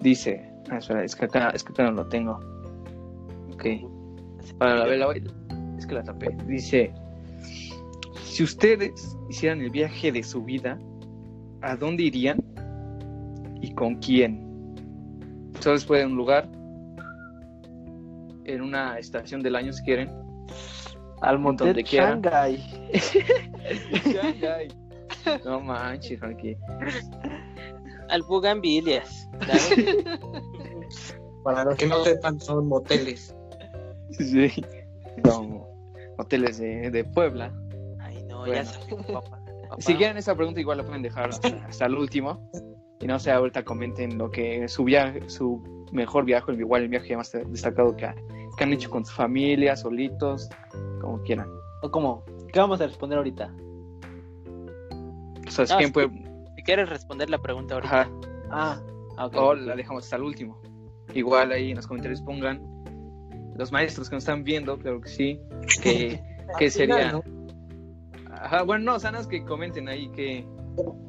[0.00, 2.40] Dice, ah, espera, es que acá, es que acá no lo tengo.
[3.52, 3.64] Ok.
[4.54, 5.14] Para la, la-
[5.78, 6.36] es que la tapé.
[6.46, 6.92] Dice,
[8.22, 10.78] si ustedes hicieran el viaje de su vida,
[11.62, 12.38] ¿a dónde irían
[13.60, 14.42] y con quién?
[15.60, 16.48] Solo puede en un lugar,
[18.44, 20.10] en una estación del año si quieren.
[21.22, 22.10] Al Donde Monte quiera.
[22.14, 22.62] Shanghai.
[25.44, 26.56] No manches, Frankie.
[28.10, 29.28] Al Bugambilias.
[31.42, 33.34] Para los que no sepan, son moteles.
[34.10, 34.50] Sí.
[35.22, 35.68] Como
[36.18, 37.52] hoteles de, de Puebla.
[38.00, 38.54] Ay, no, Bueno.
[38.54, 39.20] ya salió papá.
[39.22, 39.42] Papá.
[39.80, 42.48] Si quieren esa pregunta, igual la pueden dejar hasta, hasta el último.
[43.00, 45.60] Y no sé, ahorita comenten lo que su viaje, su
[45.92, 48.14] mejor viaje, el- igual el viaje más destacado que, ha-
[48.56, 50.48] que han hecho con su familia, solitos,
[51.00, 51.48] como quieran.
[51.82, 52.24] ¿O cómo?
[52.52, 53.52] ¿Qué vamos a responder ahorita?
[55.46, 56.10] O sea, si No, puede-
[56.56, 58.02] Si quieres responder la pregunta ahorita.
[58.02, 58.10] ajá,
[58.50, 58.80] Ah,
[59.34, 60.60] o la dejamos hasta el último.
[61.14, 62.60] Igual ahí en los comentarios pongan
[63.56, 65.40] los maestros que nos están viendo, claro que sí,
[65.82, 66.20] que,
[66.58, 67.12] que sería...
[67.12, 67.22] ¿no?
[68.30, 70.46] Ajá, bueno, no, sanas que comenten ahí que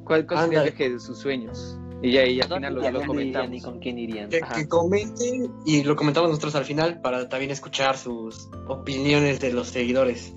[0.03, 1.77] cuál, cuál sería el viaje de sus sueños.
[2.01, 3.63] Y ya y al final lo, ¿Y a lo irían y comentamos.
[3.63, 4.29] con quién irían?
[4.29, 9.69] Que, comenten y lo comentamos nosotros al final para también escuchar sus opiniones de los
[9.69, 10.33] seguidores.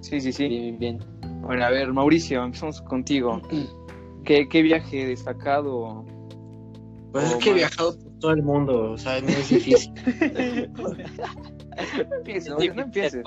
[0.00, 0.48] Sí, sí, sí.
[0.48, 1.40] Bien, bien, bien.
[1.42, 3.40] Bueno, a ver, Mauricio, empezamos contigo.
[4.24, 6.04] ¿Qué, qué viaje destacado?
[7.12, 9.92] Pues es que he viajado por todo el mundo, o sea, no es difícil.
[12.08, 13.22] No empieces, no empieces.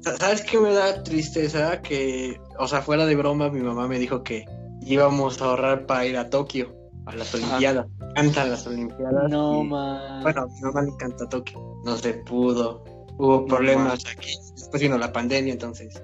[0.00, 1.80] Sa- ¿Sabes qué me da tristeza?
[1.82, 4.44] Que, o sea, fuera de broma, mi mamá me dijo que
[4.82, 6.74] íbamos a ahorrar para ir a Tokio,
[7.06, 7.86] a las Olimpiadas.
[7.98, 9.30] Me encantan las Olimpiadas.
[9.30, 10.22] No, y- man.
[10.22, 11.58] Bueno, a mi mamá le encanta Tokio.
[11.84, 12.84] No se pudo.
[13.18, 14.30] Hubo problemas aquí.
[14.56, 16.00] Después vino la pandemia, entonces.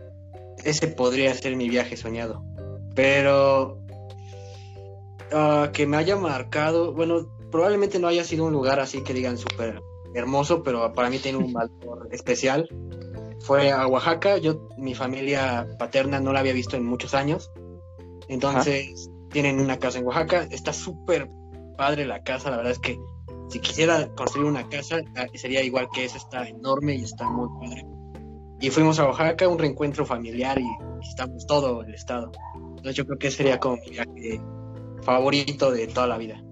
[0.65, 2.43] Ese podría ser mi viaje soñado.
[2.95, 3.79] Pero.
[5.33, 6.93] ah, que me haya marcado.
[6.93, 9.81] Bueno, probablemente no haya sido un lugar así que digan súper
[10.15, 12.69] hermoso, pero para mí tiene un valor especial.
[13.41, 14.39] Fue a Oaxaca.
[14.39, 17.51] Yo, mi familia paterna no la había visto en muchos años.
[18.29, 20.47] Entonces, tienen una casa en Oaxaca.
[20.51, 21.31] Está súper
[21.77, 22.51] padre la casa.
[22.51, 22.99] La verdad es que
[23.49, 27.49] si quisiera construir una casa, ah, sería igual que esa, está enorme y está muy
[27.61, 27.87] padre.
[28.61, 32.31] Y fuimos a Oaxaca, un reencuentro familiar y visitamos todo el estado.
[32.55, 34.41] Entonces yo creo que sería como mi viaje
[35.03, 36.43] favorito de toda la vida.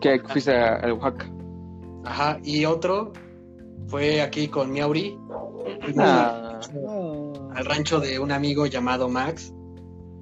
[0.00, 1.35] ¿Qué fuiste a Oaxaca?
[2.06, 3.12] Ajá, y otro
[3.88, 5.18] fue aquí con Miauri,
[5.98, 6.60] Ah,
[7.54, 9.52] al rancho de un amigo llamado Max,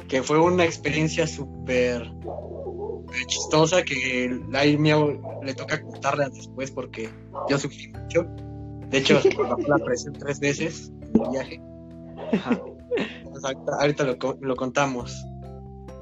[0.08, 2.10] que fue una experiencia súper
[3.26, 7.08] chistosa que a él Miau le toca contarla después porque
[7.48, 8.24] yo sufrí mucho.
[8.88, 9.20] De hecho,
[9.68, 11.62] la presión tres veces en el viaje.
[12.32, 12.60] ajá.
[13.80, 15.24] Ahorita, lo, lo contamos.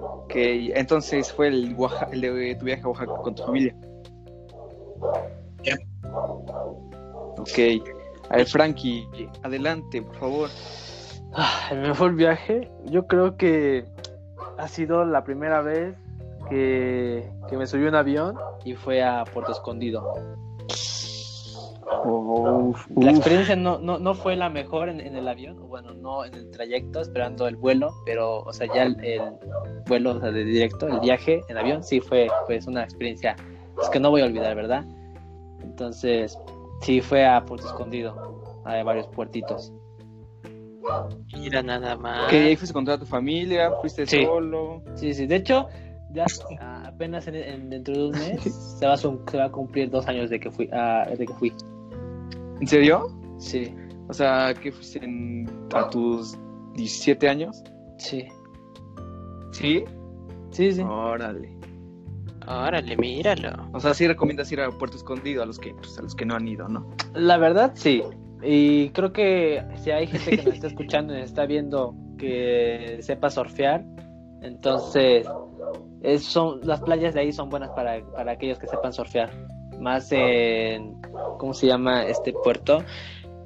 [0.01, 3.75] Ok, entonces fue el de tu viaje a Oaxaca con tu familia.
[6.05, 7.59] Ok.
[8.31, 9.09] A ver, Frankie,
[9.43, 10.51] adelante, por favor.
[11.35, 13.85] Ah, el mejor viaje, yo creo que
[14.59, 15.97] ha sido la primera vez
[16.49, 20.13] que, que me subí a un avión y fue a Puerto Escondido.
[22.05, 26.25] Uf, La experiencia no, no, no fue la mejor en, en el avión, bueno, no
[26.25, 29.21] en el trayecto, esperando el vuelo, pero, o sea, ya el, el
[29.87, 33.37] vuelo o sea, de directo, el viaje en avión, sí fue pues, una experiencia
[33.75, 34.85] pues, que no voy a olvidar, ¿verdad?
[35.63, 36.39] Entonces,
[36.83, 39.73] sí fue a Puerto Escondido, a varios puertitos.
[41.35, 42.27] Mira nada más.
[42.27, 44.25] Ok, ahí fuiste con toda tu familia, fuiste Sí.
[44.25, 44.83] solo.
[44.95, 45.69] Sí, sí, de hecho,
[46.13, 46.27] ya
[46.85, 48.43] apenas en, en- dentro de un mes
[48.79, 50.69] se va, a, su- se va a cumplir dos años de que fui.
[50.73, 51.53] ah, de que fui.
[52.61, 53.07] ¿En serio?
[53.39, 53.75] Sí,
[54.09, 56.37] O sea, que fuiste en- a tus
[56.75, 57.63] 17 años.
[57.99, 58.25] sí,
[59.53, 59.85] ¿Sí?
[60.51, 60.83] sí, sí.
[60.83, 61.57] Órale.
[62.47, 63.51] Órale, míralo.
[63.73, 66.25] O sea, sí recomiendas ir a Puerto Escondido a los que, pues, a los que
[66.27, 66.89] no han ido, ¿no?
[67.15, 68.03] La verdad, sí.
[68.43, 72.99] Y creo que si hay gente que nos está escuchando y nos está viendo que
[73.01, 73.85] sepa surfear,
[74.43, 75.27] entonces
[76.03, 79.31] es- son, las playas de ahí son buenas para, para aquellos que sepan surfear.
[79.79, 80.97] Más en,
[81.39, 82.83] ¿cómo se llama este puerto?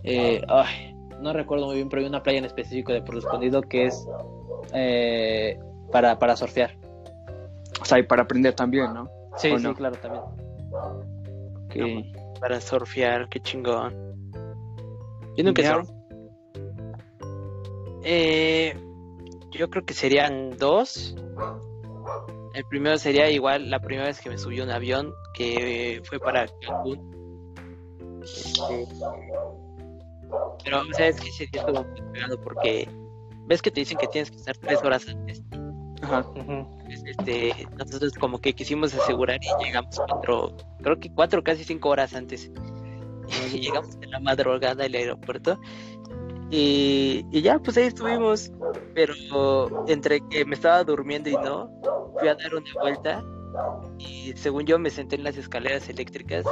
[0.02, 3.60] Eh, ay, no recuerdo muy bien, pero hay una playa en específico de Puerto Escondido
[3.62, 4.06] que es
[4.72, 5.58] eh,
[5.92, 6.76] para, para surfear.
[7.80, 9.08] O sea, y para aprender también, ¿no?
[9.36, 9.74] Sí, ¿O sí, no?
[9.74, 10.22] claro, también.
[12.40, 13.94] Para surfear, qué chingón.
[15.36, 15.90] Yo nunca surf.
[18.02, 18.74] Eh,
[19.50, 21.16] yo creo que serían dos.
[22.54, 26.18] El primero sería igual la primera vez que me subí a un avión que fue
[26.18, 27.52] para Cancún.
[28.22, 28.86] Este,
[30.64, 32.88] pero sabes que día estuvo muy pegado porque
[33.46, 35.42] ves que te dicen que tienes que estar tres horas antes.
[36.02, 36.24] Ajá.
[37.06, 42.14] Este, nosotros como que quisimos asegurar y llegamos cuatro, creo que cuatro, casi cinco horas
[42.14, 42.50] antes.
[43.52, 45.58] Y llegamos en la madrugada al aeropuerto.
[46.50, 48.52] Y, y ya, pues ahí estuvimos.
[48.94, 49.14] Pero
[49.88, 51.70] entre que me estaba durmiendo y no,
[52.18, 53.24] fui a dar una vuelta.
[53.98, 56.44] Y según yo me senté en las escaleras eléctricas,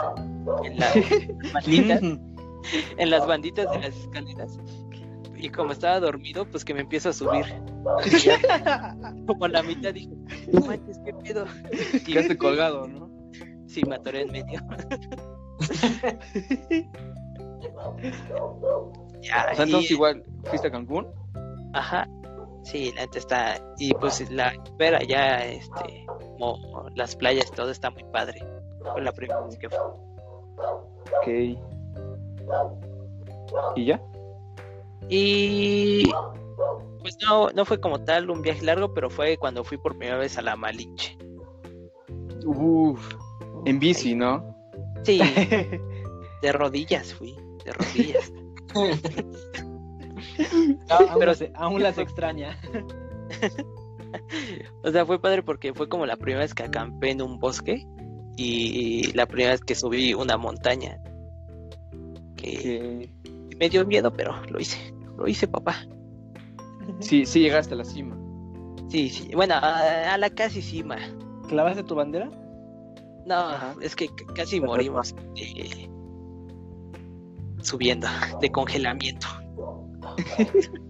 [0.64, 0.92] en, la-
[1.52, 2.00] las banditas,
[2.98, 4.58] en las banditas de las escaleras.
[5.36, 7.44] Y como estaba dormido, pues que me empiezo a subir.
[8.22, 8.38] Ya,
[9.26, 10.10] como a la mitad dije,
[10.52, 11.44] no manches, qué pedo.
[11.92, 13.10] Y Quedaste colgado, ¿no?
[13.66, 14.60] sí, me atoré en medio.
[19.22, 21.06] ya, O sea, y- entonces igual fuiste a Cancún.
[21.72, 22.06] Ajá.
[22.62, 23.54] Sí, la neta está.
[23.78, 26.06] Y pues la ver allá, este,
[26.38, 28.38] como las playas, todo está muy padre.
[28.92, 29.78] Fue la primera vez que fue.
[31.18, 31.58] Ok.
[33.76, 34.00] ¿Y ya?
[35.08, 36.04] Y
[37.00, 40.18] pues no, no fue como tal un viaje largo, pero fue cuando fui por primera
[40.18, 41.16] vez a la Malinche.
[42.46, 43.14] Uf.
[43.66, 44.54] En bici, ¿no?
[45.04, 45.20] Sí,
[46.42, 48.32] de rodillas fui, de rodillas.
[50.88, 52.58] Aún, Pero- las- aún las extraña.
[54.84, 57.84] O sea, fue padre porque fue como la primera vez que acampé en un bosque
[58.36, 61.00] y la primera vez que subí una montaña.
[62.36, 63.13] Que Que...
[63.58, 64.94] me dio miedo, pero lo hice.
[65.16, 65.76] Lo hice, papá.
[67.00, 68.16] Sí, sí llegaste a la cima.
[68.88, 69.30] Sí, sí.
[69.34, 70.96] Bueno, a, a la casi cima.
[71.48, 72.30] ¿Clavaste tu bandera?
[73.26, 73.74] No, Ajá.
[73.80, 74.66] es que casi Perfecto.
[74.66, 75.88] morimos de-
[77.62, 78.06] subiendo,
[78.40, 79.26] de congelamiento.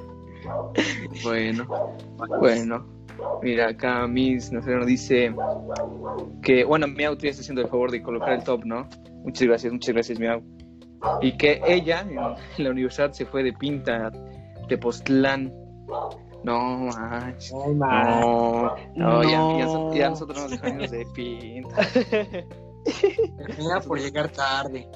[1.22, 1.66] Bueno,
[2.40, 2.86] bueno.
[3.42, 5.34] Mira, acá Miss nos dice
[6.42, 8.88] que, bueno, Miau, tú ya estás haciendo el favor de colocar el top, ¿no?
[9.24, 10.42] Muchas gracias, muchas gracias, Miau.
[11.20, 14.10] Y que ella en la universidad se fue de pinta
[14.68, 15.52] de Postlán.
[16.44, 17.52] No, manches.
[17.52, 21.88] No, no, Ya, ya, ya nosotros nos dejamos de pinta.
[23.58, 24.86] Era por llegar tarde.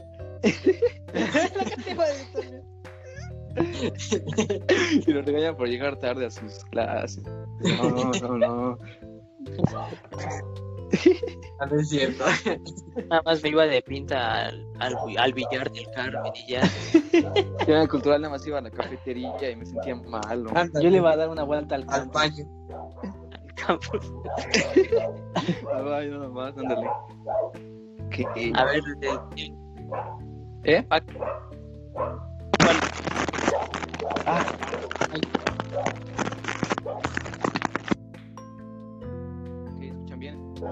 [5.06, 7.24] Y nos regañan por llegar tarde a sus clases.
[7.24, 8.78] No, no, no.
[9.74, 9.88] Ah,
[11.70, 12.24] no es cierto.
[13.10, 16.62] Nada más me iba de pinta al, al, al billar del Carmen y ya.
[17.66, 20.44] Yo en el cultural nada más iba a la cafetería y me sentía mal.
[20.44, 20.50] ¿no?
[20.54, 22.18] Ándale, Yo le iba a dar una vuelta al al campo.
[22.18, 22.44] baño.
[23.32, 24.12] al campus.
[25.94, 26.86] Ay, nada más, ándale.
[28.10, 28.52] ¿Qué?
[28.54, 29.18] A ver, de-
[30.64, 30.86] ¿Eh?
[30.90, 31.00] Ah,
[35.00, 36.37] Ok,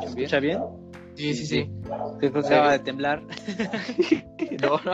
[0.00, 0.18] ¿se bien?
[0.18, 0.60] escucha bien?
[1.16, 1.70] Sí, sí, sí.
[2.20, 3.22] Se acaba de temblar.
[4.62, 4.92] No, no.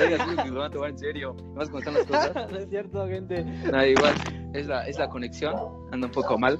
[0.00, 1.34] Oiga, sí, que lo van a tomar en serio.
[1.54, 2.50] Más cuando están las cosas.
[2.52, 3.44] no es cierto, gente.
[3.44, 4.14] Nada, igual
[4.54, 5.54] es la, es la conexión.
[5.92, 6.58] Anda un poco mal.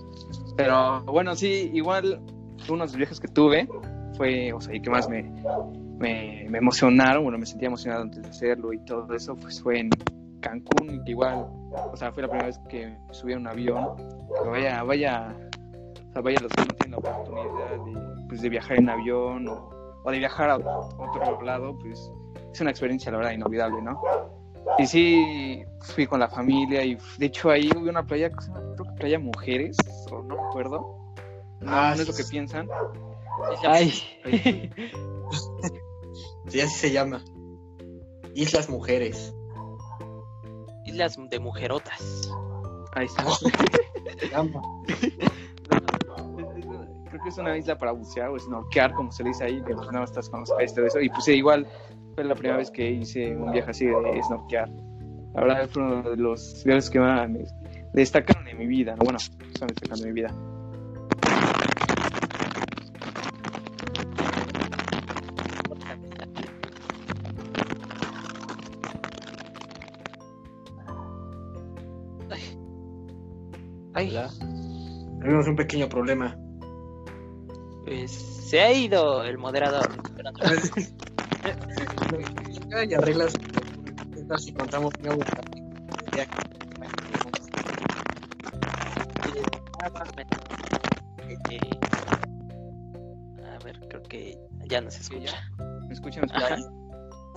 [0.56, 2.20] Pero bueno, sí, igual
[2.68, 3.66] uno de los viajes que tuve
[4.16, 5.22] fue, o sea, y que más me,
[5.98, 9.78] me, me emocionaron, bueno, me sentía emocionado antes de hacerlo y todo eso, pues fue
[9.80, 9.90] en
[10.40, 13.96] Cancún, que igual, o sea, fue la primera vez que subí a un avión.
[14.42, 15.34] Que vaya, vaya,
[16.14, 19.70] sea, vaya los que no tienen la oportunidad de, pues, de viajar en avión o,
[20.04, 22.10] o de viajar a otro lado, pues
[22.52, 24.00] es una experiencia, la verdad, inolvidable, ¿no?
[24.78, 28.94] Y sí, fui con la familia y de hecho ahí hubo una playa, creo que
[28.96, 29.76] playa Mujeres,
[30.10, 31.14] o no me acuerdo.
[31.60, 32.68] No, Ah, no es lo que piensan.
[33.66, 33.92] Ay.
[36.46, 37.24] Sí, así se llama.
[38.34, 39.34] Islas Mujeres.
[40.84, 42.30] Islas de mujerotas.
[42.92, 43.24] Ahí está.
[47.14, 49.72] Creo que es una isla para bucear o snorkear, como se le dice ahí, que
[49.72, 51.00] pues nada más estás con los peces todo eso.
[51.00, 51.64] Y pues igual
[52.16, 54.68] fue la primera vez que hice un viaje así de snorkear.
[55.32, 57.44] La verdad fue uno de los viajes que más me
[57.92, 58.96] destacaron en mi vida.
[58.96, 59.04] ¿no?
[59.04, 60.34] Bueno, están destacando en mi vida.
[73.94, 74.30] Ay, Hola.
[75.20, 76.36] Tuvimos un pequeño problema.
[77.94, 79.88] Pues se ha ido el moderador.
[82.88, 83.36] Y arreglas.
[84.14, 85.22] ¿Qué tal si contamos nuevo?
[86.16, 86.26] Eh,
[93.44, 95.36] A ver, creo que ya no se escucha.
[95.86, 96.24] ¿Me escuchan?
[96.26, 96.74] ¿Me Ajá, escuchan?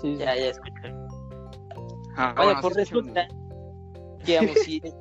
[0.01, 0.17] Sí, sí.
[0.17, 0.73] ya, ya escucho.
[2.15, 3.15] Ah, Bueno, bueno, pues sí, escuchan.
[3.15, 3.27] resulta
[4.25, 4.93] que a ir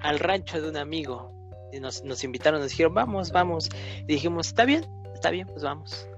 [0.00, 1.33] al rancho de un amigo.
[1.80, 3.68] Nos, nos invitaron, nos dijeron, vamos, vamos.
[4.02, 6.08] Y dijimos, está bien, está bien, pues vamos.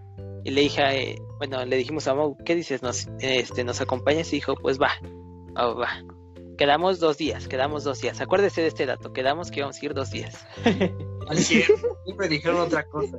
[0.44, 2.82] Y le dije, eh, bueno, le dijimos a Mau, ¿qué dices?
[2.82, 4.32] ¿Nos, este, ¿nos acompañas?
[4.32, 4.92] Y dijo, pues va,
[5.56, 5.88] va, va.
[6.56, 8.20] Quedamos dos días, quedamos dos días.
[8.20, 10.46] Acuérdese de este dato, quedamos que íbamos a ir dos días.
[11.28, 11.72] Así es,
[12.04, 13.18] siempre dijeron otra cosa.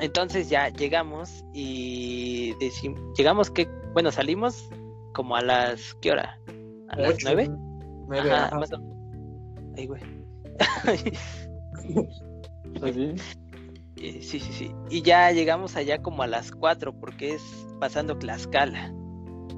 [0.00, 4.68] Entonces ya llegamos y decimos, llegamos que, bueno, salimos
[5.14, 6.38] como a las, ¿qué hora?
[6.88, 7.48] ¿A las nueve?
[8.08, 8.58] Nueve, Ajá, ajá.
[8.58, 8.78] más o.
[9.76, 10.21] Ay, güey.
[10.84, 11.12] Así.
[13.96, 14.70] Eh, Sí, sí, sí.
[14.90, 17.42] Y ya llegamos allá como a las 4 porque es
[17.78, 18.92] pasando Tlaxcala.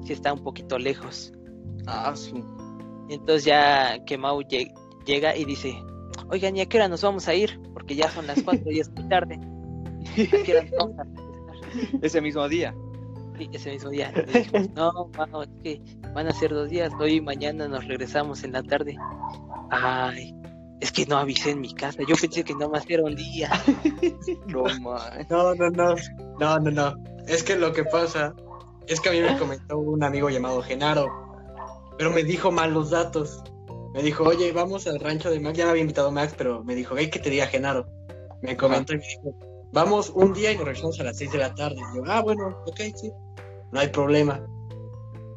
[0.05, 1.31] Sí está un poquito lejos.
[1.87, 2.43] Ah, sí.
[3.09, 4.71] Entonces ya que Mau lle-
[5.05, 5.73] llega y dice,
[6.29, 7.59] oigan, ¿y a qué hora nos vamos a ir?
[7.73, 9.39] Porque ya son las 4 y es muy tarde.
[9.39, 12.75] ¿A qué hora nos vamos a regresar?" Ese mismo día.
[13.37, 14.11] Sí, ese mismo día.
[14.11, 15.81] Dijimos, no, Mau, es que
[16.13, 16.91] van a ser dos días.
[16.99, 18.95] Hoy y mañana nos regresamos en la tarde.
[19.71, 20.33] Ay,
[20.79, 21.99] es que no avisé en mi casa.
[22.07, 23.49] Yo pensé que no más era un día.
[24.47, 25.25] No, man.
[25.29, 25.95] No, no, no,
[26.39, 26.95] no, no, no.
[27.27, 28.33] Es que lo que pasa
[28.87, 31.07] es que a mí me comentó un amigo llamado Genaro,
[31.97, 33.43] pero me dijo mal los datos.
[33.93, 35.57] Me dijo, oye, vamos al rancho de Max.
[35.57, 37.87] Ya me había invitado Max, pero me dijo, hey, que te diga Genaro.
[38.41, 39.35] Me comentó y me dijo,
[39.71, 41.77] vamos un día y nos regresamos a las 6 de la tarde.
[41.77, 43.11] Y yo, ah, bueno, ok, sí,
[43.71, 44.45] no hay problema.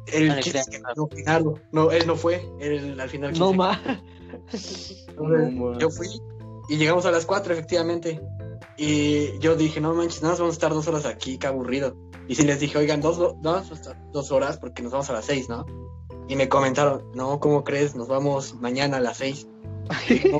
[0.07, 3.09] El No le chiste es creas, que no, Genaro, no, él no fue, él al
[3.09, 3.79] final No más.
[4.33, 6.07] Entonces, No, yo fui
[6.69, 8.21] y llegamos a las 4, efectivamente.
[8.77, 11.95] Y yo dije, no manches, nada más vamos a estar dos horas aquí, qué aburrido.
[12.27, 15.13] Y si les dije, oigan, dos, no, a estar dos horas porque nos vamos a
[15.13, 15.65] las 6, ¿no?
[16.27, 17.95] Y me comentaron, no, ¿cómo crees?
[17.95, 19.47] Nos vamos mañana a las 6.
[20.07, 20.39] Dije, "No,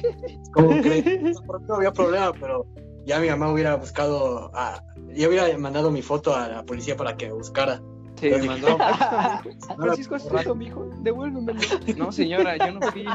[0.54, 1.42] ¿Cómo crees?
[1.46, 2.68] No, no había problema, pero
[3.06, 4.84] ya mi mamá hubiera buscado, a,
[5.16, 7.82] ya hubiera mandado mi foto a la policía para que me buscara.
[8.20, 8.78] Sí, mandó.
[8.78, 10.88] "No, Francisco, ¿es mijo?
[11.02, 11.60] Devuélvemelo.
[11.98, 13.06] No, señora, yo no fui.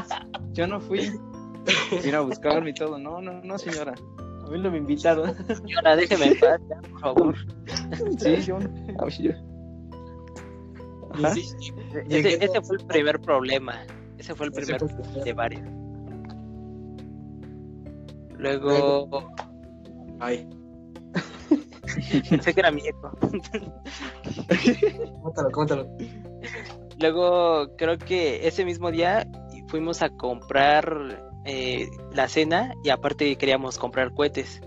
[0.55, 1.11] Yo no fui.
[2.03, 2.97] Ir a buscarlo y todo.
[2.97, 3.93] No, no, no, señora.
[4.45, 5.35] A mí no me invitaron.
[5.47, 7.35] Señora, déjeme en paz, ya, por favor.
[8.19, 8.57] Sí, yo.
[8.57, 9.31] A ver, yo.
[11.17, 11.33] y Ajá.
[11.33, 11.45] sí,
[12.09, 13.83] Ese, ese fue el primer problema.
[14.17, 15.61] Ese fue el primer fue el de varios.
[18.37, 19.27] Luego,
[20.19, 20.47] Ay,
[22.29, 23.11] pensé que era mi eco.
[25.21, 25.87] cuéntalo, cuéntalo.
[26.99, 29.27] Luego, creo que ese mismo día
[29.67, 34.61] fuimos a comprar eh, la cena y aparte queríamos comprar cohetes.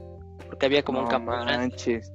[0.47, 1.69] Porque había como un campo grande.
[1.69, 2.12] manches.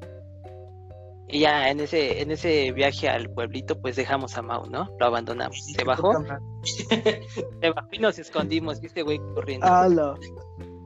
[1.27, 4.89] Y ya en ese, en ese viaje al pueblito, pues dejamos a Mau, ¿no?
[4.99, 5.63] Lo abandonamos.
[5.65, 6.13] Se bajó,
[6.63, 8.81] se bajó y nos escondimos.
[8.83, 9.65] Y este güey corriendo.
[9.67, 10.15] ¡Hala!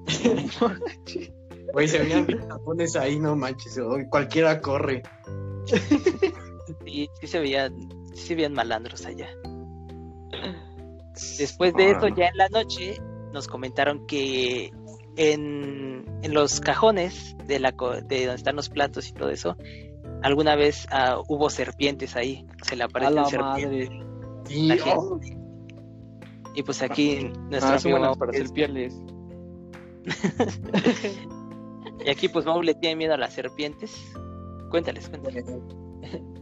[1.74, 3.78] Güey, se veían mis tapones ahí, no manches.
[3.78, 5.04] hoy Cualquiera corre.
[6.86, 9.28] Sí, sí se veían, sí se veían malandros allá.
[11.38, 13.02] Después de eso, ya en la noche,
[13.34, 14.72] nos comentaron que
[15.16, 19.56] en, en los cajones de la co- de donde están los platos y todo eso,
[20.24, 22.46] alguna vez ah, hubo serpientes ahí.
[22.64, 23.90] Se le aparecen la serpientes.
[23.90, 24.06] madre.
[24.50, 25.20] Y, oh,
[26.56, 28.52] Y pues aquí nuestro Ah, amigo Mau para es-.
[32.06, 33.94] Y aquí pues Mau le tiene miedo a las serpientes.
[34.70, 35.46] Cuéntales, cuéntales.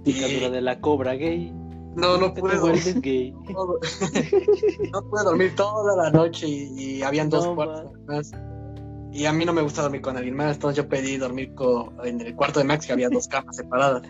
[0.04, 1.52] Picadura de la cobra gay.
[1.96, 2.62] No, no puedo.
[2.62, 3.34] vuelves gay.
[3.50, 3.66] No,
[4.92, 8.32] no pude dormir toda la noche y, y habían dos No, cuartos más.
[9.12, 11.94] Y a mí no me gusta dormir con alguien más, entonces yo pedí dormir co-
[12.04, 14.02] en el cuarto de Max que había dos camas separadas.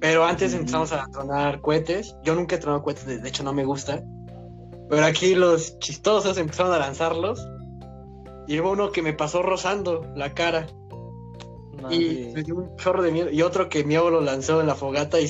[0.00, 2.16] Pero antes empezamos a tronar cohetes.
[2.22, 4.02] Yo nunca he tronado cohetes, de, hecho no me gusta.
[4.88, 7.46] Pero aquí los chistosos empezaron a lanzarlos.
[8.46, 10.66] Y hubo uno que me pasó rozando la cara.
[11.90, 13.30] Y me dio un chorro de miedo.
[13.30, 15.20] Y otro que mi lo lanzó en la fogata.
[15.20, 15.28] Y,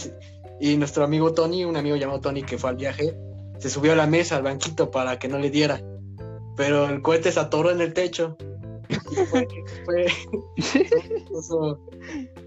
[0.60, 3.16] y nuestro amigo Tony, un amigo llamado Tony que fue al viaje,
[3.58, 5.80] se subió a la mesa, al banquito, para que no le diera.
[6.56, 8.36] Pero el cohete se atoró en el techo.
[8.88, 8.94] Y
[9.26, 9.46] fue,
[9.84, 10.06] fue
[11.38, 11.80] eso-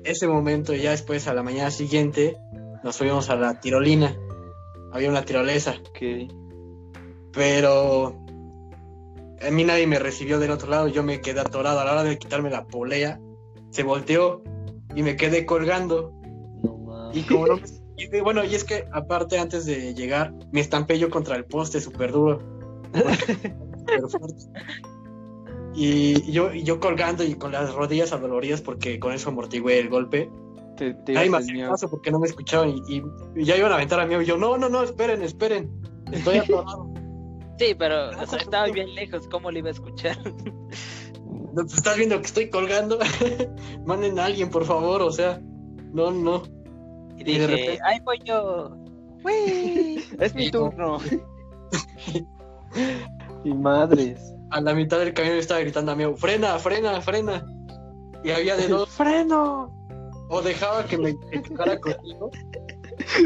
[0.03, 0.73] ese momento.
[0.73, 2.37] Y ya después, a la mañana siguiente,
[2.83, 4.17] nos fuimos a la tirolina.
[4.91, 5.75] Había una tirolesa.
[5.89, 6.31] Ok.
[7.33, 8.17] Pero
[9.41, 12.03] a mí nadie me recibió del otro lado, yo me quedé atorado a la hora
[12.03, 13.19] de quitarme la polea,
[13.69, 14.43] se volteó
[14.93, 16.11] y me quedé colgando.
[16.63, 17.17] No mames.
[17.17, 17.61] Y como no me-
[18.03, 21.45] y de- bueno, y es que aparte antes de llegar, me estampé yo contra el
[21.45, 22.39] poste súper duro.
[23.85, 24.43] Pero fuerte.
[25.73, 29.89] Y yo, y yo colgando y con las rodillas adoloridas porque con eso amortigué el
[29.89, 30.29] golpe.
[30.75, 33.03] Te, te Ay, más paso porque no me escuchaban y, y-
[33.35, 34.15] y ya iban a aventar a mí.
[34.15, 35.71] Y yo, no, no, no, esperen, esperen.
[36.11, 36.91] Estoy atorado.
[37.57, 40.17] Sí, pero o sea, estaba bien lejos, ¿cómo le iba a escuchar?
[41.53, 42.97] No, pues, Estás viendo que estoy colgando.
[43.85, 45.01] Manden a alguien, por favor.
[45.01, 45.39] O sea,
[45.93, 46.43] no, no.
[47.21, 48.71] Y dije, repente- ¡ay, voy yo!
[49.23, 50.03] ¡Uy!
[50.19, 50.97] Es mi turno.
[53.43, 54.33] Y madres.
[54.51, 57.45] A la mitad del camión estaba gritando a mí, frena, frena, frena.
[58.23, 58.89] Y había de dos.
[58.89, 59.71] ¡Freno!
[60.29, 62.29] O dejaba que me chocara contigo.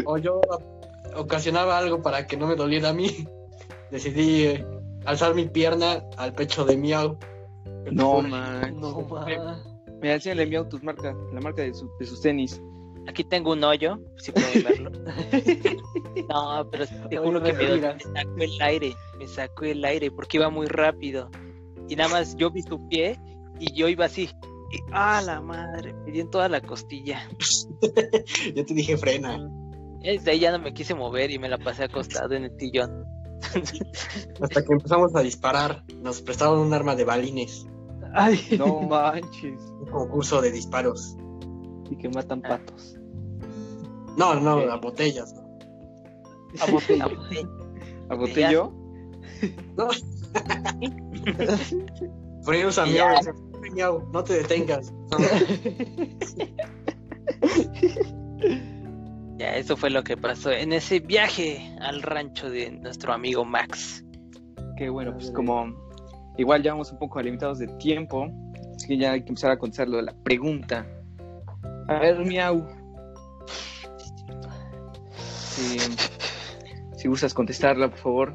[0.06, 0.42] O yo
[1.16, 3.28] ocasionaba algo para que no me doliera a mí.
[3.92, 4.66] Decidí eh,
[5.06, 7.18] alzar mi pierna al pecho de Miau.
[7.92, 8.80] No, man.
[8.80, 9.26] No, ma.
[10.02, 12.62] Mira, sí le enviado tus marcas, la marca de, su- de sus tenis.
[13.08, 14.92] Aquí tengo un hoyo, si pueden verlo.
[16.30, 20.50] No, pero te juro que me, sacó el aire, me sacó el aire porque iba
[20.50, 21.30] muy rápido.
[21.88, 23.20] Y nada más yo vi su pie
[23.60, 24.30] y yo iba así.
[24.72, 25.94] Y, ¡Ah, la madre!
[25.94, 27.30] Me dio en toda la costilla.
[28.56, 29.48] Yo te dije frena.
[30.02, 32.60] Y Desde ahí ya no me quise mover y me la pasé acostado en el
[32.60, 33.06] sillón.
[34.42, 35.84] Hasta que empezamos a disparar.
[36.02, 37.68] Nos prestaban un arma de balines.
[38.14, 39.62] Ay, No manches.
[39.82, 41.16] Un concurso de disparos.
[41.90, 42.98] Y que matan patos.
[44.18, 45.34] No, no, a botellas.
[45.34, 45.46] ¿no?
[46.62, 47.08] A botella.
[48.10, 48.72] ¿A botello?
[49.78, 49.90] No.
[52.46, 54.94] Poníamos a Miau no te detengas.
[59.38, 64.02] Ya, eso fue lo que pasó en ese viaje al rancho de nuestro amigo Max.
[64.78, 65.76] Que bueno, pues como
[66.38, 68.30] igual ya vamos un poco limitados de tiempo,
[68.76, 70.88] así que ya hay que empezar a contestar lo de la pregunta.
[71.88, 72.68] A ver, miau.
[75.28, 75.78] Si,
[76.98, 78.34] si gustas contestarla, por favor.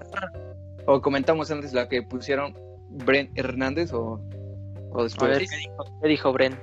[0.86, 2.54] O comentamos antes la que pusieron
[2.88, 4.20] Bren Hernández o,
[4.92, 5.30] o A después.
[5.30, 6.58] ver, ¿qué dijo, qué dijo Bren?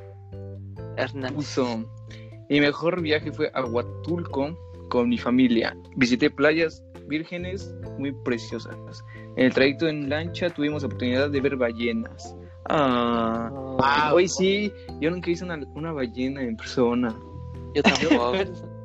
[0.98, 1.34] Hernández.
[1.34, 1.86] puso
[2.50, 4.58] mi mejor viaje fue a Huatulco
[4.90, 5.76] con mi familia.
[5.98, 8.76] Visité playas vírgenes muy preciosas.
[9.36, 12.36] En el trayecto en lancha tuvimos oportunidad de ver ballenas.
[12.70, 13.50] Ah,
[13.80, 17.16] Ah, hoy sí, yo nunca hice una, una ballena en persona.
[17.76, 18.34] Yo tampoco.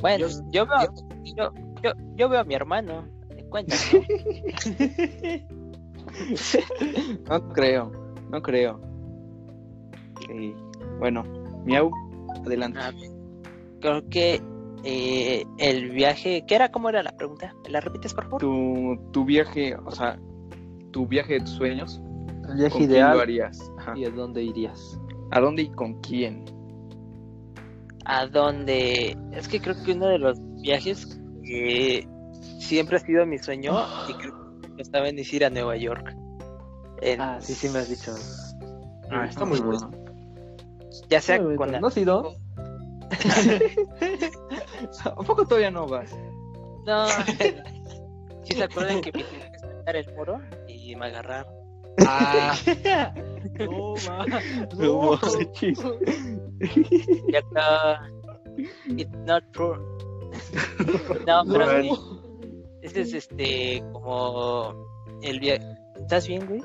[0.00, 0.92] Bueno, Yo- yo, veo,
[1.34, 1.50] yo,
[1.82, 3.08] yo, yo veo a mi hermano.
[3.34, 3.90] ¿Te cuentas,
[7.28, 7.52] no?
[7.54, 7.90] Creo,
[8.30, 8.78] no creo.
[10.12, 10.30] Ok,
[10.98, 11.24] Bueno,
[11.64, 11.90] miau,
[12.44, 12.78] adelante.
[12.78, 13.10] A ver,
[13.80, 14.42] Creo que
[14.84, 16.44] eh, el viaje.
[16.46, 16.70] ¿Qué era?
[16.70, 17.54] ¿Cómo era la pregunta?
[17.64, 18.40] ¿Me la repites, por favor?
[18.40, 20.18] Tu, tu viaje, o sea,
[20.94, 22.00] tu viaje de tus sueños,
[22.48, 23.20] El viaje ¿con quién lo ideal.
[23.20, 23.70] harías?
[23.78, 23.94] Ajá.
[23.98, 24.96] ¿Y a dónde irías?
[25.32, 26.44] ¿A dónde y con quién?
[28.06, 32.06] a donde es que creo que uno de los viajes que
[32.58, 33.72] siempre ha sido mi sueño
[34.08, 34.34] y creo
[34.76, 36.14] que estaba en ir a Nueva York.
[37.00, 38.12] En- Ah, sí, sí me has dicho.
[39.10, 39.90] Ah, está muy bueno.
[41.08, 41.80] Ya sea Muy con bonito.
[41.80, 42.34] ¿No has ido?
[45.04, 46.14] ¿A poco todavía no vas?
[46.86, 47.06] No.
[48.44, 49.24] ¿Sí se acuerdan que me
[49.58, 50.40] saltar el muro
[50.84, 51.52] y me agarraron?
[52.06, 52.56] Ah,
[53.58, 54.26] No, ma.
[54.78, 55.20] No No.
[58.96, 59.76] It's not true.
[61.26, 61.90] No, pero sí.
[62.82, 64.74] Ese es este como
[65.22, 65.64] el viaje.
[66.00, 66.60] ¿Estás bien, güey?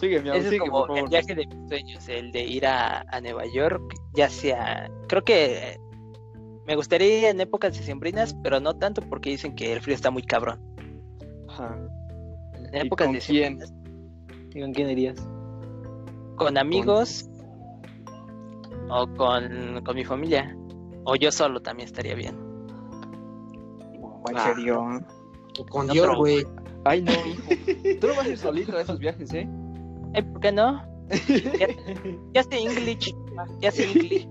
[0.00, 3.20] Sigue, Ese es como por el viaje de mis sueños, el de ir a, a
[3.20, 5.78] Nueva York, ya sea, creo que
[6.66, 10.10] me gustaría ir en épocas decembrinas, pero no tanto porque dicen que el frío está
[10.10, 10.69] muy cabrón.
[11.50, 11.76] Ajá.
[12.54, 13.72] En ¿Y épocas con decembrinas,
[14.54, 15.16] ¿Y con quién irías?
[16.36, 17.28] con amigos
[18.88, 20.56] o con, con mi familia,
[21.04, 22.36] o yo solo también estaría bien.
[24.28, 24.52] ¿En Ah.
[24.54, 24.80] serio?
[25.68, 26.46] con No, Dios, güey.
[26.84, 27.42] Ay, no, hijo.
[28.00, 29.48] Tú no vas a ir solito a esos viajes, ¿eh?
[30.14, 30.82] Eh, ¿Por qué no?
[31.58, 31.66] Ya,
[32.34, 33.12] ya sé English,
[33.60, 34.28] ya sé English.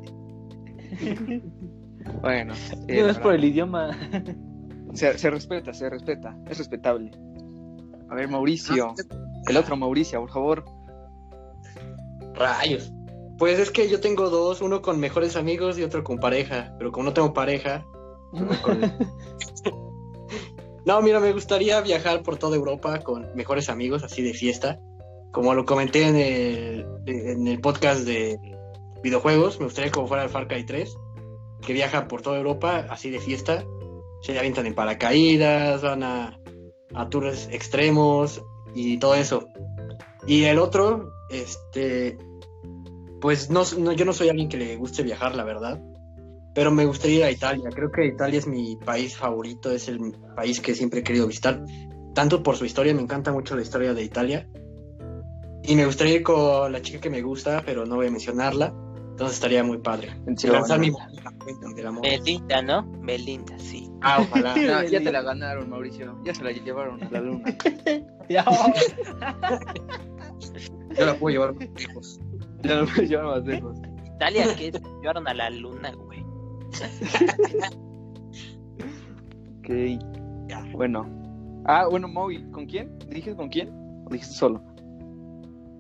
[2.21, 2.55] Bueno.
[2.55, 3.91] sí, No es por el idioma.
[4.93, 6.37] Se, se respeta, se respeta.
[6.47, 7.11] Es respetable.
[8.09, 8.93] A ver, Mauricio.
[9.47, 10.65] El otro Mauricio, por favor.
[12.33, 12.91] Rayos.
[13.37, 16.73] Pues es que yo tengo dos, uno con mejores amigos y otro con pareja.
[16.77, 17.85] Pero como no tengo pareja,
[18.63, 18.81] con-
[20.85, 24.79] No, mira, me gustaría viajar por toda Europa con mejores amigos, así de fiesta.
[25.31, 28.39] Como lo comenté en el, en el podcast de
[29.03, 30.97] videojuegos, me gustaría como fuera el Far Cry 3,
[31.61, 33.63] que viaja por toda Europa, así de fiesta.
[34.21, 36.39] Se avientan en paracaídas, van a,
[36.93, 38.41] a tours extremos
[38.75, 39.47] y todo eso.
[40.27, 42.17] Y el otro, este,
[43.21, 45.81] pues no, no- yo no soy alguien que le guste viajar, la verdad.
[46.53, 47.69] Pero me gustaría ir a Italia.
[47.73, 49.99] Creo que Italia es mi país favorito, es el
[50.35, 51.63] país que siempre he querido visitar.
[52.13, 54.47] Tanto por su historia, me encanta mucho la historia de Italia.
[55.63, 58.73] Y me gustaría ir con la chica que me gusta, pero no voy a mencionarla.
[59.11, 60.09] Entonces estaría muy padre.
[61.65, 62.01] Mi del amor.
[62.03, 62.83] Belinda, ¿no?
[63.03, 63.88] Belinda, sí.
[64.01, 64.55] Ah, ojalá.
[64.55, 66.17] No, ya te la ganaron, Mauricio.
[66.23, 67.43] Ya se la llevaron a la luna.
[68.29, 68.45] Ya.
[70.95, 72.19] Yo la puedo llevar muy lejos.
[72.61, 73.77] Ya no puedes llevar más lejos.
[74.15, 74.71] Italia que
[75.01, 76.23] llevaron a la luna, güey.
[79.59, 79.69] Ok.
[80.73, 81.07] Bueno.
[81.65, 82.97] Ah, bueno, Maui, ¿con quién?
[83.09, 83.69] ¿Dijiste con quién?
[84.05, 84.61] ¿O dijiste solo?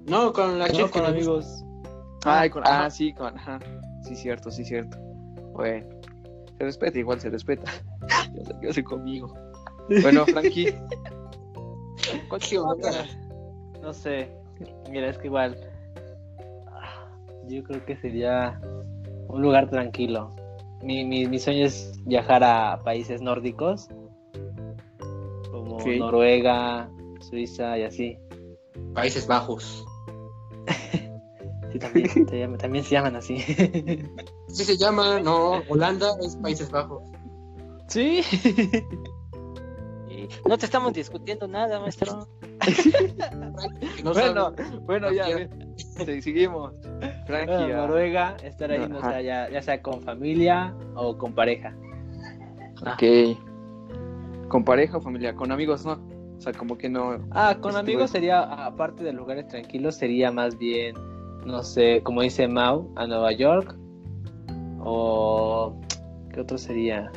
[0.07, 1.17] No, con la chica No, con me gusta.
[1.17, 1.65] amigos.
[2.25, 3.37] Ah, con, ah, sí, con.
[3.37, 3.59] Ajá.
[4.03, 4.97] Sí, cierto, sí, cierto.
[5.53, 5.87] Bueno.
[6.59, 7.71] Se respeta, igual se respeta.
[8.35, 9.33] Yo sé que hace conmigo.
[10.03, 10.71] Bueno, Frankie.
[12.27, 12.57] ¿Cuál Sí.
[13.81, 14.29] No sé.
[14.87, 15.57] Mira, es que igual.
[17.47, 18.61] Yo creo que sería
[19.29, 20.35] un lugar tranquilo.
[20.83, 23.87] Mi, mi, mi sueño es viajar a países nórdicos.
[25.49, 25.79] Como.
[25.83, 26.87] Noruega,
[27.21, 28.19] Suiza y así.
[28.93, 29.85] Países Bajos.
[31.71, 33.45] Sí, también, también se llaman así.
[34.49, 37.01] Sí se llama, no, Holanda es Países Bajos.
[37.87, 38.21] sí.
[40.47, 42.27] No te estamos discutiendo nada, maestro.
[44.03, 44.53] No Bueno,
[44.83, 45.25] bueno, ya.
[46.05, 46.73] Sí, seguimos.
[47.25, 47.53] Frankie.
[47.53, 47.77] Bueno, ah.
[47.87, 51.75] Noruega, estar ahí, no ya, ya sea con familia o con pareja.
[52.81, 53.37] Ok.
[54.49, 55.33] ¿Con pareja o familia?
[55.35, 55.93] Con amigos, no.
[56.37, 57.17] O sea, como que no.
[57.31, 60.95] Ah, con Estuve- amigos sería, aparte de lugares tranquilos, sería más bien,
[61.45, 63.75] no sé, como dice Mau, a Nueva York.
[64.81, 65.75] O.
[66.33, 67.11] ¿Qué otro sería?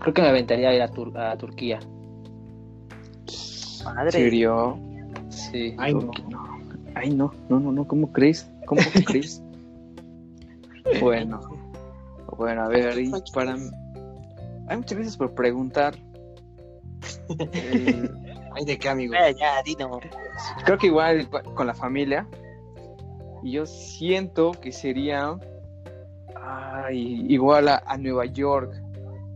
[0.00, 1.80] Creo que me aventaría a ir a, Tur- a Turquía.
[3.84, 4.12] Madre.
[4.12, 4.78] ¿Serio?
[5.28, 5.74] Sí.
[5.78, 6.10] Ay, no.
[6.94, 8.48] Ay, no, no, no, no, ¿cómo crees?
[8.66, 9.42] ¿Cómo crees?
[11.00, 11.40] bueno,
[12.36, 13.56] bueno, a ver, y para...
[14.68, 15.94] Hay muchas veces por preguntar.
[17.28, 18.08] Eh,
[18.54, 19.14] Ay, ¿de qué, amigo?
[19.14, 19.98] Eh, ya, Dino.
[20.64, 22.26] creo que igual con la familia.
[23.42, 25.36] Y yo siento que sería...
[26.46, 28.72] Ay, igual a, a Nueva York.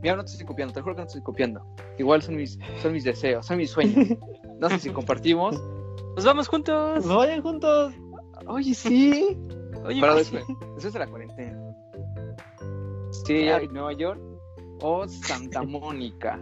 [0.02, 1.60] Mira, no te estoy copiando, te juro que no te estoy copiando.
[1.98, 4.16] Igual son mis, son mis deseos, son mis sueños.
[4.60, 5.60] No sé si compartimos.
[6.16, 7.06] Nos vamos juntos.
[7.06, 7.94] Vayan juntos.
[8.46, 9.36] Oye, sí.
[9.84, 11.74] Oye, Pero pues, después, después de la cuarentena.
[13.24, 14.20] Sí, Nueva York
[14.80, 16.38] o Santa Mónica,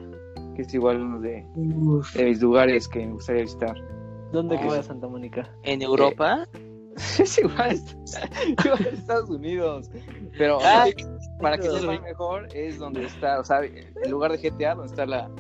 [0.55, 3.77] que es igual uno de, de mis lugares que me gustaría visitar.
[4.33, 5.51] ¿Dónde queda Santa Mónica?
[5.63, 6.47] en Europa.
[7.19, 7.81] es igual,
[8.65, 9.91] igual Estados Unidos.
[10.39, 10.87] Pero Ah,
[11.41, 15.07] para que sea mejor es donde está, o sea, el lugar de GTA, donde está
[15.07, 15.31] la,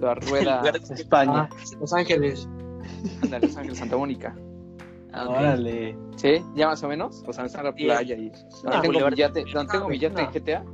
[0.00, 1.48] la rueda España.
[1.50, 2.48] ah, Los Ángeles.
[3.28, 4.36] de Los Ángeles, Santa Mónica.
[5.12, 5.28] Ah.
[5.28, 5.96] Órale.
[6.16, 6.40] ¿Sí?
[6.54, 7.24] ¿Ya más o menos?
[7.26, 8.28] O sea, está la playa y...
[8.30, 9.10] Donde Ah, tengo Boulevard.
[9.12, 10.28] mi yate, donde tengo mi yate No.
[10.28, 10.64] en GTA,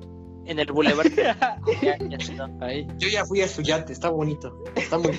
[0.44, 1.06] En el boulevard.
[1.16, 1.56] ya,
[1.98, 2.50] ya está.
[2.60, 2.86] ahí.
[2.98, 4.54] Yo ya fui a su yate, está bonito.
[4.74, 5.18] Está muy.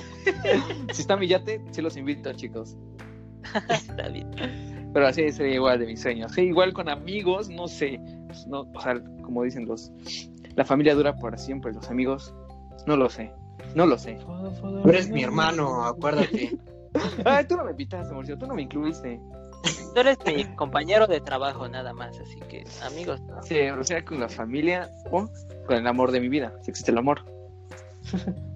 [0.92, 2.76] Si está mi yate, sí los invito, chicos.
[3.68, 4.30] Está bien.
[4.92, 6.32] Pero así sería igual de mis sueños.
[6.32, 8.00] Sí, igual con amigos, no sé.
[8.26, 9.92] Pues No, o sea, como dicen los.
[10.56, 12.34] La familia dura para siempre, los amigos.
[12.86, 13.32] No lo sé.
[13.74, 14.18] No lo sé.
[14.82, 16.58] Tú eres mi hermano, acuérdate.
[17.24, 18.38] Ay, tú no me invitaste, Mauricio.
[18.38, 19.20] Tú no me incluiste.
[19.94, 22.18] Tú eres mi compañero de trabajo, nada más.
[22.18, 23.42] Así que, amigos, no.
[23.42, 25.28] Sí, o sea, con la familia o
[25.66, 26.52] con el amor de mi vida.
[26.62, 27.24] Si existe el amor.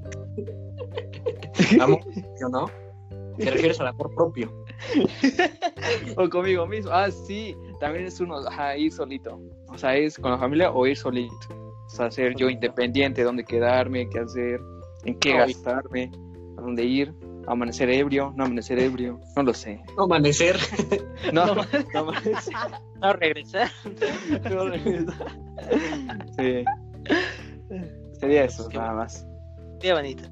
[1.81, 2.01] Amor,
[2.41, 2.67] ¿yo no?
[3.37, 4.62] Te refieres al amor propio.
[6.17, 6.91] O conmigo mismo.
[6.93, 7.57] Ah, sí.
[7.81, 8.39] También es uno.
[8.47, 9.41] Ajá, ir solito.
[9.69, 11.35] O sea, es con la familia o ir solito.
[11.87, 14.61] O sea, ser yo independiente, dónde quedarme, qué hacer,
[15.05, 16.11] en qué gastarme,
[16.57, 17.15] a dónde ir.
[17.47, 19.21] Amanecer ebrio, no amanecer ebrio.
[19.37, 19.83] No lo sé.
[19.97, 20.57] No amanecer.
[21.33, 21.63] No, no,
[21.95, 22.55] amanecer.
[23.01, 23.71] No regresar.
[24.51, 25.15] No regresa.
[26.37, 26.65] Sí.
[28.21, 29.27] Sería eso, nada más.
[29.81, 30.29] Qué bonito.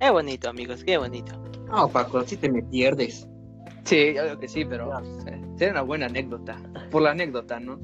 [0.00, 1.32] Qué bonito, amigos, qué bonito.
[1.66, 3.28] No, Paco, así te me pierdes.
[3.84, 4.90] Sí, yo creo que sí, pero
[5.56, 6.56] sería una buena anécdota.
[6.90, 7.78] Por la anécdota, ¿no?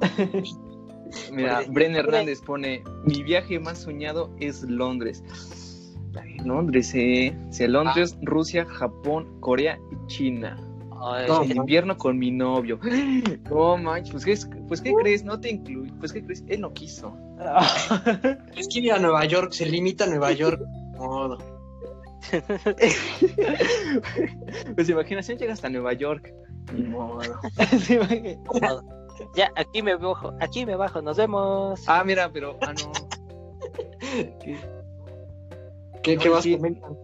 [1.32, 5.22] Mira, Bren Hernández pone: Mi viaje más soñado es Londres.
[6.44, 7.36] Londres, eh.
[7.50, 10.56] Sí, Londres, Rusia, Japón, Corea y China.
[11.02, 12.78] Ay, No, invierno con mi novio.
[13.50, 15.24] No manches, pues, ¿qué, es- pues ¿qué crees?
[15.24, 15.90] No te incluí.
[15.98, 16.44] Pues ¿qué crees?
[16.48, 17.16] Él no quiso.
[18.56, 20.60] Es que ir a Nueva York, se limita a Nueva York.
[20.98, 21.38] Modo.
[24.74, 26.32] Pues imaginación llega hasta Nueva York.
[26.72, 27.20] Ni modo.
[29.34, 31.82] Ya, aquí me bajo, aquí me bajo, nos vemos.
[31.86, 32.56] Ah, mira, pero.
[32.62, 32.90] Ah, no.
[34.40, 34.58] ¿Qué?
[36.02, 36.56] ¿Qué, No, qué más sí.
[36.56, 36.96] comentan?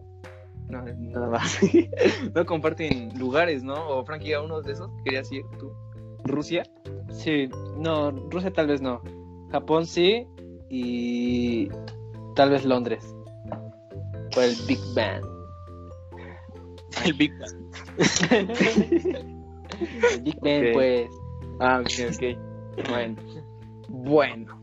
[0.68, 1.59] No, nada más.
[2.34, 3.74] no comparten lugares, ¿no?
[3.88, 5.72] O Frankie, a uno de esos querías ir tú.
[6.24, 6.64] ¿Rusia?
[7.10, 9.02] Sí, no, Rusia tal vez no.
[9.51, 10.26] Japón sí.
[10.68, 11.68] Y
[12.34, 13.15] tal vez Londres.
[14.36, 15.24] Por el Big Bang.
[17.06, 17.56] El Big Bang.
[20.12, 21.10] El Big Bang, pues.
[21.60, 22.88] Ah, ok, ok.
[22.90, 23.16] Bueno.
[23.88, 24.60] Bueno.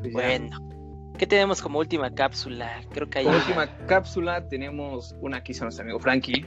[0.00, 0.12] Pues ya.
[0.12, 0.58] Bueno,
[1.18, 2.80] ¿qué tenemos como última cápsula?
[2.92, 3.46] Creo que hay Como una.
[3.46, 6.44] última cápsula tenemos una que hizo nuestro amigo Frankie,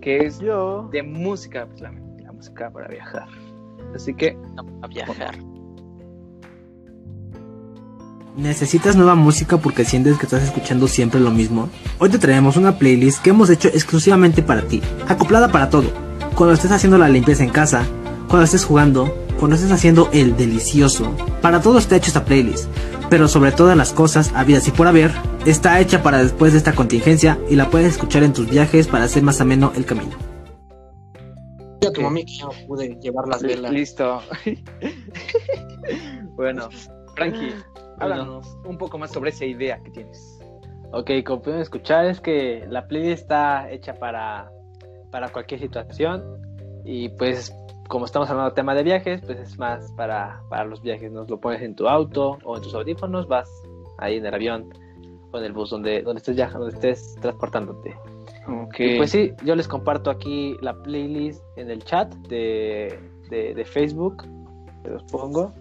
[0.00, 0.88] que es Yo.
[0.92, 3.26] de música, pues la, la música para viajar.
[3.96, 4.38] Así que,
[4.82, 5.34] a viajar.
[8.36, 11.68] ¿Necesitas nueva música porque sientes que estás escuchando siempre lo mismo?
[12.00, 15.92] Hoy te traemos una playlist que hemos hecho exclusivamente para ti, acoplada para todo.
[16.34, 17.86] Cuando estés haciendo la limpieza en casa,
[18.28, 21.14] cuando estés jugando, cuando estés haciendo el delicioso.
[21.42, 22.68] Para todo está hecho esta playlist,
[23.08, 25.12] pero sobre todas las cosas, habidas y por haber,
[25.46, 29.04] está hecha para después de esta contingencia y la puedes escuchar en tus viajes para
[29.04, 30.16] hacer más ameno el camino.
[31.80, 33.70] Yo a tu mami que no pude llevar las velas.
[33.70, 34.20] listo.
[36.34, 36.68] bueno,
[37.14, 37.54] Frankie.
[37.98, 40.40] Háblanos un poco más sobre esa idea que tienes.
[40.92, 44.50] Ok, como pueden escuchar es que la playlist está hecha para,
[45.10, 46.22] para cualquier situación
[46.84, 47.52] y pues
[47.88, 51.28] como estamos hablando de tema de viajes, pues es más para, para los viajes, nos
[51.28, 53.48] lo pones en tu auto o en tus audífonos, vas
[53.98, 54.70] ahí en el avión
[55.32, 57.94] o en el bus donde, donde estés viajando, donde estés transportándote.
[58.48, 58.80] Ok.
[58.80, 62.98] Y pues sí, yo les comparto aquí la playlist en el chat de,
[63.30, 64.22] de, de Facebook,
[64.82, 65.52] se los pongo.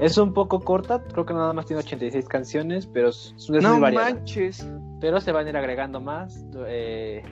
[0.00, 3.60] Es un poco corta, creo que nada más tiene 86 canciones, pero es, es muy
[3.60, 4.66] no variada manches.
[5.00, 7.22] pero se van a ir agregando más eh,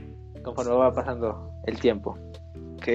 [0.43, 2.19] conforme va pasando el tiempo.
[2.77, 2.87] Ok.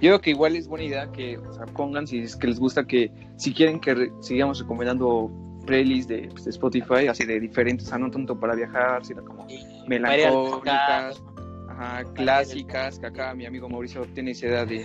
[0.00, 2.58] Yo creo que igual es buena idea que o sea, pongan si es que les
[2.58, 5.30] gusta que si quieren que re- sigamos recomendando
[5.66, 9.24] playlists de, pues, de Spotify, así de diferentes, o sea, no tanto para viajar, sino
[9.24, 9.46] como
[9.86, 11.22] melancólicas,
[11.68, 14.84] ajá, clásicas, que acá mi amigo Mauricio tiene esa idea de,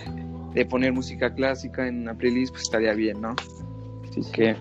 [0.54, 3.34] de poner música clásica en una playlist, pues estaría bien, ¿no?
[4.20, 4.56] Así que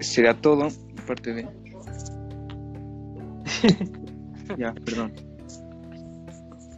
[0.00, 0.68] será todo,
[1.02, 1.48] aparte de...
[4.58, 5.12] ya, perdón.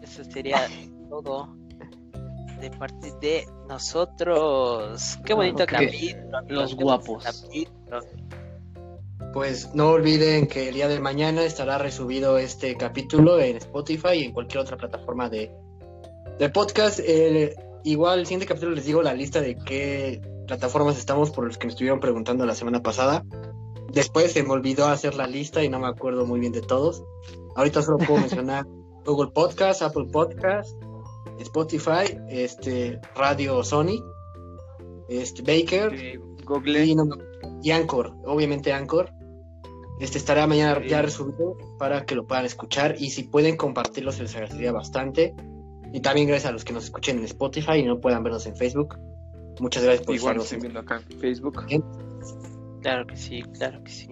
[0.02, 0.66] Eso sería
[1.08, 1.56] todo
[2.60, 5.18] de parte de nosotros.
[5.24, 5.70] Qué bonito Ok.
[5.70, 6.38] capítulo.
[6.38, 7.24] amigos, Los guapos.
[7.24, 8.00] capítulo.
[9.32, 14.24] Pues no olviden que el día de mañana estará resubido este capítulo en Spotify y
[14.24, 15.50] en cualquier otra plataforma de,
[16.38, 17.00] de podcast.
[17.04, 21.58] Eh, igual, el siguiente capítulo les digo la lista de qué plataformas estamos por los
[21.58, 23.24] que me estuvieron preguntando la semana pasada.
[23.92, 27.02] Después se me olvidó hacer la lista y no me acuerdo muy bien de todos.
[27.56, 28.66] Ahorita solo puedo mencionar
[29.04, 30.70] Google Podcast, Apple Podcast,
[31.38, 34.02] Spotify, este, Radio Sony,
[35.08, 36.20] este, Baker.
[36.44, 36.84] Google.
[36.84, 37.04] Y, no
[37.62, 39.10] y Anchor, obviamente Anchor.
[40.00, 40.88] Este estará mañana Sí.
[40.88, 45.34] ya resubido para que lo puedan escuchar y si pueden compartirlo se les agradecería bastante.
[45.92, 48.56] Y también gracias a los que nos escuchen en Spotify y no puedan vernos en
[48.56, 48.98] Facebook.
[49.60, 51.60] Muchas gracias por Igual viendo acá en Facebook.
[52.82, 54.09] Claro que sí, claro que sí.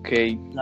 [0.00, 0.08] Ok,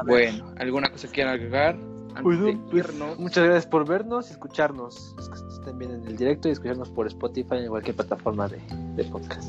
[0.06, 1.78] bueno, ¿alguna cosa que quieran agregar?
[2.22, 2.38] Pues,
[2.72, 3.18] irnos?
[3.18, 5.14] Muchas gracias por vernos y escucharnos.
[5.18, 8.60] Es que estén bien en el directo y escucharnos por Spotify en cualquier plataforma de,
[8.96, 9.48] de podcast.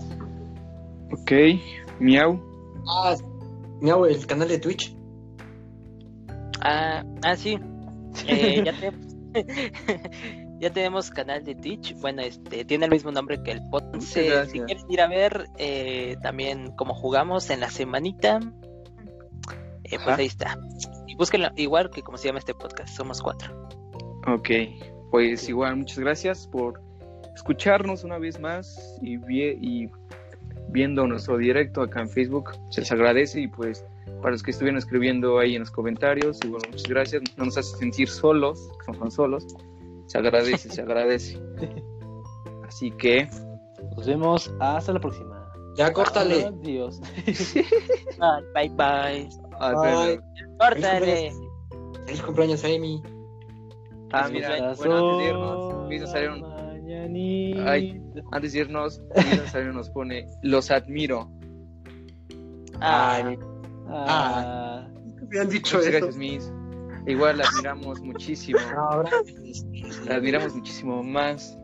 [1.11, 1.31] Ok,
[1.99, 2.39] miau.
[2.87, 3.15] Ah,
[3.81, 4.95] miau, el canal de Twitch.
[6.61, 7.59] Ah, ah sí.
[8.27, 9.15] Eh, ya, tenemos,
[10.59, 11.95] ya tenemos canal de Twitch.
[11.99, 14.17] Bueno, este tiene el mismo nombre que el podcast.
[14.17, 14.45] Eh.
[14.45, 18.39] Si quieren ir a ver eh, también cómo jugamos en la semanita,
[19.85, 20.57] eh, pues ahí está.
[21.07, 22.95] Y búsquenlo igual que como se llama este podcast.
[22.95, 23.67] Somos cuatro.
[24.27, 24.49] Ok,
[25.11, 26.81] pues igual muchas gracias por
[27.33, 29.89] escucharnos una vez más y, vie- y
[30.69, 32.51] viendo nuestro directo acá en Facebook.
[32.69, 33.85] Se les agradece y pues
[34.21, 37.23] para los que estuvieron escribiendo ahí en los comentarios, igual muchas gracias.
[37.37, 39.45] No nos hace sentir solos, que no son solos.
[40.09, 41.39] Se agradece, se agradece.
[42.67, 43.29] Así que,
[43.95, 45.35] Nos vemos hasta la próxima.
[45.77, 46.45] Ya córtale.
[46.47, 46.99] Adiós.
[48.19, 49.29] Ah, bye bye.
[49.59, 50.19] ah, Bye.
[50.59, 51.31] Córtale.
[52.05, 53.01] Feliz cumpleaños, Amy.
[54.11, 56.53] Ah, mira, bueno, antes de irnos.
[57.67, 58.01] Ay.
[58.31, 59.01] antes de irnos,
[59.73, 61.29] nos pone, los admiro.
[62.81, 63.37] Ah, Ay,
[63.91, 64.87] Ah.
[65.29, 66.05] me han dicho Muchas eso.
[66.05, 66.51] gracias, Miss.
[67.05, 68.59] Igual la admiramos muchísimo.
[68.75, 69.03] No,
[70.05, 71.57] La admiramos muchísimo más.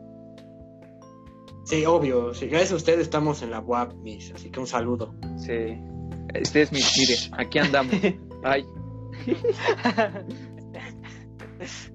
[1.66, 2.34] Sí, obvio.
[2.34, 4.32] Sí, gracias a ustedes estamos en la UAP, Miss.
[4.34, 5.14] Así que un saludo.
[5.38, 5.78] Sí.
[6.34, 7.96] Este es mi, mire, aquí andamos.
[8.44, 8.66] Ay.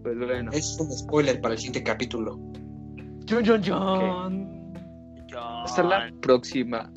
[0.02, 0.50] Pues bueno.
[0.52, 2.38] Es un spoiler para el siguiente capítulo.
[3.28, 4.72] John, John, John.
[5.30, 5.64] John.
[5.64, 6.90] Hasta la próxima.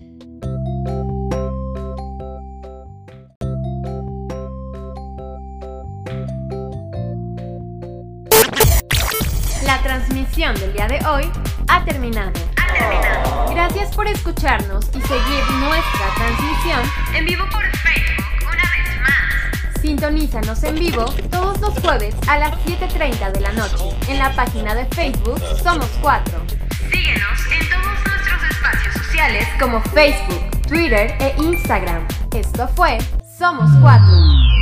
[9.84, 11.30] Transmisión del día de hoy
[11.68, 12.32] ha terminado.
[12.32, 13.50] terminado.
[13.52, 16.82] Gracias por escucharnos y seguir nuestra transmisión.
[17.14, 19.82] En vivo por Facebook una vez más.
[19.82, 24.74] Sintonízanos en vivo todos los jueves a las 7.30 de la noche en la página
[24.74, 26.42] de Facebook Somos Cuatro,
[26.90, 32.08] Síguenos en todos nuestros espacios sociales como Facebook, Twitter e Instagram.
[32.34, 32.98] Esto fue
[33.38, 34.53] Somos Cuatro.